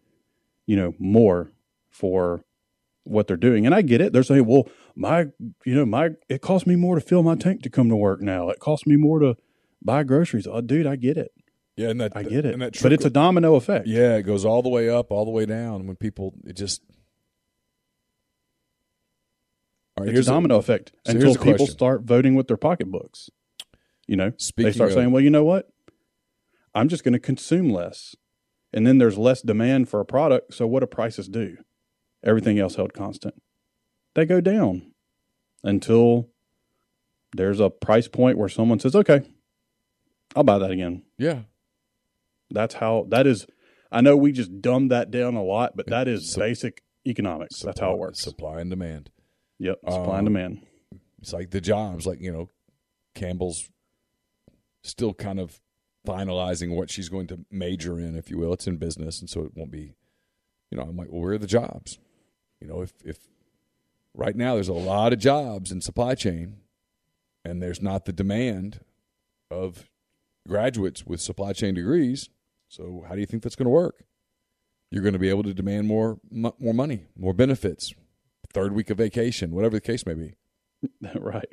you 0.66 0.76
know, 0.76 0.94
more 1.00 1.52
for 1.90 2.44
what 3.04 3.28
they're 3.28 3.38
doing. 3.38 3.66
And 3.66 3.74
I 3.74 3.82
get 3.82 4.00
it. 4.02 4.14
They're 4.14 4.24
saying, 4.24 4.46
"Well, 4.46 4.68
my, 4.96 5.28
you 5.66 5.76
know, 5.76 5.86
my 5.86 6.12
it 6.30 6.42
costs 6.42 6.68
me 6.68 6.76
more 6.76 6.96
to 6.96 7.02
fill 7.02 7.24
my 7.24 7.36
tank 7.36 7.64
to 7.64 7.70
come 7.70 7.90
to 7.90 7.96
work 7.96 8.22
now. 8.22 8.50
It 8.50 8.60
costs 8.60 8.86
me 8.86 8.96
more 8.96 9.20
to 9.20 9.36
buy 9.82 10.04
groceries." 10.04 10.48
Oh, 10.48 10.62
dude, 10.62 10.86
I 10.86 10.96
get 10.96 11.18
it. 11.18 11.32
yeah, 11.76 11.90
and 11.90 12.00
that 12.00 12.16
I 12.16 12.24
get 12.24 12.46
it. 12.46 12.54
And 12.54 12.62
that 12.62 12.80
but 12.82 12.94
it's 12.94 13.06
a 13.06 13.10
domino 13.10 13.56
effect. 13.56 13.88
yeah, 13.88 14.16
it 14.16 14.24
goes 14.24 14.46
all 14.46 14.62
the 14.62 14.70
way 14.70 14.90
up, 14.90 15.12
all 15.12 15.26
the 15.26 15.32
way 15.32 15.46
down. 15.48 15.88
When 15.88 15.96
people, 15.96 16.36
it 16.46 16.56
just. 16.56 16.82
All 19.98 20.04
right, 20.04 20.10
It's 20.10 20.16
here's 20.16 20.28
a 20.28 20.32
domino 20.32 20.58
effect 20.58 20.92
so 21.06 21.12
until 21.14 21.32
a 21.32 21.38
people 21.38 21.54
question. 21.54 21.68
start 21.68 22.02
voting 22.04 22.36
with 22.36 22.48
their 22.48 22.58
pocketbooks. 22.58 23.30
You 24.08 24.16
know, 24.18 24.32
Speaking 24.38 24.68
they 24.70 24.74
start 24.74 24.90
of- 24.92 24.96
saying, 24.96 25.12
"Well, 25.12 25.22
you 25.24 25.30
know 25.30 25.44
what? 25.44 25.70
I'm 26.76 26.90
just 26.90 27.04
going 27.04 27.14
to 27.14 27.20
consume 27.20 27.70
less," 27.70 28.16
and 28.74 28.86
then 28.88 28.98
there's 28.98 29.18
less 29.18 29.42
demand 29.42 29.90
for 29.90 30.00
a 30.00 30.06
product. 30.06 30.54
So 30.56 30.66
what 30.68 30.80
do 30.82 30.88
prices 30.88 31.28
do? 31.30 31.58
Everything 32.24 32.58
else 32.60 32.76
held 32.76 32.94
constant. 32.94 33.36
They 34.16 34.26
go 34.26 34.42
down 34.42 34.92
until 35.64 36.30
there's 37.36 37.60
a 37.60 37.70
price 37.70 38.08
point 38.08 38.38
where 38.38 38.50
someone 38.50 38.80
says, 38.80 38.96
"Okay, 38.96 39.22
I'll 40.36 40.44
buy 40.44 40.58
that 40.58 40.72
again." 40.72 41.04
yeah, 41.18 41.44
That's 42.50 42.76
how 42.76 43.06
that 43.10 43.26
is. 43.28 43.48
I 43.92 44.02
know 44.02 44.18
we 44.18 44.32
just 44.32 44.60
dumbed 44.62 44.92
that 44.92 45.12
down 45.12 45.36
a 45.36 45.44
lot, 45.44 45.78
but 45.78 45.88
that 45.88 46.08
is 46.08 46.36
basic 46.36 46.84
economics. 47.06 47.60
That's 47.62 47.80
how 47.80 47.94
it 47.94 48.00
works. 48.00 48.22
Supply 48.22 48.60
and 48.60 48.70
demand. 48.72 49.10
Yep, 49.64 49.80
supply 49.86 50.20
Um, 50.20 50.20
and 50.20 50.26
demand. 50.26 50.62
It's 51.22 51.32
like 51.32 51.52
the 51.52 51.62
jobs, 51.62 52.06
like 52.06 52.20
you 52.20 52.34
know, 52.34 52.50
Campbell's 53.16 53.70
still 54.84 55.14
kind 55.14 55.40
of 55.40 55.62
finalizing 56.06 56.76
what 56.76 56.90
she's 56.90 57.08
going 57.08 57.28
to 57.28 57.46
major 57.50 57.98
in, 57.98 58.18
if 58.18 58.30
you 58.30 58.38
will. 58.38 58.52
It's 58.52 58.68
in 58.68 58.76
business, 58.76 59.22
and 59.22 59.30
so 59.30 59.42
it 59.46 59.56
won't 59.56 59.72
be. 59.72 59.96
You 60.70 60.78
know, 60.78 60.84
I'm 60.84 60.98
like, 60.98 61.10
well, 61.12 61.22
where 61.22 61.34
are 61.34 61.38
the 61.38 61.48
jobs? 61.48 61.98
You 62.60 62.68
know, 62.68 62.82
if 62.82 62.92
if 63.06 63.20
right 64.14 64.36
now 64.36 64.56
there's 64.56 64.68
a 64.68 64.74
lot 64.74 65.14
of 65.14 65.20
jobs 65.20 65.72
in 65.72 65.80
supply 65.80 66.16
chain, 66.16 66.58
and 67.46 67.62
there's 67.62 67.82
not 67.82 68.04
the 68.04 68.12
demand 68.14 68.82
of 69.50 69.90
graduates 70.46 71.06
with 71.06 71.22
supply 71.22 71.54
chain 71.54 71.74
degrees. 71.74 72.30
So 72.68 73.06
how 73.08 73.16
do 73.16 73.22
you 73.22 73.28
think 73.28 73.44
that's 73.44 73.56
going 73.56 73.68
to 73.68 73.70
work? 73.70 74.04
You're 74.92 75.04
going 75.04 75.14
to 75.14 75.20
be 75.20 75.30
able 75.30 75.44
to 75.44 75.54
demand 75.54 75.88
more 75.88 76.20
mo- 76.30 76.56
more 76.60 76.74
money, 76.74 77.06
more 77.16 77.34
benefits, 77.34 77.94
third 78.54 78.74
week 78.74 78.90
of 78.90 78.98
vacation, 78.98 79.52
whatever 79.52 79.76
the 79.76 79.82
case 79.82 80.06
may 80.06 80.14
be. 80.14 80.36
right. 81.16 81.48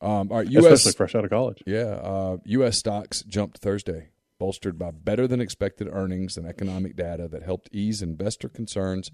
Um, 0.00 0.30
all 0.30 0.38
right, 0.38 0.50
U.S. 0.50 0.72
Especially 0.72 0.96
fresh 0.96 1.14
out 1.14 1.24
of 1.24 1.30
college. 1.30 1.62
Yeah, 1.66 2.00
uh, 2.02 2.36
U.S. 2.44 2.78
stocks 2.78 3.22
jumped 3.22 3.58
Thursday, 3.58 4.10
bolstered 4.38 4.78
by 4.78 4.90
better 4.90 5.26
than 5.26 5.40
expected 5.40 5.88
earnings 5.90 6.36
and 6.36 6.46
economic 6.46 6.96
data 6.96 7.28
that 7.28 7.42
helped 7.42 7.68
ease 7.72 8.02
investor 8.02 8.48
concerns 8.48 9.10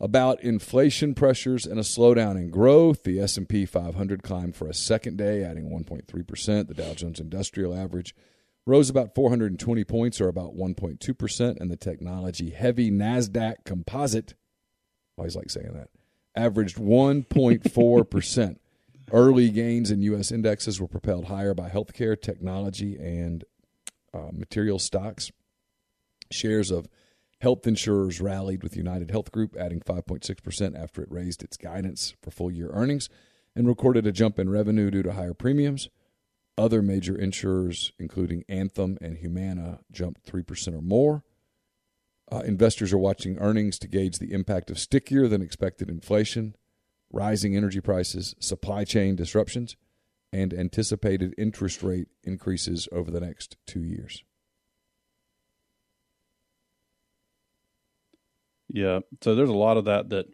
about 0.00 0.42
inflation 0.42 1.14
pressures 1.14 1.66
and 1.66 1.78
a 1.78 1.82
slowdown 1.82 2.36
in 2.36 2.50
growth. 2.50 3.04
The 3.04 3.20
S&P 3.20 3.66
500 3.66 4.22
climbed 4.22 4.56
for 4.56 4.66
a 4.66 4.74
second 4.74 5.18
day, 5.18 5.44
adding 5.44 5.70
1.3 5.70 6.26
percent. 6.26 6.68
The 6.68 6.74
Dow 6.74 6.94
Jones 6.94 7.20
Industrial 7.20 7.74
Average 7.74 8.14
rose 8.66 8.90
about 8.90 9.14
420 9.14 9.84
points, 9.84 10.20
or 10.20 10.28
about 10.28 10.56
1.2 10.56 11.16
percent, 11.16 11.58
and 11.60 11.70
the 11.70 11.76
technology-heavy 11.76 12.90
Nasdaq 12.90 13.64
Composite. 13.64 14.34
I 15.16 15.22
always 15.22 15.36
like 15.36 15.50
saying 15.50 15.72
that. 15.74 15.88
Averaged 16.34 16.76
1.4 16.76 18.10
percent. 18.10 18.60
Early 19.12 19.50
gains 19.50 19.90
in 19.90 20.02
U.S. 20.02 20.30
indexes 20.30 20.80
were 20.80 20.86
propelled 20.86 21.24
higher 21.24 21.52
by 21.52 21.68
healthcare, 21.68 22.20
technology, 22.20 22.96
and 22.96 23.44
uh, 24.14 24.28
material 24.32 24.78
stocks. 24.78 25.32
Shares 26.30 26.70
of 26.70 26.86
health 27.40 27.66
insurers 27.66 28.20
rallied 28.20 28.62
with 28.62 28.76
United 28.76 29.10
Health 29.10 29.32
Group, 29.32 29.56
adding 29.58 29.80
5.6% 29.80 30.80
after 30.80 31.02
it 31.02 31.10
raised 31.10 31.42
its 31.42 31.56
guidance 31.56 32.14
for 32.22 32.30
full 32.30 32.50
year 32.50 32.70
earnings 32.72 33.08
and 33.56 33.66
recorded 33.66 34.06
a 34.06 34.12
jump 34.12 34.38
in 34.38 34.48
revenue 34.48 34.90
due 34.90 35.02
to 35.02 35.12
higher 35.12 35.34
premiums. 35.34 35.88
Other 36.56 36.82
major 36.82 37.18
insurers, 37.18 37.92
including 37.98 38.44
Anthem 38.48 38.98
and 39.00 39.16
Humana, 39.18 39.80
jumped 39.90 40.30
3% 40.30 40.74
or 40.74 40.82
more. 40.82 41.24
Uh, 42.32 42.40
investors 42.40 42.92
are 42.92 42.98
watching 42.98 43.36
earnings 43.38 43.78
to 43.78 43.88
gauge 43.88 44.18
the 44.18 44.32
impact 44.32 44.70
of 44.70 44.78
stickier 44.78 45.26
than 45.26 45.42
expected 45.42 45.88
inflation 45.90 46.54
rising 47.12 47.56
energy 47.56 47.80
prices, 47.80 48.34
supply 48.38 48.84
chain 48.84 49.16
disruptions, 49.16 49.76
and 50.32 50.54
anticipated 50.54 51.34
interest 51.36 51.82
rate 51.82 52.08
increases 52.22 52.88
over 52.92 53.10
the 53.10 53.20
next 53.20 53.56
two 53.66 53.82
years. 53.82 54.22
Yeah. 58.68 59.00
So 59.22 59.34
there's 59.34 59.48
a 59.48 59.54
lot 59.54 59.76
of 59.76 59.86
that 59.86 60.10
that. 60.10 60.26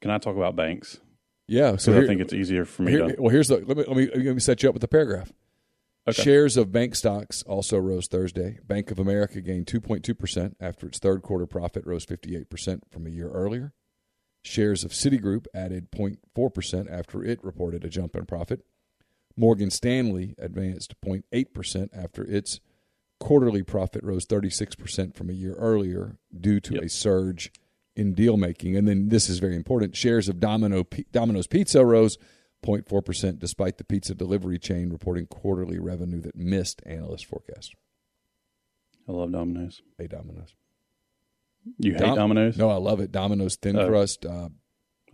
Can 0.00 0.10
I 0.10 0.18
talk 0.18 0.36
about 0.36 0.56
banks? 0.56 0.98
Yeah, 1.46 1.76
so 1.76 1.96
I 1.96 2.06
think 2.06 2.20
it's 2.20 2.32
easier 2.32 2.64
for 2.64 2.82
me 2.82 2.92
here- 2.92 3.08
to. 3.08 3.20
well, 3.20 3.30
here's 3.30 3.48
the 3.48 3.56
let 3.58 3.76
me, 3.76 3.84
let 3.86 3.96
me 3.96 4.06
let 4.06 4.34
me 4.34 4.40
set 4.40 4.62
you 4.62 4.68
up 4.68 4.74
with 4.74 4.80
the 4.80 4.88
paragraph. 4.88 5.30
Okay. 6.08 6.20
Shares 6.22 6.56
of 6.56 6.72
bank 6.72 6.96
stocks 6.96 7.42
also 7.44 7.78
rose 7.78 8.08
Thursday. 8.08 8.58
Bank 8.66 8.90
of 8.90 8.98
America 8.98 9.40
gained 9.40 9.66
2.2% 9.66 10.54
after 10.60 10.86
its 10.88 10.98
third 10.98 11.22
quarter 11.22 11.46
profit 11.46 11.86
rose 11.86 12.04
58% 12.04 12.80
from 12.90 13.06
a 13.06 13.10
year 13.10 13.30
earlier. 13.30 13.72
Shares 14.42 14.82
of 14.82 14.90
Citigroup 14.90 15.46
added 15.54 15.92
0.4% 15.92 16.90
after 16.90 17.22
it 17.22 17.38
reported 17.44 17.84
a 17.84 17.88
jump 17.88 18.16
in 18.16 18.26
profit. 18.26 18.64
Morgan 19.36 19.70
Stanley 19.70 20.34
advanced 20.38 20.94
0.8% 21.00 21.88
after 21.96 22.24
its 22.24 22.58
quarterly 23.20 23.62
profit 23.62 24.02
rose 24.02 24.26
36% 24.26 25.14
from 25.14 25.30
a 25.30 25.32
year 25.32 25.54
earlier 25.54 26.16
due 26.36 26.58
to 26.58 26.74
Yep. 26.74 26.82
a 26.82 26.88
surge 26.88 27.52
in 27.94 28.12
deal 28.14 28.36
making. 28.36 28.76
And 28.76 28.88
then 28.88 29.08
this 29.10 29.28
is 29.28 29.38
very 29.38 29.54
important 29.54 29.94
shares 29.94 30.28
of 30.28 30.40
Domino, 30.40 30.84
Domino's 31.12 31.46
Pizza 31.46 31.84
rose 31.86 32.18
0.4% 32.62 33.38
despite 33.38 33.78
the 33.78 33.84
pizza 33.84 34.14
delivery 34.14 34.58
chain 34.58 34.90
reporting 34.90 35.26
quarterly 35.26 35.78
revenue 35.78 36.20
that 36.20 36.36
missed 36.36 36.82
analyst 36.86 37.26
forecasts. 37.26 37.72
I 39.08 39.12
love 39.12 39.32
Domino's. 39.32 39.82
Hey, 39.98 40.06
Domino's. 40.06 40.54
You 41.78 41.92
hate 41.92 42.00
Dom- 42.00 42.16
Domino's? 42.16 42.56
No, 42.56 42.70
I 42.70 42.76
love 42.76 43.00
it. 43.00 43.12
Domino's 43.12 43.56
thin 43.56 43.76
Oh. 43.78 43.88
crust. 43.88 44.24
Uh, 44.26 44.48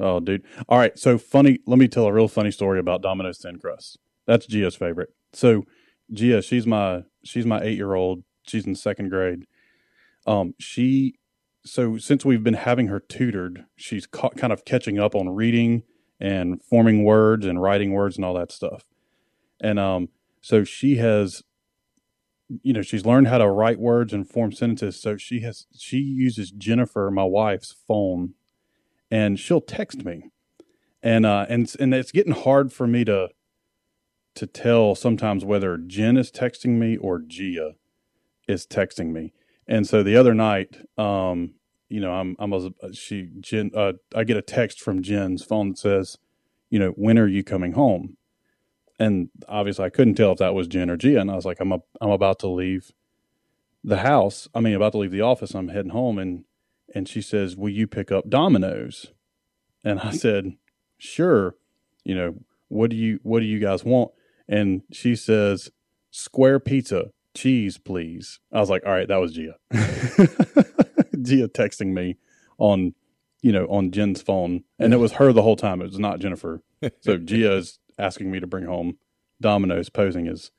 Oh, 0.01 0.21
dude. 0.21 0.45
All 0.69 0.79
right. 0.79 0.97
So 0.97 1.19
funny. 1.19 1.59
Let 1.67 1.77
me 1.79 1.89
tell 1.89 2.07
a 2.07 2.13
real 2.13 2.29
funny 2.29 2.53
story 2.53 2.79
about 2.79 3.03
Domino's 3.03 3.39
thin 3.39 3.59
crust. 3.59 3.99
That's 4.27 4.47
Gia's 4.47 4.77
favorite. 4.77 5.09
So 5.33 5.65
Gia, 6.13 6.41
she's 6.41 6.67
my 6.69 7.03
she's 7.25 7.45
my 7.45 7.61
eight 7.63 7.77
year 7.77 7.95
old. 7.95 8.23
She's 8.47 8.65
in 8.65 8.77
second 8.77 9.09
grade. 9.09 9.47
Um, 10.25 10.55
she 10.61 11.15
so 11.67 11.99
since 11.99 12.25
we've 12.25 12.45
been 12.45 12.55
having 12.55 12.87
her 12.87 13.01
tutored, 13.01 13.65
she's 13.75 14.07
ca- 14.07 14.31
kind 14.31 14.53
of 14.53 14.65
catching 14.65 15.01
up 15.01 15.17
on 15.17 15.31
reading 15.31 15.83
and 16.21 16.63
forming 16.63 17.05
words 17.05 17.47
and 17.47 17.63
writing 17.63 17.93
words 17.93 18.17
and 18.17 18.25
all 18.25 18.35
that 18.35 18.53
stuff. 18.53 18.85
And 19.61 19.79
um, 19.79 20.09
so 20.41 20.65
she 20.65 20.97
has, 20.97 21.43
you 22.63 22.73
know, 22.73 22.83
she's 22.83 23.07
learned 23.07 23.29
how 23.29 23.39
to 23.39 23.49
write 23.49 23.79
words 23.79 24.13
and 24.13 24.29
form 24.29 24.53
sentences. 24.53 25.01
So 25.01 25.17
she 25.17 25.41
has 25.41 25.67
she 25.77 25.99
uses 25.99 26.51
Jennifer, 26.51 27.11
my 27.11 27.25
wife's 27.25 27.75
phone 27.87 28.35
and 29.11 29.39
she'll 29.39 29.61
text 29.61 30.05
me 30.05 30.31
and 31.03 31.25
uh 31.25 31.47
and 31.49 31.75
and 31.79 31.95
it's 31.95 32.13
getting 32.13 32.35
hard 32.35 32.73
for 32.73 32.87
me 32.87 33.05
to 33.05 33.29
to 34.35 34.47
tell 34.47 34.95
sometimes 34.95 35.45
whether 35.45 35.77
Jen 35.77 36.17
is 36.17 36.31
texting 36.31 36.79
me 36.79 36.97
or 36.97 37.19
Gia 37.19 37.75
is 38.47 38.69
texting 38.69 39.11
me. 39.11 39.33
And 39.67 39.85
so 39.85 40.05
the 40.05 40.15
other 40.15 40.33
night, 40.33 40.79
um, 40.97 41.55
you 41.89 42.01
know, 42.01 42.13
I'm 42.13 42.37
I'm 42.39 42.53
she 42.93 43.31
Jen 43.41 43.71
uh, 43.75 43.95
I 44.15 44.25
get 44.25 44.37
a 44.37 44.43
text 44.43 44.81
from 44.81 45.03
Jen's 45.03 45.45
phone 45.45 45.71
that 45.71 45.79
says, 45.79 46.19
you 46.71 46.79
know, 46.79 46.91
when 46.91 47.19
are 47.19 47.27
you 47.27 47.43
coming 47.43 47.73
home? 47.73 48.17
And 48.99 49.31
obviously 49.49 49.85
I 49.85 49.91
couldn't 49.91 50.15
tell 50.15 50.33
if 50.33 50.39
that 50.39 50.55
was 50.55 50.67
Jen 50.67 50.91
or 50.91 50.97
Gia, 50.97 51.21
and 51.21 51.31
I 51.31 51.37
was 51.37 51.45
like, 51.45 51.59
I'm 51.61 51.73
a, 51.73 51.79
I'm 52.01 52.11
about 52.11 52.41
to 52.41 52.49
leave 52.49 52.93
the 53.85 53.99
house. 53.99 54.49
I 54.55 54.61
mean, 54.61 54.75
about 54.75 54.93
to 54.93 54.99
leave 54.99 55.13
the 55.13 55.21
office. 55.21 55.55
I'm 55.55 55.69
heading 55.69 55.93
home, 55.93 56.19
and 56.19 56.45
and 56.95 57.09
she 57.09 57.23
says, 57.23 57.57
"Will 57.57 57.71
you 57.71 57.87
pick 57.87 58.13
up 58.13 58.29
Domino's?" 58.29 59.07
And 59.85 60.01
I 60.01 60.11
said, 60.11 60.53
"Sure." 60.99 61.55
You 62.05 62.15
know, 62.15 62.35
what 62.69 62.91
do 62.91 62.97
you 62.97 63.21
what 63.23 63.41
do 63.41 63.47
you 63.47 63.61
guys 63.61 63.85
want? 63.85 64.11
And 64.49 64.83
she 64.93 65.15
says, 65.17 65.71
"Square 66.11 66.61
pizza, 66.61 67.11
cheese, 67.35 67.79
please." 67.79 68.41
I 68.53 68.61
was 68.61 68.71
like, 68.71 68.85
"All 68.85 68.93
right, 68.93 69.09
that 69.09 69.21
was 69.21 69.33
Gia." 69.33 69.57
Gia 71.23 71.49
texting 71.49 71.89
me 71.93 72.17
on, 72.59 72.95
you 73.43 73.53
know, 73.53 73.67
on 73.67 73.91
Jen's 73.91 74.21
phone, 74.23 74.65
and 74.79 74.93
it 74.93 74.99
was 74.99 75.13
her 75.13 75.33
the 75.33 75.43
whole 75.43 75.57
time. 75.57 75.81
It 75.81 75.87
was 75.87 75.99
not 75.99 76.21
Jennifer. 76.21 76.63
So 77.01 77.17
Gia 77.19 77.57
is 77.57 77.79
asking 77.99 78.31
me 78.31 78.39
to 78.39 78.47
bring 78.47 78.65
home 78.67 78.99
Domino's, 79.41 79.89
posing 79.91 80.29
as 80.29 80.51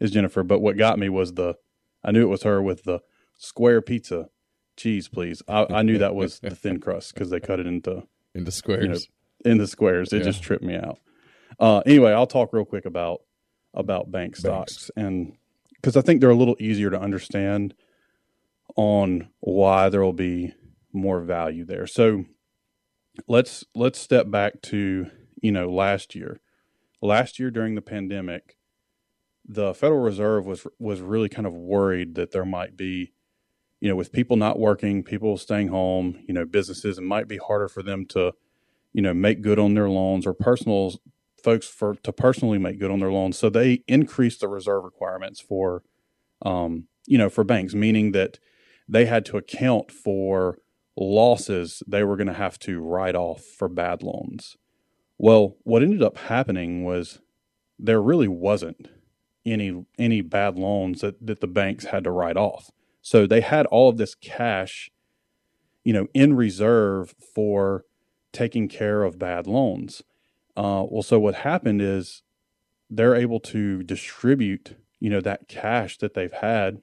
as 0.00 0.10
Jennifer. 0.10 0.42
But 0.42 0.58
what 0.60 0.76
got 0.76 0.98
me 0.98 1.08
was 1.08 1.34
the 1.34 1.54
I 2.04 2.10
knew 2.10 2.22
it 2.22 2.28
was 2.30 2.42
her 2.42 2.60
with 2.60 2.82
the 2.84 3.00
square 3.38 3.80
pizza, 3.80 4.28
cheese, 4.76 5.06
please. 5.08 5.40
I, 5.46 5.66
I 5.70 5.82
knew 5.82 5.98
that 5.98 6.14
was 6.16 6.40
the 6.40 6.50
thin 6.56 6.80
crust 6.80 7.14
because 7.14 7.30
they 7.30 7.38
cut 7.38 7.60
it 7.60 7.66
into 7.66 8.02
into 8.34 8.50
squares. 8.50 9.08
into 9.44 9.66
squares. 9.68 10.12
It 10.12 10.18
Yeah. 10.18 10.24
just 10.24 10.42
tripped 10.42 10.64
me 10.64 10.74
out. 10.74 10.98
Uh, 11.60 11.78
anyway, 11.86 12.10
I'll 12.12 12.26
talk 12.26 12.52
real 12.52 12.64
quick 12.64 12.84
about 12.84 13.20
about 13.74 14.10
bank 14.10 14.32
Banks. 14.32 14.40
stocks 14.40 14.90
and 14.96 15.34
because 15.76 15.96
I 15.96 16.00
think 16.00 16.20
they're 16.20 16.30
a 16.30 16.34
little 16.34 16.56
easier 16.58 16.90
to 16.90 17.00
understand 17.00 17.74
on 18.76 19.28
why 19.40 19.88
there 19.88 20.02
will 20.02 20.12
be 20.12 20.54
more 20.92 21.20
value 21.20 21.64
there. 21.64 21.86
So 21.86 22.24
let's 23.28 23.64
let's 23.74 23.98
step 23.98 24.30
back 24.30 24.62
to 24.62 25.10
you 25.40 25.52
know 25.52 25.70
last 25.70 26.14
year. 26.14 26.40
Last 27.00 27.38
year 27.38 27.50
during 27.50 27.74
the 27.74 27.82
pandemic, 27.82 28.56
the 29.46 29.74
Federal 29.74 30.00
Reserve 30.00 30.46
was 30.46 30.66
was 30.78 31.00
really 31.00 31.28
kind 31.28 31.46
of 31.46 31.54
worried 31.54 32.14
that 32.14 32.30
there 32.30 32.44
might 32.44 32.76
be, 32.76 33.12
you 33.80 33.88
know, 33.88 33.96
with 33.96 34.12
people 34.12 34.36
not 34.36 34.58
working, 34.58 35.02
people 35.02 35.36
staying 35.36 35.68
home, 35.68 36.22
you 36.26 36.34
know, 36.34 36.44
businesses, 36.44 36.98
it 36.98 37.02
might 37.02 37.28
be 37.28 37.38
harder 37.38 37.68
for 37.68 37.82
them 37.82 38.06
to, 38.06 38.32
you 38.92 39.02
know, 39.02 39.14
make 39.14 39.42
good 39.42 39.58
on 39.58 39.74
their 39.74 39.88
loans 39.88 40.26
or 40.26 40.34
personal 40.34 40.94
folks 41.42 41.66
for 41.66 41.96
to 41.96 42.12
personally 42.12 42.58
make 42.58 42.78
good 42.78 42.90
on 42.90 43.00
their 43.00 43.12
loans. 43.12 43.36
So 43.36 43.50
they 43.50 43.82
increased 43.88 44.40
the 44.40 44.48
reserve 44.48 44.84
requirements 44.84 45.40
for, 45.40 45.82
um, 46.42 46.86
you 47.06 47.18
know, 47.18 47.28
for 47.28 47.42
banks, 47.42 47.74
meaning 47.74 48.12
that 48.12 48.38
they 48.88 49.06
had 49.06 49.24
to 49.26 49.36
account 49.36 49.90
for 49.90 50.58
losses 50.96 51.82
they 51.86 52.04
were 52.04 52.16
going 52.16 52.26
to 52.26 52.32
have 52.32 52.58
to 52.58 52.80
write 52.80 53.14
off 53.14 53.42
for 53.42 53.68
bad 53.68 54.02
loans. 54.02 54.56
Well, 55.18 55.56
what 55.62 55.82
ended 55.82 56.02
up 56.02 56.18
happening 56.18 56.84
was 56.84 57.20
there 57.78 58.02
really 58.02 58.28
wasn't 58.28 58.88
any 59.44 59.84
any 59.98 60.20
bad 60.20 60.58
loans 60.58 61.00
that, 61.00 61.24
that 61.26 61.40
the 61.40 61.46
banks 61.46 61.86
had 61.86 62.04
to 62.04 62.10
write 62.10 62.36
off. 62.36 62.70
So 63.00 63.26
they 63.26 63.40
had 63.40 63.66
all 63.66 63.88
of 63.88 63.96
this 63.96 64.14
cash, 64.14 64.90
you 65.84 65.92
know, 65.92 66.06
in 66.14 66.34
reserve 66.34 67.14
for 67.34 67.84
taking 68.32 68.68
care 68.68 69.02
of 69.02 69.18
bad 69.18 69.46
loans. 69.46 70.02
Uh, 70.56 70.84
well, 70.88 71.02
so 71.02 71.18
what 71.18 71.36
happened 71.36 71.82
is 71.82 72.22
they're 72.88 73.16
able 73.16 73.40
to 73.40 73.82
distribute, 73.82 74.76
you 75.00 75.10
know, 75.10 75.20
that 75.20 75.48
cash 75.48 75.98
that 75.98 76.14
they've 76.14 76.32
had, 76.32 76.82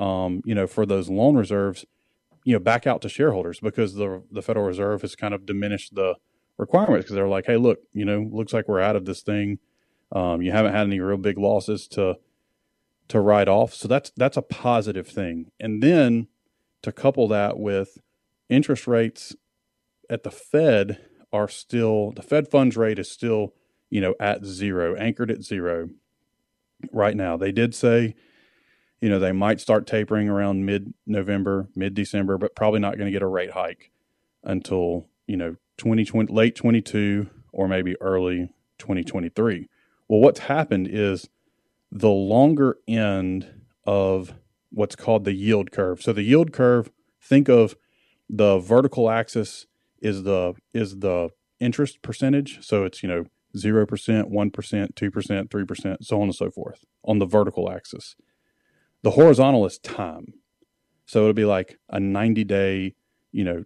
um, 0.00 0.40
you 0.46 0.54
know, 0.54 0.66
for 0.66 0.86
those 0.86 1.10
loan 1.10 1.36
reserves, 1.36 1.84
you 2.44 2.54
know, 2.54 2.58
back 2.58 2.86
out 2.86 3.02
to 3.02 3.08
shareholders 3.08 3.60
because 3.60 3.94
the 3.94 4.22
the 4.32 4.42
Federal 4.42 4.64
Reserve 4.64 5.02
has 5.02 5.14
kind 5.14 5.34
of 5.34 5.44
diminished 5.44 5.94
the 5.94 6.14
requirements 6.56 7.04
because 7.04 7.14
they're 7.14 7.28
like, 7.28 7.46
hey, 7.46 7.58
look, 7.58 7.80
you 7.92 8.06
know, 8.06 8.26
looks 8.32 8.54
like 8.54 8.66
we're 8.66 8.80
out 8.80 8.96
of 8.96 9.04
this 9.04 9.20
thing. 9.20 9.58
Um, 10.10 10.40
you 10.40 10.52
haven't 10.52 10.72
had 10.72 10.86
any 10.86 11.00
real 11.00 11.18
big 11.18 11.38
losses 11.38 11.86
to 11.88 12.16
to 13.08 13.20
write 13.20 13.48
off, 13.48 13.74
so 13.74 13.86
that's 13.86 14.10
that's 14.16 14.38
a 14.38 14.42
positive 14.42 15.06
thing. 15.06 15.50
And 15.60 15.82
then 15.82 16.28
to 16.82 16.92
couple 16.92 17.28
that 17.28 17.58
with 17.58 17.98
interest 18.48 18.86
rates 18.86 19.36
at 20.08 20.22
the 20.22 20.30
Fed 20.30 20.98
are 21.30 21.48
still 21.48 22.12
the 22.12 22.22
Fed 22.22 22.48
funds 22.48 22.76
rate 22.76 22.98
is 22.98 23.10
still 23.10 23.52
you 23.90 24.00
know 24.00 24.14
at 24.18 24.46
zero, 24.46 24.96
anchored 24.96 25.30
at 25.30 25.42
zero 25.42 25.90
right 26.90 27.16
now. 27.16 27.36
They 27.36 27.52
did 27.52 27.74
say 27.74 28.14
you 29.00 29.08
know 29.08 29.18
they 29.18 29.32
might 29.32 29.60
start 29.60 29.86
tapering 29.86 30.28
around 30.28 30.66
mid 30.66 30.94
November, 31.06 31.68
mid 31.74 31.94
December, 31.94 32.38
but 32.38 32.54
probably 32.54 32.80
not 32.80 32.96
going 32.96 33.06
to 33.06 33.12
get 33.12 33.22
a 33.22 33.26
rate 33.26 33.52
hike 33.52 33.90
until 34.44 35.06
you 35.26 35.36
know 35.36 35.56
2020 35.78 36.32
late 36.32 36.54
22 36.54 37.28
or 37.52 37.68
maybe 37.68 38.00
early 38.00 38.52
2023. 38.78 39.68
Well, 40.08 40.20
what's 40.20 40.40
happened 40.40 40.88
is 40.90 41.28
the 41.90 42.10
longer 42.10 42.78
end 42.86 43.48
of 43.84 44.34
what's 44.70 44.96
called 44.96 45.24
the 45.24 45.32
yield 45.32 45.72
curve. 45.72 46.02
So 46.02 46.12
the 46.12 46.22
yield 46.22 46.52
curve, 46.52 46.90
think 47.20 47.48
of 47.48 47.76
the 48.28 48.58
vertical 48.58 49.10
axis 49.10 49.66
is 50.00 50.22
the 50.22 50.54
is 50.72 50.98
the 50.98 51.30
interest 51.58 52.02
percentage. 52.02 52.64
So 52.64 52.84
it's, 52.84 53.02
you 53.02 53.08
know, 53.08 53.24
0%, 53.56 53.86
1%, 53.86 54.30
2%, 54.30 55.48
3%, 55.48 55.96
so 56.00 56.16
on 56.16 56.22
and 56.22 56.34
so 56.34 56.50
forth 56.50 56.84
on 57.04 57.18
the 57.18 57.26
vertical 57.26 57.70
axis. 57.70 58.16
The 59.02 59.12
horizontal 59.12 59.66
is 59.66 59.78
time. 59.78 60.34
So 61.06 61.20
it'll 61.20 61.32
be 61.32 61.44
like 61.44 61.78
a 61.88 61.98
90 61.98 62.44
day, 62.44 62.94
you 63.32 63.44
know, 63.44 63.64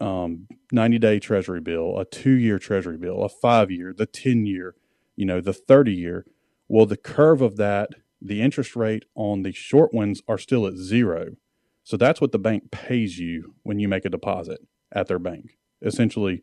um, 0.00 0.46
90 0.72 0.98
day 0.98 1.18
treasury 1.18 1.60
bill, 1.60 1.98
a 1.98 2.04
two 2.04 2.32
year 2.32 2.58
treasury 2.58 2.96
bill, 2.96 3.22
a 3.22 3.28
five 3.28 3.70
year, 3.70 3.92
the 3.96 4.06
10 4.06 4.46
year, 4.46 4.74
you 5.16 5.26
know, 5.26 5.40
the 5.40 5.52
30 5.52 5.92
year. 5.92 6.24
Well, 6.68 6.86
the 6.86 6.96
curve 6.96 7.42
of 7.42 7.56
that, 7.56 7.90
the 8.20 8.40
interest 8.40 8.76
rate 8.76 9.04
on 9.14 9.42
the 9.42 9.52
short 9.52 9.92
ones 9.92 10.22
are 10.28 10.38
still 10.38 10.66
at 10.66 10.76
zero. 10.76 11.36
So 11.82 11.96
that's 11.96 12.20
what 12.20 12.32
the 12.32 12.38
bank 12.38 12.70
pays 12.70 13.18
you 13.18 13.54
when 13.62 13.78
you 13.78 13.88
make 13.88 14.04
a 14.04 14.10
deposit 14.10 14.60
at 14.92 15.08
their 15.08 15.18
bank, 15.18 15.58
essentially 15.82 16.42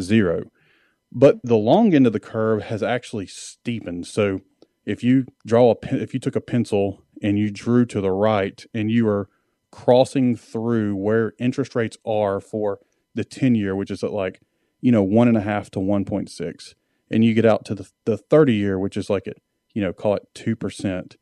zero. 0.00 0.50
But 1.12 1.36
the 1.42 1.56
long 1.56 1.94
end 1.94 2.06
of 2.06 2.12
the 2.12 2.20
curve 2.20 2.64
has 2.64 2.82
actually 2.82 3.26
steepened. 3.26 4.06
So 4.06 4.40
if 4.84 5.02
you 5.02 5.26
draw 5.46 5.70
a 5.70 5.74
pen, 5.74 6.00
if 6.00 6.14
you 6.14 6.20
took 6.20 6.36
a 6.36 6.40
pencil 6.40 7.02
and 7.22 7.38
you 7.38 7.50
drew 7.50 7.84
to 7.86 8.00
the 8.00 8.12
right 8.12 8.64
and 8.74 8.90
you 8.90 9.08
are 9.08 9.28
crossing 9.70 10.36
through 10.36 10.96
where 10.96 11.34
interest 11.38 11.74
rates 11.74 11.96
are 12.06 12.40
for 12.40 12.80
the 13.14 13.24
10 13.24 13.54
year, 13.54 13.74
which 13.74 13.90
is 13.90 14.02
at 14.02 14.12
like, 14.12 14.40
you 14.80 14.92
know, 14.92 15.02
one 15.02 15.28
and 15.28 15.36
a 15.36 15.42
half 15.42 15.70
to 15.70 15.78
1.6, 15.78 16.74
and 17.10 17.24
you 17.24 17.34
get 17.34 17.44
out 17.44 17.64
to 17.64 17.74
the, 17.74 17.90
the 18.04 18.16
30 18.16 18.54
year, 18.54 18.78
which 18.78 18.96
is 18.96 19.10
like 19.10 19.26
at 19.26 19.36
you 19.78 19.84
know, 19.84 19.92
call 19.92 20.16
it 20.16 20.26
2%. 20.34 21.16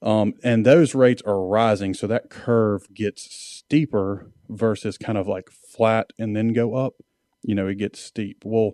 Um, 0.00 0.32
and 0.42 0.64
those 0.64 0.94
rates 0.94 1.22
are 1.26 1.46
rising. 1.46 1.92
So 1.92 2.06
that 2.06 2.30
curve 2.30 2.86
gets 2.94 3.30
steeper 3.34 4.30
versus 4.48 4.96
kind 4.96 5.18
of 5.18 5.28
like 5.28 5.50
flat 5.50 6.12
and 6.18 6.34
then 6.34 6.54
go 6.54 6.74
up. 6.74 6.94
You 7.42 7.54
know, 7.54 7.66
it 7.66 7.76
gets 7.76 8.00
steep. 8.00 8.42
Well, 8.42 8.72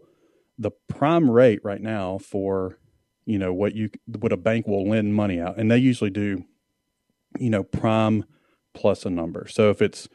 the 0.56 0.70
prime 0.88 1.28
rate 1.28 1.58
right 1.64 1.80
now 1.80 2.18
for, 2.18 2.78
you 3.24 3.38
know, 3.38 3.52
what 3.52 3.74
you, 3.74 3.90
what 4.06 4.32
a 4.32 4.36
bank 4.36 4.66
will 4.66 4.88
lend 4.88 5.14
money 5.14 5.40
out, 5.40 5.58
and 5.58 5.70
they 5.70 5.78
usually 5.78 6.10
do, 6.10 6.44
you 7.38 7.50
know, 7.50 7.62
prime 7.62 8.24
plus 8.74 9.04
a 9.04 9.10
number. 9.10 9.46
So 9.48 9.70
if 9.70 9.82
it's, 9.82 10.08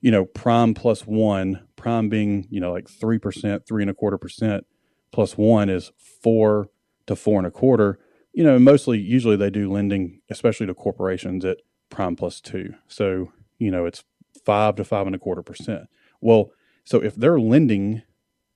you 0.00 0.10
know, 0.10 0.24
prime 0.24 0.74
plus 0.74 1.06
one, 1.06 1.66
prime 1.76 2.08
being, 2.08 2.46
you 2.50 2.60
know, 2.60 2.72
like 2.72 2.86
3%, 2.88 3.66
three 3.66 3.82
and 3.82 3.90
a 3.90 3.94
quarter 3.94 4.18
percent, 4.18 4.66
plus 5.10 5.36
one 5.36 5.68
is 5.68 5.90
four 6.22 6.68
to 7.06 7.16
four 7.16 7.38
and 7.38 7.46
a 7.46 7.50
quarter. 7.50 7.98
You 8.32 8.44
know, 8.44 8.58
mostly, 8.58 8.98
usually 8.98 9.36
they 9.36 9.50
do 9.50 9.70
lending, 9.70 10.20
especially 10.30 10.66
to 10.66 10.74
corporations 10.74 11.44
at 11.44 11.58
prime 11.90 12.14
plus 12.14 12.40
two. 12.40 12.74
So, 12.86 13.32
you 13.58 13.70
know, 13.70 13.86
it's 13.86 14.04
five 14.44 14.76
to 14.76 14.84
five 14.84 15.06
and 15.06 15.16
a 15.16 15.18
quarter 15.18 15.42
percent. 15.42 15.88
Well, 16.20 16.50
so 16.84 17.02
if 17.02 17.14
they're 17.14 17.40
lending 17.40 18.02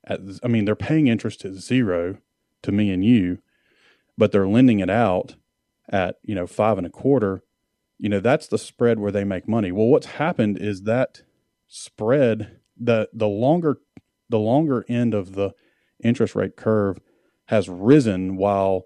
at, 0.05 0.19
I 0.43 0.47
mean, 0.47 0.65
they're 0.65 0.75
paying 0.75 1.07
interest 1.07 1.43
at 1.45 1.53
zero 1.53 2.17
to 2.61 2.71
me 2.71 2.89
and 2.91 3.03
you, 3.03 3.39
but 4.17 4.31
they're 4.31 4.47
lending 4.47 4.79
it 4.79 4.89
out 4.89 5.35
at, 5.89 6.17
you 6.23 6.35
know, 6.35 6.47
five 6.47 6.77
and 6.77 6.87
a 6.87 6.89
quarter, 6.89 7.43
you 7.99 8.09
know, 8.09 8.19
that's 8.19 8.47
the 8.47 8.57
spread 8.57 8.99
where 8.99 9.11
they 9.11 9.23
make 9.23 9.47
money. 9.47 9.71
Well, 9.71 9.87
what's 9.87 10.05
happened 10.05 10.57
is 10.57 10.83
that 10.83 11.21
spread, 11.67 12.59
the, 12.77 13.09
the 13.13 13.27
longer, 13.27 13.77
the 14.29 14.39
longer 14.39 14.85
end 14.87 15.13
of 15.13 15.33
the 15.33 15.51
interest 16.03 16.35
rate 16.35 16.55
curve 16.55 16.99
has 17.45 17.69
risen 17.69 18.35
while 18.35 18.85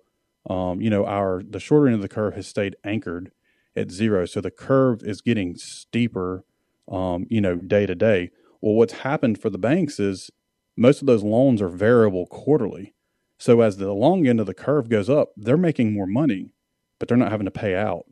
um, 0.50 0.82
you 0.82 0.90
know 0.90 1.06
our 1.06 1.44
the 1.48 1.60
shorter 1.60 1.88
end 1.88 1.96
of 1.96 2.02
the 2.02 2.08
curve 2.08 2.36
has 2.36 2.48
stayed 2.48 2.76
anchored 2.84 3.32
at 3.76 3.92
zero. 3.92 4.26
So 4.26 4.42
the 4.42 4.52
curve 4.52 5.04
is 5.04 5.22
getting 5.22 5.56
steeper 5.56 6.44
um, 6.90 7.26
you 7.30 7.42
know 7.42 7.56
day 7.56 7.86
to 7.86 7.96
day. 7.96 8.32
Well 8.62 8.76
what's 8.76 8.94
happened 8.94 9.42
for 9.42 9.50
the 9.50 9.58
banks 9.58 10.00
is 10.00 10.32
most 10.76 11.02
of 11.02 11.08
those 11.08 11.24
loans 11.24 11.62
are 11.62 11.70
variable 11.70 12.28
quarterly 12.28 12.94
so 13.38 13.62
as 13.62 13.78
the 13.78 13.94
long 13.94 14.28
end 14.28 14.40
of 14.40 14.46
the 14.46 14.54
curve 14.54 14.90
goes 14.90 15.10
up 15.10 15.30
they're 15.38 15.58
making 15.58 15.94
more 15.94 16.08
money 16.08 16.54
but 17.00 17.08
they're 17.08 17.18
not 17.18 17.32
having 17.32 17.46
to 17.46 17.52
pay 17.52 17.76
out 17.76 18.06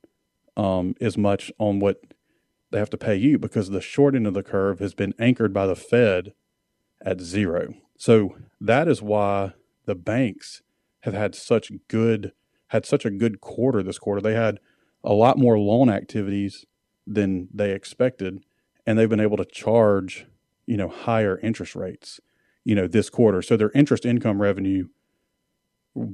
um, 0.58 0.96
as 1.02 1.18
much 1.18 1.52
on 1.58 1.80
what 1.80 2.02
they 2.72 2.80
have 2.80 2.90
to 2.90 2.98
pay 2.98 3.16
you 3.16 3.38
because 3.38 3.70
the 3.70 3.82
short 3.82 4.16
end 4.16 4.28
of 4.28 4.34
the 4.34 4.44
curve 4.44 4.80
has 4.80 4.94
been 4.94 5.14
anchored 5.20 5.54
by 5.54 5.66
the 5.66 5.76
fed 5.76 6.34
at 7.04 7.20
zero 7.20 7.74
so 7.98 8.36
that 8.60 8.88
is 8.88 9.02
why 9.02 9.54
the 9.86 9.96
banks 9.96 10.62
have 11.02 11.14
had 11.14 11.36
such 11.36 11.72
good 11.88 12.32
had 12.70 12.86
such 12.86 13.06
a 13.06 13.12
good 13.12 13.42
quarter 13.42 13.84
this 13.84 14.00
quarter. 14.00 14.22
They 14.22 14.34
had 14.34 14.60
a 15.04 15.14
lot 15.14 15.38
more 15.38 15.58
loan 15.58 15.90
activities 15.90 16.66
than 17.06 17.48
they 17.54 17.72
expected, 17.72 18.44
and 18.86 18.98
they've 18.98 19.10
been 19.10 19.20
able 19.20 19.38
to 19.38 19.46
charge 19.46 20.26
you 20.66 20.78
know 20.78 20.88
higher 20.88 21.40
interest 21.40 21.76
rates 21.76 22.20
you 22.64 22.76
know 22.76 22.88
this 22.88 23.10
quarter. 23.10 23.42
So 23.42 23.56
their 23.56 23.72
interest 23.72 24.06
income 24.06 24.42
revenue 24.42 24.88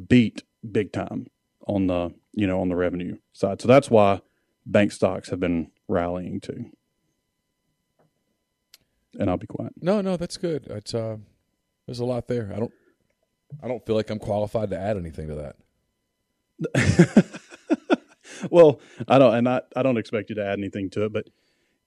beat 0.08 0.44
big 0.70 0.92
time 0.92 1.28
on 1.68 1.88
the 1.88 2.14
you 2.34 2.48
know 2.48 2.62
on 2.62 2.70
the 2.70 2.76
revenue 2.76 3.18
side. 3.34 3.62
So 3.62 3.68
that's 3.68 3.90
why 3.90 4.22
bank 4.66 4.92
stocks 4.92 5.30
have 5.30 5.40
been 5.40 5.72
rallying 5.88 6.40
too. 6.40 6.66
And 9.20 9.30
I'll 9.30 9.38
be 9.38 9.48
quiet. 9.48 9.74
No, 9.82 10.02
no, 10.02 10.16
that's 10.16 10.38
good. 10.38 10.68
It's 10.68 10.94
uh, 10.94 11.18
there's 11.86 12.00
a 12.00 12.06
lot 12.06 12.28
there. 12.28 12.52
I 12.56 12.60
don't 12.60 12.72
I 13.62 13.68
don't 13.68 13.86
feel 13.86 13.96
like 13.96 14.10
I'm 14.10 14.20
qualified 14.20 14.70
to 14.70 14.80
add 14.80 14.98
anything 14.98 15.28
to 15.28 15.36
that. 15.36 15.56
well, 18.50 18.80
I 19.08 19.18
don't, 19.20 19.36
and 19.36 19.50
I, 19.50 19.62
I 19.76 19.84
don't 19.84 19.98
expect 19.98 20.30
you 20.30 20.36
to 20.36 20.46
add 20.46 20.60
anything 20.60 20.90
to 20.92 21.06
it, 21.06 21.14
but 21.14 21.28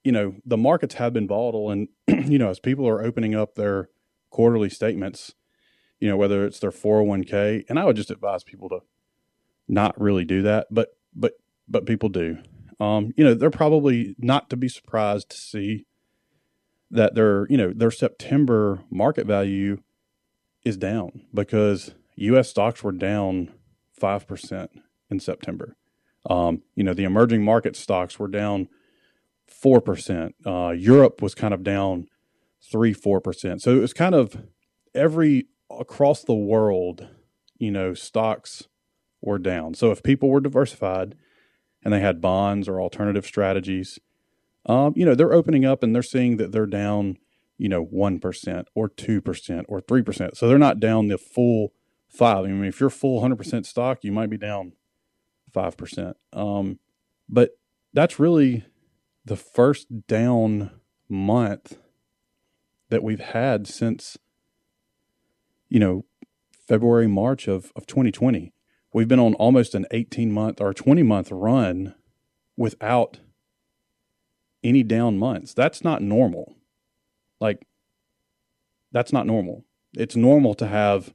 you 0.03 0.11
know, 0.11 0.35
the 0.45 0.57
markets 0.57 0.95
have 0.95 1.13
been 1.13 1.27
volatile, 1.27 1.71
and 1.71 1.87
you 2.07 2.37
know, 2.37 2.49
as 2.49 2.59
people 2.59 2.87
are 2.87 3.01
opening 3.01 3.33
up 3.35 3.55
their 3.55 3.89
quarterly 4.29 4.69
statements, 4.69 5.33
you 5.99 6.09
know, 6.09 6.17
whether 6.17 6.45
it's 6.45 6.59
their 6.59 6.71
401k, 6.71 7.65
and 7.69 7.79
I 7.79 7.85
would 7.85 7.95
just 7.95 8.11
advise 8.11 8.43
people 8.43 8.69
to 8.69 8.79
not 9.67 9.99
really 9.99 10.25
do 10.25 10.41
that, 10.43 10.67
but 10.71 10.97
but 11.15 11.33
but 11.67 11.85
people 11.85 12.09
do. 12.09 12.37
Um, 12.79 13.13
you 13.15 13.23
know, 13.23 13.33
they're 13.33 13.49
probably 13.49 14.15
not 14.17 14.49
to 14.49 14.57
be 14.57 14.67
surprised 14.67 15.29
to 15.29 15.37
see 15.37 15.85
that 16.91 17.15
their 17.15 17.47
you 17.49 17.57
know 17.57 17.73
their 17.73 17.91
September 17.91 18.83
market 18.89 19.25
value 19.25 19.81
is 20.63 20.77
down 20.77 21.21
because 21.33 21.93
U.S. 22.15 22.49
stocks 22.49 22.83
were 22.83 22.91
down 22.91 23.53
five 23.93 24.27
percent 24.27 24.71
in 25.09 25.19
September. 25.19 25.75
Um, 26.29 26.63
you 26.75 26.83
know, 26.83 26.93
the 26.93 27.03
emerging 27.03 27.43
market 27.43 27.75
stocks 27.75 28.19
were 28.19 28.27
down 28.27 28.67
four 29.47 29.81
percent. 29.81 30.35
Uh, 30.45 30.73
Europe 30.75 31.21
was 31.21 31.35
kind 31.35 31.53
of 31.53 31.63
down 31.63 32.07
three 32.61 32.93
four 32.93 33.21
percent. 33.21 33.61
So 33.61 33.75
it 33.75 33.79
was 33.79 33.93
kind 33.93 34.15
of 34.15 34.41
every 34.93 35.47
across 35.69 36.23
the 36.23 36.35
world. 36.35 37.07
You 37.57 37.71
know, 37.71 37.93
stocks 37.93 38.67
were 39.21 39.39
down. 39.39 39.73
So 39.73 39.91
if 39.91 40.03
people 40.03 40.29
were 40.29 40.41
diversified 40.41 41.15
and 41.83 41.93
they 41.93 42.01
had 42.01 42.21
bonds 42.21 42.67
or 42.67 42.81
alternative 42.81 43.25
strategies, 43.25 43.97
um, 44.65 44.93
you 44.95 45.05
know, 45.05 45.15
they're 45.15 45.33
opening 45.33 45.65
up 45.65 45.83
and 45.83 45.95
they're 45.95 46.03
seeing 46.03 46.37
that 46.37 46.51
they're 46.51 46.65
down 46.65 47.17
you 47.57 47.69
know, 47.69 47.85
1% 47.85 48.65
or 48.75 48.89
2% 48.89 49.65
or 49.67 49.81
3%. 49.81 50.35
So 50.35 50.47
they're 50.47 50.57
not 50.57 50.79
down 50.79 51.07
the 51.07 51.17
full 51.17 51.73
five. 52.07 52.45
I 52.45 52.47
mean, 52.47 52.65
if 52.65 52.79
you're 52.79 52.89
full 52.89 53.21
100% 53.21 53.65
stock, 53.65 54.03
you 54.03 54.11
might 54.11 54.29
be 54.29 54.37
down 54.37 54.73
5%. 55.53 56.13
Um, 56.33 56.79
but 57.29 57.57
that's 57.93 58.19
really 58.19 58.65
the 59.23 59.37
first 59.37 60.07
down 60.07 60.71
month 61.07 61.77
that 62.89 63.03
we've 63.03 63.19
had 63.19 63.67
since, 63.67 64.17
you 65.69 65.79
know, 65.79 66.05
February, 66.67 67.07
March 67.07 67.47
of, 67.47 67.71
of 67.75 67.85
2020. 67.85 68.53
We've 68.93 69.07
been 69.07 69.19
on 69.19 69.33
almost 69.35 69.75
an 69.75 69.85
18 69.91 70.31
month 70.31 70.61
or 70.61 70.73
20 70.73 71.03
month 71.03 71.31
run 71.31 71.95
without 72.57 73.19
any 74.63 74.83
down 74.83 75.17
months. 75.17 75.53
That's 75.53 75.83
not 75.83 76.01
normal. 76.01 76.55
Like, 77.39 77.67
that's 78.91 79.11
not 79.11 79.27
normal. 79.27 79.65
It's 79.93 80.15
normal 80.15 80.55
to 80.55 80.67
have, 80.67 81.13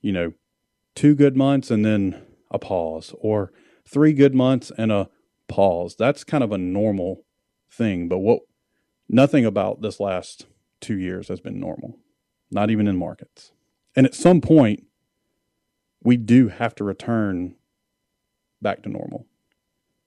you 0.00 0.12
know, 0.12 0.32
two 0.94 1.14
good 1.14 1.36
months 1.36 1.70
and 1.70 1.84
then 1.84 2.22
a 2.50 2.58
pause, 2.58 3.14
or 3.18 3.52
three 3.86 4.12
good 4.12 4.34
months 4.34 4.72
and 4.76 4.90
a 4.90 5.08
pause. 5.48 5.94
That's 5.98 6.24
kind 6.24 6.42
of 6.42 6.52
a 6.52 6.58
normal 6.58 7.24
thing. 7.70 8.08
But 8.08 8.18
what, 8.18 8.40
nothing 9.08 9.44
about 9.44 9.82
this 9.82 10.00
last 10.00 10.46
two 10.80 10.98
years 10.98 11.28
has 11.28 11.40
been 11.40 11.60
normal, 11.60 11.98
not 12.50 12.70
even 12.70 12.88
in 12.88 12.96
markets. 12.96 13.52
And 13.98 14.06
at 14.06 14.14
some 14.14 14.40
point, 14.40 14.84
we 16.04 16.16
do 16.16 16.46
have 16.46 16.72
to 16.76 16.84
return 16.84 17.56
back 18.62 18.84
to 18.84 18.88
normal. 18.88 19.26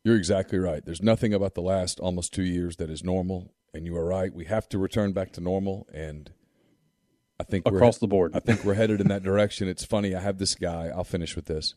You're 0.06 0.16
exactly 0.16 0.60
right. 0.60 0.86
There's 0.86 1.02
nothing 1.02 1.34
about 1.34 1.56
the 1.56 1.62
last 1.62 2.00
almost 2.00 2.34
two 2.34 2.44
years 2.44 2.78
that 2.78 2.90
is 2.90 3.04
normal 3.04 3.54
and 3.74 3.86
you 3.86 3.98
are 3.98 4.06
right. 4.06 4.34
We 4.34 4.46
have 4.46 4.70
to 4.70 4.78
return 4.78 5.12
back 5.12 5.34
to 5.34 5.42
normal, 5.42 5.90
and 5.94 6.32
I 7.38 7.44
think 7.44 7.68
across 7.68 7.98
the 7.98 8.08
board, 8.08 8.32
I 8.34 8.40
think 8.40 8.64
we're 8.64 8.76
headed 8.76 9.02
in 9.02 9.10
that 9.10 9.24
direction. 9.24 9.68
It's 9.68 9.84
funny. 9.84 10.16
I 10.16 10.22
have 10.22 10.38
this 10.38 10.56
guy. 10.56 10.88
I'll 10.88 11.04
finish 11.04 11.36
with 11.36 11.48
this. 11.48 11.76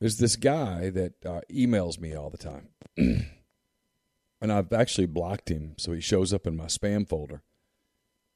There's 0.00 0.18
this 0.18 0.36
guy 0.36 0.90
that 0.90 1.24
uh, 1.24 1.40
emails 1.50 1.98
me 1.98 2.14
all 2.14 2.28
the 2.28 2.36
time, 2.36 2.68
and 2.96 4.52
I've 4.52 4.74
actually 4.74 5.06
blocked 5.06 5.50
him, 5.50 5.76
so 5.78 5.92
he 5.92 6.02
shows 6.02 6.34
up 6.34 6.46
in 6.46 6.56
my 6.58 6.66
spam 6.66 7.08
folder. 7.08 7.42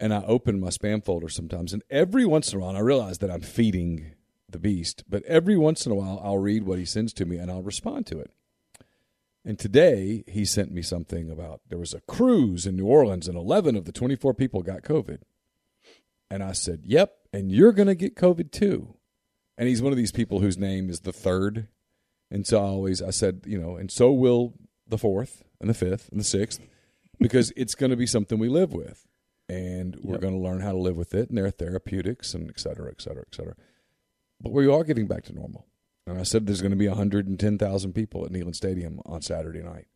And 0.00 0.14
I 0.14 0.24
open 0.24 0.58
my 0.58 0.70
spam 0.70 1.04
folder 1.04 1.28
sometimes, 1.28 1.72
and 1.72 1.82
every 1.90 2.24
once 2.24 2.52
in 2.52 2.58
a 2.58 2.64
while, 2.64 2.74
I 2.74 2.80
realize 2.80 3.18
that 3.18 3.30
I'm 3.30 3.42
feeding 3.42 4.12
the 4.48 4.58
beast. 4.58 5.04
But 5.08 5.22
every 5.24 5.58
once 5.58 5.84
in 5.84 5.92
a 5.92 5.94
while, 5.94 6.20
I'll 6.24 6.38
read 6.38 6.64
what 6.64 6.78
he 6.78 6.86
sends 6.86 7.12
to 7.14 7.26
me, 7.26 7.36
and 7.36 7.50
I'll 7.50 7.62
respond 7.62 8.06
to 8.06 8.18
it. 8.18 8.30
And 9.44 9.58
today 9.58 10.24
he 10.26 10.44
sent 10.44 10.72
me 10.72 10.82
something 10.82 11.30
about 11.30 11.60
there 11.68 11.78
was 11.78 11.94
a 11.94 12.00
cruise 12.02 12.66
in 12.66 12.76
New 12.76 12.86
Orleans 12.86 13.28
and 13.28 13.36
11 13.36 13.76
of 13.76 13.84
the 13.84 13.92
24 13.92 14.34
people 14.34 14.62
got 14.62 14.82
COVID. 14.82 15.20
And 16.30 16.42
I 16.42 16.52
said, 16.52 16.82
Yep, 16.84 17.12
and 17.32 17.50
you're 17.50 17.72
going 17.72 17.88
to 17.88 17.94
get 17.94 18.16
COVID 18.16 18.50
too. 18.50 18.96
And 19.56 19.68
he's 19.68 19.82
one 19.82 19.92
of 19.92 19.98
these 19.98 20.12
people 20.12 20.40
whose 20.40 20.58
name 20.58 20.90
is 20.90 21.00
the 21.00 21.12
third. 21.12 21.68
And 22.30 22.46
so 22.46 22.58
I 22.58 22.64
always, 22.64 23.02
I 23.02 23.10
said, 23.10 23.42
you 23.46 23.58
know, 23.58 23.76
and 23.76 23.90
so 23.90 24.12
will 24.12 24.54
the 24.86 24.98
fourth 24.98 25.42
and 25.60 25.68
the 25.68 25.74
fifth 25.74 26.08
and 26.10 26.20
the 26.20 26.24
sixth, 26.24 26.60
because 27.18 27.52
it's 27.56 27.74
going 27.74 27.90
to 27.90 27.96
be 27.96 28.06
something 28.06 28.38
we 28.38 28.48
live 28.48 28.72
with. 28.72 29.06
And 29.50 29.96
we're 30.00 30.14
yep. 30.14 30.20
going 30.20 30.34
to 30.34 30.40
learn 30.40 30.60
how 30.60 30.70
to 30.70 30.78
live 30.78 30.96
with 30.96 31.12
it. 31.12 31.28
And 31.28 31.36
there 31.36 31.44
are 31.44 31.50
therapeutics 31.50 32.34
and 32.34 32.48
et 32.48 32.60
cetera, 32.60 32.88
et 32.88 33.02
cetera, 33.02 33.24
et 33.26 33.34
cetera. 33.34 33.54
But 34.40 34.52
we 34.52 34.68
are 34.68 34.84
getting 34.84 35.08
back 35.08 35.24
to 35.24 35.34
normal. 35.34 35.66
And 36.06 36.20
I 36.20 36.22
said 36.22 36.46
there's 36.46 36.60
going 36.60 36.70
to 36.70 36.76
be 36.76 36.86
110,000 36.86 37.92
people 37.92 38.24
at 38.24 38.30
Neyland 38.30 38.54
Stadium 38.54 39.00
on 39.04 39.22
Saturday 39.22 39.62
night. 39.62 39.86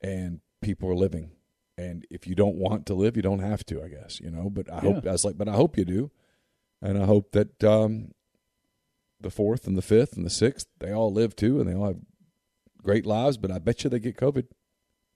And 0.00 0.40
people 0.62 0.88
are 0.88 0.94
living. 0.94 1.32
And 1.76 2.06
if 2.10 2.26
you 2.26 2.34
don't 2.34 2.56
want 2.56 2.86
to 2.86 2.94
live, 2.94 3.14
you 3.14 3.22
don't 3.22 3.40
have 3.40 3.64
to, 3.66 3.82
I 3.82 3.88
guess, 3.88 4.20
you 4.20 4.30
know. 4.30 4.48
But 4.48 4.72
I 4.72 4.76
yeah. 4.76 4.80
hope 4.80 5.06
I 5.06 5.12
was 5.12 5.24
like, 5.24 5.36
but 5.36 5.48
I 5.48 5.52
hope 5.52 5.76
you 5.76 5.84
do. 5.84 6.10
And 6.80 6.96
I 6.96 7.04
hope 7.04 7.32
that 7.32 7.62
um, 7.62 8.12
the 9.20 9.30
fourth 9.30 9.66
and 9.66 9.76
the 9.76 9.82
fifth 9.82 10.16
and 10.16 10.24
the 10.24 10.30
sixth, 10.30 10.66
they 10.80 10.92
all 10.92 11.12
live 11.12 11.36
too, 11.36 11.60
and 11.60 11.68
they 11.68 11.74
all 11.74 11.86
have 11.88 12.00
great 12.82 13.04
lives. 13.06 13.36
But 13.36 13.50
I 13.50 13.58
bet 13.58 13.84
you 13.84 13.90
they 13.90 13.98
get 14.00 14.16
COVID. 14.16 14.46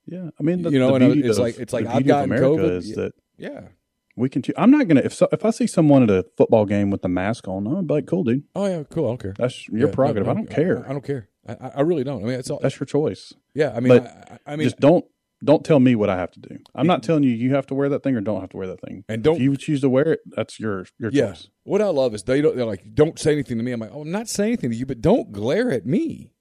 Yeah, 0.05 0.29
I 0.39 0.43
mean, 0.43 0.61
the, 0.61 0.69
You 0.69 0.79
know, 0.79 0.95
and 0.95 1.03
I- 1.03 1.07
it's 1.09 1.37
of- 1.37 1.43
like- 1.43 1.57
it's 1.57 1.73
like 1.73 1.87
I've 1.87 2.05
gotten 2.05 2.31
America 2.31 2.61
COVID. 2.61 2.77
is 2.77 2.95
that 2.95 3.13
Yeah. 3.37 3.67
we 4.15 4.29
can. 4.29 4.41
choo- 4.41 4.53
I'm 4.57 4.71
not 4.71 4.87
gonna 4.87 5.01
if 5.03 5.13
so, 5.13 5.27
if 5.31 5.45
I 5.45 5.51
see 5.51 5.67
someone 5.67 6.03
at 6.03 6.09
a 6.09 6.25
football 6.37 6.65
game 6.65 6.89
with 6.89 7.01
the 7.03 7.09
mask 7.09 7.47
on, 7.47 7.67
I'm 7.67 7.85
like, 7.87 8.07
cool, 8.07 8.23
dude. 8.23 8.43
Oh 8.55 8.65
yeah, 8.65 8.83
cool. 8.89 9.05
I 9.05 9.09
don't 9.09 9.21
care. 9.21 9.33
That's 9.37 9.67
your 9.69 9.77
Yeah, 9.79 9.85
no, 9.87 9.91
prerogative. 9.91 10.25
no, 10.25 10.31
I 10.31 10.35
don't 10.35 10.49
care. 10.49 10.85
I, 10.85 10.89
I 10.89 10.91
don't 10.93 11.03
care. 11.05 11.29
I, 11.47 11.71
I- 11.75 11.81
really 11.81 12.03
don't. 12.03 12.23
I 12.23 12.25
mean, 12.25 12.39
it's 12.39 12.49
all. 12.49 12.59
That's 12.61 12.79
your 12.79 12.85
choice. 12.87 13.33
Yeah, 13.53 13.73
I 13.75 13.79
mean, 13.79 13.91
I, 13.91 14.37
I 14.45 14.55
mean, 14.55 14.65
Just 14.65 14.79
don't 14.79 15.05
don't 15.43 15.63
tell 15.63 15.79
me 15.79 15.93
what 15.95 16.09
I 16.09 16.15
have 16.17 16.31
to 16.31 16.39
do. 16.39 16.57
I'm 16.73 16.87
not 16.87 17.03
telling 17.03 17.21
you 17.21 17.29
you 17.29 17.53
have 17.53 17.67
to 17.67 17.75
wear 17.75 17.89
that 17.89 18.01
thing 18.01 18.15
or 18.15 18.21
don't 18.21 18.41
have 18.41 18.49
to 18.49 18.57
wear 18.57 18.65
that 18.67 18.81
thing. 18.81 19.03
And 19.07 19.21
don't- 19.23 19.35
if 19.35 19.41
you 19.43 19.55
choose 19.55 19.81
to 19.81 19.89
wear 19.89 20.13
it, 20.13 20.19
that's 20.25 20.59
your 20.59 20.85
your 20.97 21.11
yeah. 21.13 21.27
choice. 21.27 21.49
What 21.63 21.81
I 21.81 21.89
love 21.89 22.15
is 22.15 22.23
they 22.23 22.41
don't. 22.41 22.55
They're 22.55 22.65
like, 22.65 22.95
don't 22.95 23.19
say 23.19 23.33
anything 23.33 23.57
to 23.59 23.63
me. 23.63 23.71
I'm 23.71 23.79
like, 23.79 23.91
oh, 23.93 24.01
I'm 24.01 24.11
not 24.11 24.27
saying 24.29 24.53
anything 24.53 24.71
to 24.71 24.75
you, 24.75 24.85
but 24.87 24.99
don't 25.01 25.31
glare 25.31 25.69
at 25.71 25.85
me. 25.85 26.31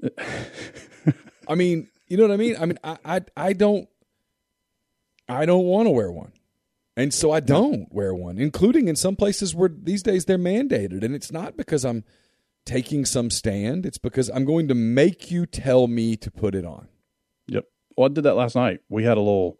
I 1.48 1.54
mean, 1.54 1.88
you 2.06 2.16
know 2.16 2.22
what 2.24 2.32
I 2.32 2.36
mean? 2.36 2.56
I 2.58 2.66
mean, 2.66 2.78
I, 2.84 2.98
I, 3.04 3.20
I 3.36 3.52
don't, 3.52 3.88
I 5.28 5.46
don't 5.46 5.64
want 5.64 5.86
to 5.86 5.90
wear 5.90 6.10
one, 6.10 6.32
and 6.96 7.12
so 7.12 7.30
I 7.30 7.40
don't 7.40 7.92
wear 7.92 8.14
one, 8.14 8.38
including 8.38 8.88
in 8.88 8.96
some 8.96 9.16
places 9.16 9.54
where 9.54 9.68
these 9.68 10.02
days 10.02 10.24
they're 10.24 10.38
mandated, 10.38 11.04
and 11.04 11.14
it's 11.14 11.30
not 11.30 11.56
because 11.56 11.84
I'm 11.84 12.04
taking 12.64 13.04
some 13.04 13.30
stand. 13.30 13.84
It's 13.84 13.98
because 13.98 14.30
I'm 14.30 14.44
going 14.44 14.68
to 14.68 14.74
make 14.74 15.30
you 15.30 15.46
tell 15.46 15.86
me 15.86 16.16
to 16.16 16.30
put 16.30 16.54
it 16.54 16.64
on. 16.64 16.88
Yep. 17.48 17.64
Well, 17.96 18.10
I 18.10 18.12
did 18.12 18.24
that 18.24 18.34
last 18.34 18.56
night. 18.56 18.80
We 18.88 19.04
had 19.04 19.18
a 19.18 19.20
little 19.20 19.58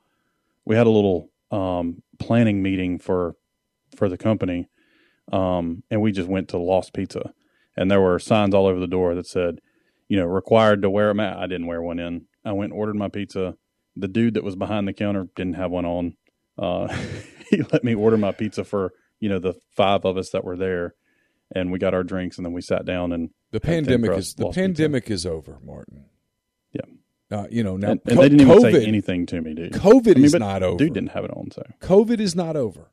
we 0.64 0.76
had 0.76 0.87
a 0.87 0.91
little 0.91 1.30
um, 1.51 2.03
planning 2.18 2.62
meeting 2.62 2.99
for 2.99 3.37
for 3.95 4.09
the 4.09 4.18
company, 4.18 4.68
um, 5.30 5.82
and 5.91 6.01
we 6.01 6.12
just 6.12 6.28
went 6.28 6.49
to 6.49 6.59
Lost 6.59 6.95
Pizza, 6.95 7.32
and 7.76 7.91
there 7.91 8.01
were 8.01 8.18
signs 8.18 8.55
all 8.55 8.66
over 8.66 8.80
the 8.80 8.87
door 8.87 9.14
that 9.14 9.26
said, 9.26 9.61
you 10.09 10.16
know, 10.16 10.26
required 10.26 10.82
to 10.82 10.91
wear 10.91 11.11
a 11.11 11.14
mask. 11.14 11.39
I 11.39 11.47
didn't 11.47 11.66
wear 11.66 11.82
one 11.82 11.99
in. 11.99 12.26
I 12.45 12.53
went 12.53 12.72
and 12.72 12.78
ordered 12.78 12.97
my 12.97 13.09
pizza. 13.09 13.57
The 13.95 14.09
dude 14.09 14.34
that 14.34 14.45
was 14.45 14.57
behind 14.57 14.87
the 14.87 14.93
counter 14.93 15.28
didn't 15.34 15.55
have 15.55 15.70
one 15.70 15.87
on. 15.87 16.16
Uh, 16.59 16.89
he 17.51 17.63
let 17.73 17.85
me 17.85 17.95
order 17.95 18.17
my 18.17 18.33
pizza 18.33 18.65
for 18.65 18.93
you 19.21 19.29
know 19.29 19.39
the 19.39 19.55
five 19.77 20.05
of 20.05 20.17
us 20.17 20.31
that 20.31 20.45
were 20.45 20.57
there, 20.57 20.95
and 21.55 21.73
we 21.73 21.79
got 21.79 21.95
our 21.95 22.05
drinks, 22.05 22.37
and 22.37 22.45
then 22.45 22.53
we 22.53 22.61
sat 22.61 22.85
down 22.85 23.13
and 23.13 23.31
The 23.53 23.61
pandemic 23.61 24.13
is 24.13 24.35
the 24.35 24.47
Lost 24.47 24.57
Pizza. 24.57 24.67
pandemic 24.67 25.11
is 25.11 25.27
over, 25.27 25.59
Martin. 25.65 26.07
Yeah. 26.73 27.39
Uh, 27.39 27.47
you 27.51 27.65
know 27.65 27.77
now, 27.77 27.93
and, 27.93 28.01
and 28.07 28.17
co- 28.17 28.23
they 28.23 28.29
didn't 28.29 28.43
even 28.43 28.59
COVID, 28.59 28.73
say 28.73 28.87
anything 28.87 29.27
to 29.27 29.41
me, 29.41 29.55
dude. 29.55 29.73
COVID 29.73 30.13
I 30.13 30.15
mean, 30.15 30.25
is 30.25 30.35
not 30.35 30.63
over. 30.63 30.79
Dude 30.79 30.95
didn't 30.95 31.11
have 31.11 31.25
it 31.25 31.31
on, 31.33 31.51
so 31.51 31.63
COVID 31.81 32.21
is 32.21 32.37
not 32.37 32.57
over. 32.57 32.91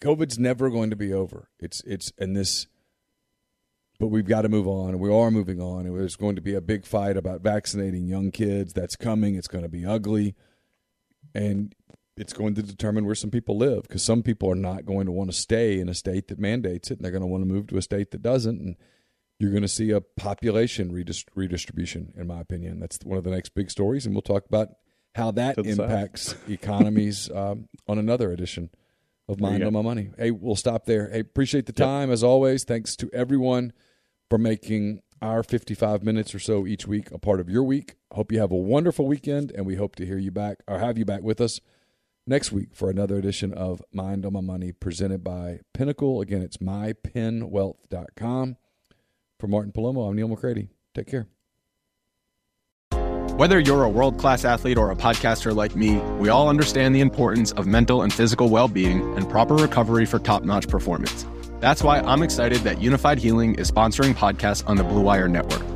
COVID's 0.00 0.38
never 0.38 0.70
going 0.70 0.90
to 0.90 0.96
be 0.96 1.12
over. 1.12 1.50
It's 1.58 1.82
it's 1.82 2.12
and 2.18 2.36
this, 2.36 2.66
but 3.98 4.08
we've 4.08 4.26
got 4.26 4.42
to 4.42 4.48
move 4.48 4.66
on, 4.66 4.90
and 4.90 5.00
we 5.00 5.12
are 5.12 5.30
moving 5.30 5.60
on. 5.60 5.86
And 5.86 5.98
there's 5.98 6.16
going 6.16 6.36
to 6.36 6.42
be 6.42 6.54
a 6.54 6.60
big 6.60 6.86
fight 6.86 7.16
about 7.16 7.42
vaccinating 7.42 8.06
young 8.06 8.30
kids. 8.30 8.72
That's 8.72 8.96
coming. 8.96 9.34
It's 9.34 9.48
going 9.48 9.64
to 9.64 9.68
be 9.68 9.84
ugly, 9.84 10.34
and 11.34 11.74
it's 12.16 12.32
going 12.32 12.54
to 12.54 12.62
determine 12.62 13.04
where 13.04 13.14
some 13.14 13.30
people 13.30 13.56
live 13.56 13.82
because 13.82 14.02
some 14.02 14.22
people 14.22 14.50
are 14.50 14.54
not 14.56 14.86
going 14.86 15.06
to 15.06 15.12
want 15.12 15.30
to 15.30 15.36
stay 15.36 15.78
in 15.78 15.88
a 15.88 15.94
state 15.94 16.28
that 16.28 16.38
mandates 16.38 16.90
it, 16.90 16.94
and 16.98 17.04
they're 17.04 17.12
going 17.12 17.22
to 17.22 17.26
want 17.26 17.42
to 17.42 17.48
move 17.48 17.66
to 17.68 17.76
a 17.76 17.82
state 17.82 18.10
that 18.12 18.22
doesn't. 18.22 18.60
And 18.60 18.76
you're 19.38 19.50
going 19.50 19.62
to 19.62 19.68
see 19.68 19.90
a 19.90 20.00
population 20.00 20.90
redist- 20.90 21.26
redistribution, 21.34 22.12
in 22.16 22.26
my 22.26 22.40
opinion. 22.40 22.80
That's 22.80 22.98
one 23.04 23.18
of 23.18 23.24
the 23.24 23.30
next 23.30 23.50
big 23.50 23.70
stories, 23.70 24.06
and 24.06 24.14
we'll 24.14 24.22
talk 24.22 24.46
about 24.46 24.68
how 25.14 25.30
that 25.32 25.56
To 25.56 25.62
the 25.62 25.74
south. 25.74 25.90
impacts 25.90 26.34
economies 26.48 27.30
um, 27.30 27.68
on 27.86 27.98
another 27.98 28.32
edition 28.32 28.70
of 29.28 29.40
Mind 29.40 29.64
on 29.64 29.72
My 29.72 29.82
Money. 29.82 30.10
Hey, 30.16 30.30
we'll 30.30 30.56
stop 30.56 30.84
there. 30.86 31.10
Hey, 31.10 31.20
appreciate 31.20 31.66
the 31.66 31.72
time 31.72 32.10
as 32.10 32.22
always. 32.22 32.64
Thanks 32.64 32.96
to 32.96 33.10
everyone 33.12 33.72
for 34.30 34.38
making 34.38 35.00
our 35.20 35.42
55 35.42 36.02
minutes 36.02 36.34
or 36.34 36.38
so 36.38 36.66
each 36.66 36.86
week 36.86 37.10
a 37.10 37.18
part 37.18 37.40
of 37.40 37.48
your 37.50 37.62
week. 37.64 37.96
Hope 38.12 38.30
you 38.30 38.38
have 38.38 38.52
a 38.52 38.56
wonderful 38.56 39.06
weekend, 39.06 39.50
and 39.52 39.66
we 39.66 39.74
hope 39.76 39.96
to 39.96 40.06
hear 40.06 40.18
you 40.18 40.30
back 40.30 40.58
or 40.68 40.78
have 40.78 40.96
you 40.96 41.04
back 41.04 41.22
with 41.22 41.40
us 41.40 41.60
next 42.26 42.52
week 42.52 42.68
for 42.74 42.90
another 42.90 43.16
edition 43.16 43.52
of 43.52 43.82
Mind 43.92 44.26
on 44.26 44.32
My 44.32 44.40
Money 44.40 44.72
presented 44.72 45.22
by 45.22 45.60
Pinnacle. 45.72 46.20
Again, 46.20 46.42
it's 46.42 46.58
mypinwealth.com. 46.58 48.56
For 49.38 49.46
Martin 49.46 49.72
Palomo, 49.72 50.08
I'm 50.08 50.16
Neil 50.16 50.28
McCready. 50.28 50.68
Take 50.94 51.08
care. 51.08 51.28
Whether 53.36 53.60
you're 53.60 53.84
a 53.84 53.88
world 53.88 54.18
class 54.18 54.46
athlete 54.46 54.78
or 54.78 54.90
a 54.90 54.96
podcaster 54.96 55.54
like 55.54 55.76
me, 55.76 55.96
we 56.18 56.30
all 56.30 56.48
understand 56.48 56.94
the 56.94 57.00
importance 57.00 57.52
of 57.52 57.66
mental 57.66 58.00
and 58.00 58.10
physical 58.10 58.48
well 58.48 58.66
being 58.66 59.02
and 59.14 59.28
proper 59.28 59.54
recovery 59.54 60.06
for 60.06 60.18
top 60.18 60.42
notch 60.42 60.68
performance. 60.68 61.26
That's 61.60 61.82
why 61.82 62.00
I'm 62.00 62.22
excited 62.22 62.60
that 62.60 62.78
Unifyd 62.78 63.18
Healing 63.18 63.54
is 63.56 63.70
sponsoring 63.70 64.14
podcasts 64.14 64.66
on 64.66 64.78
the 64.78 64.84
Blue 64.84 65.02
Wire 65.02 65.28
Network. 65.28 65.75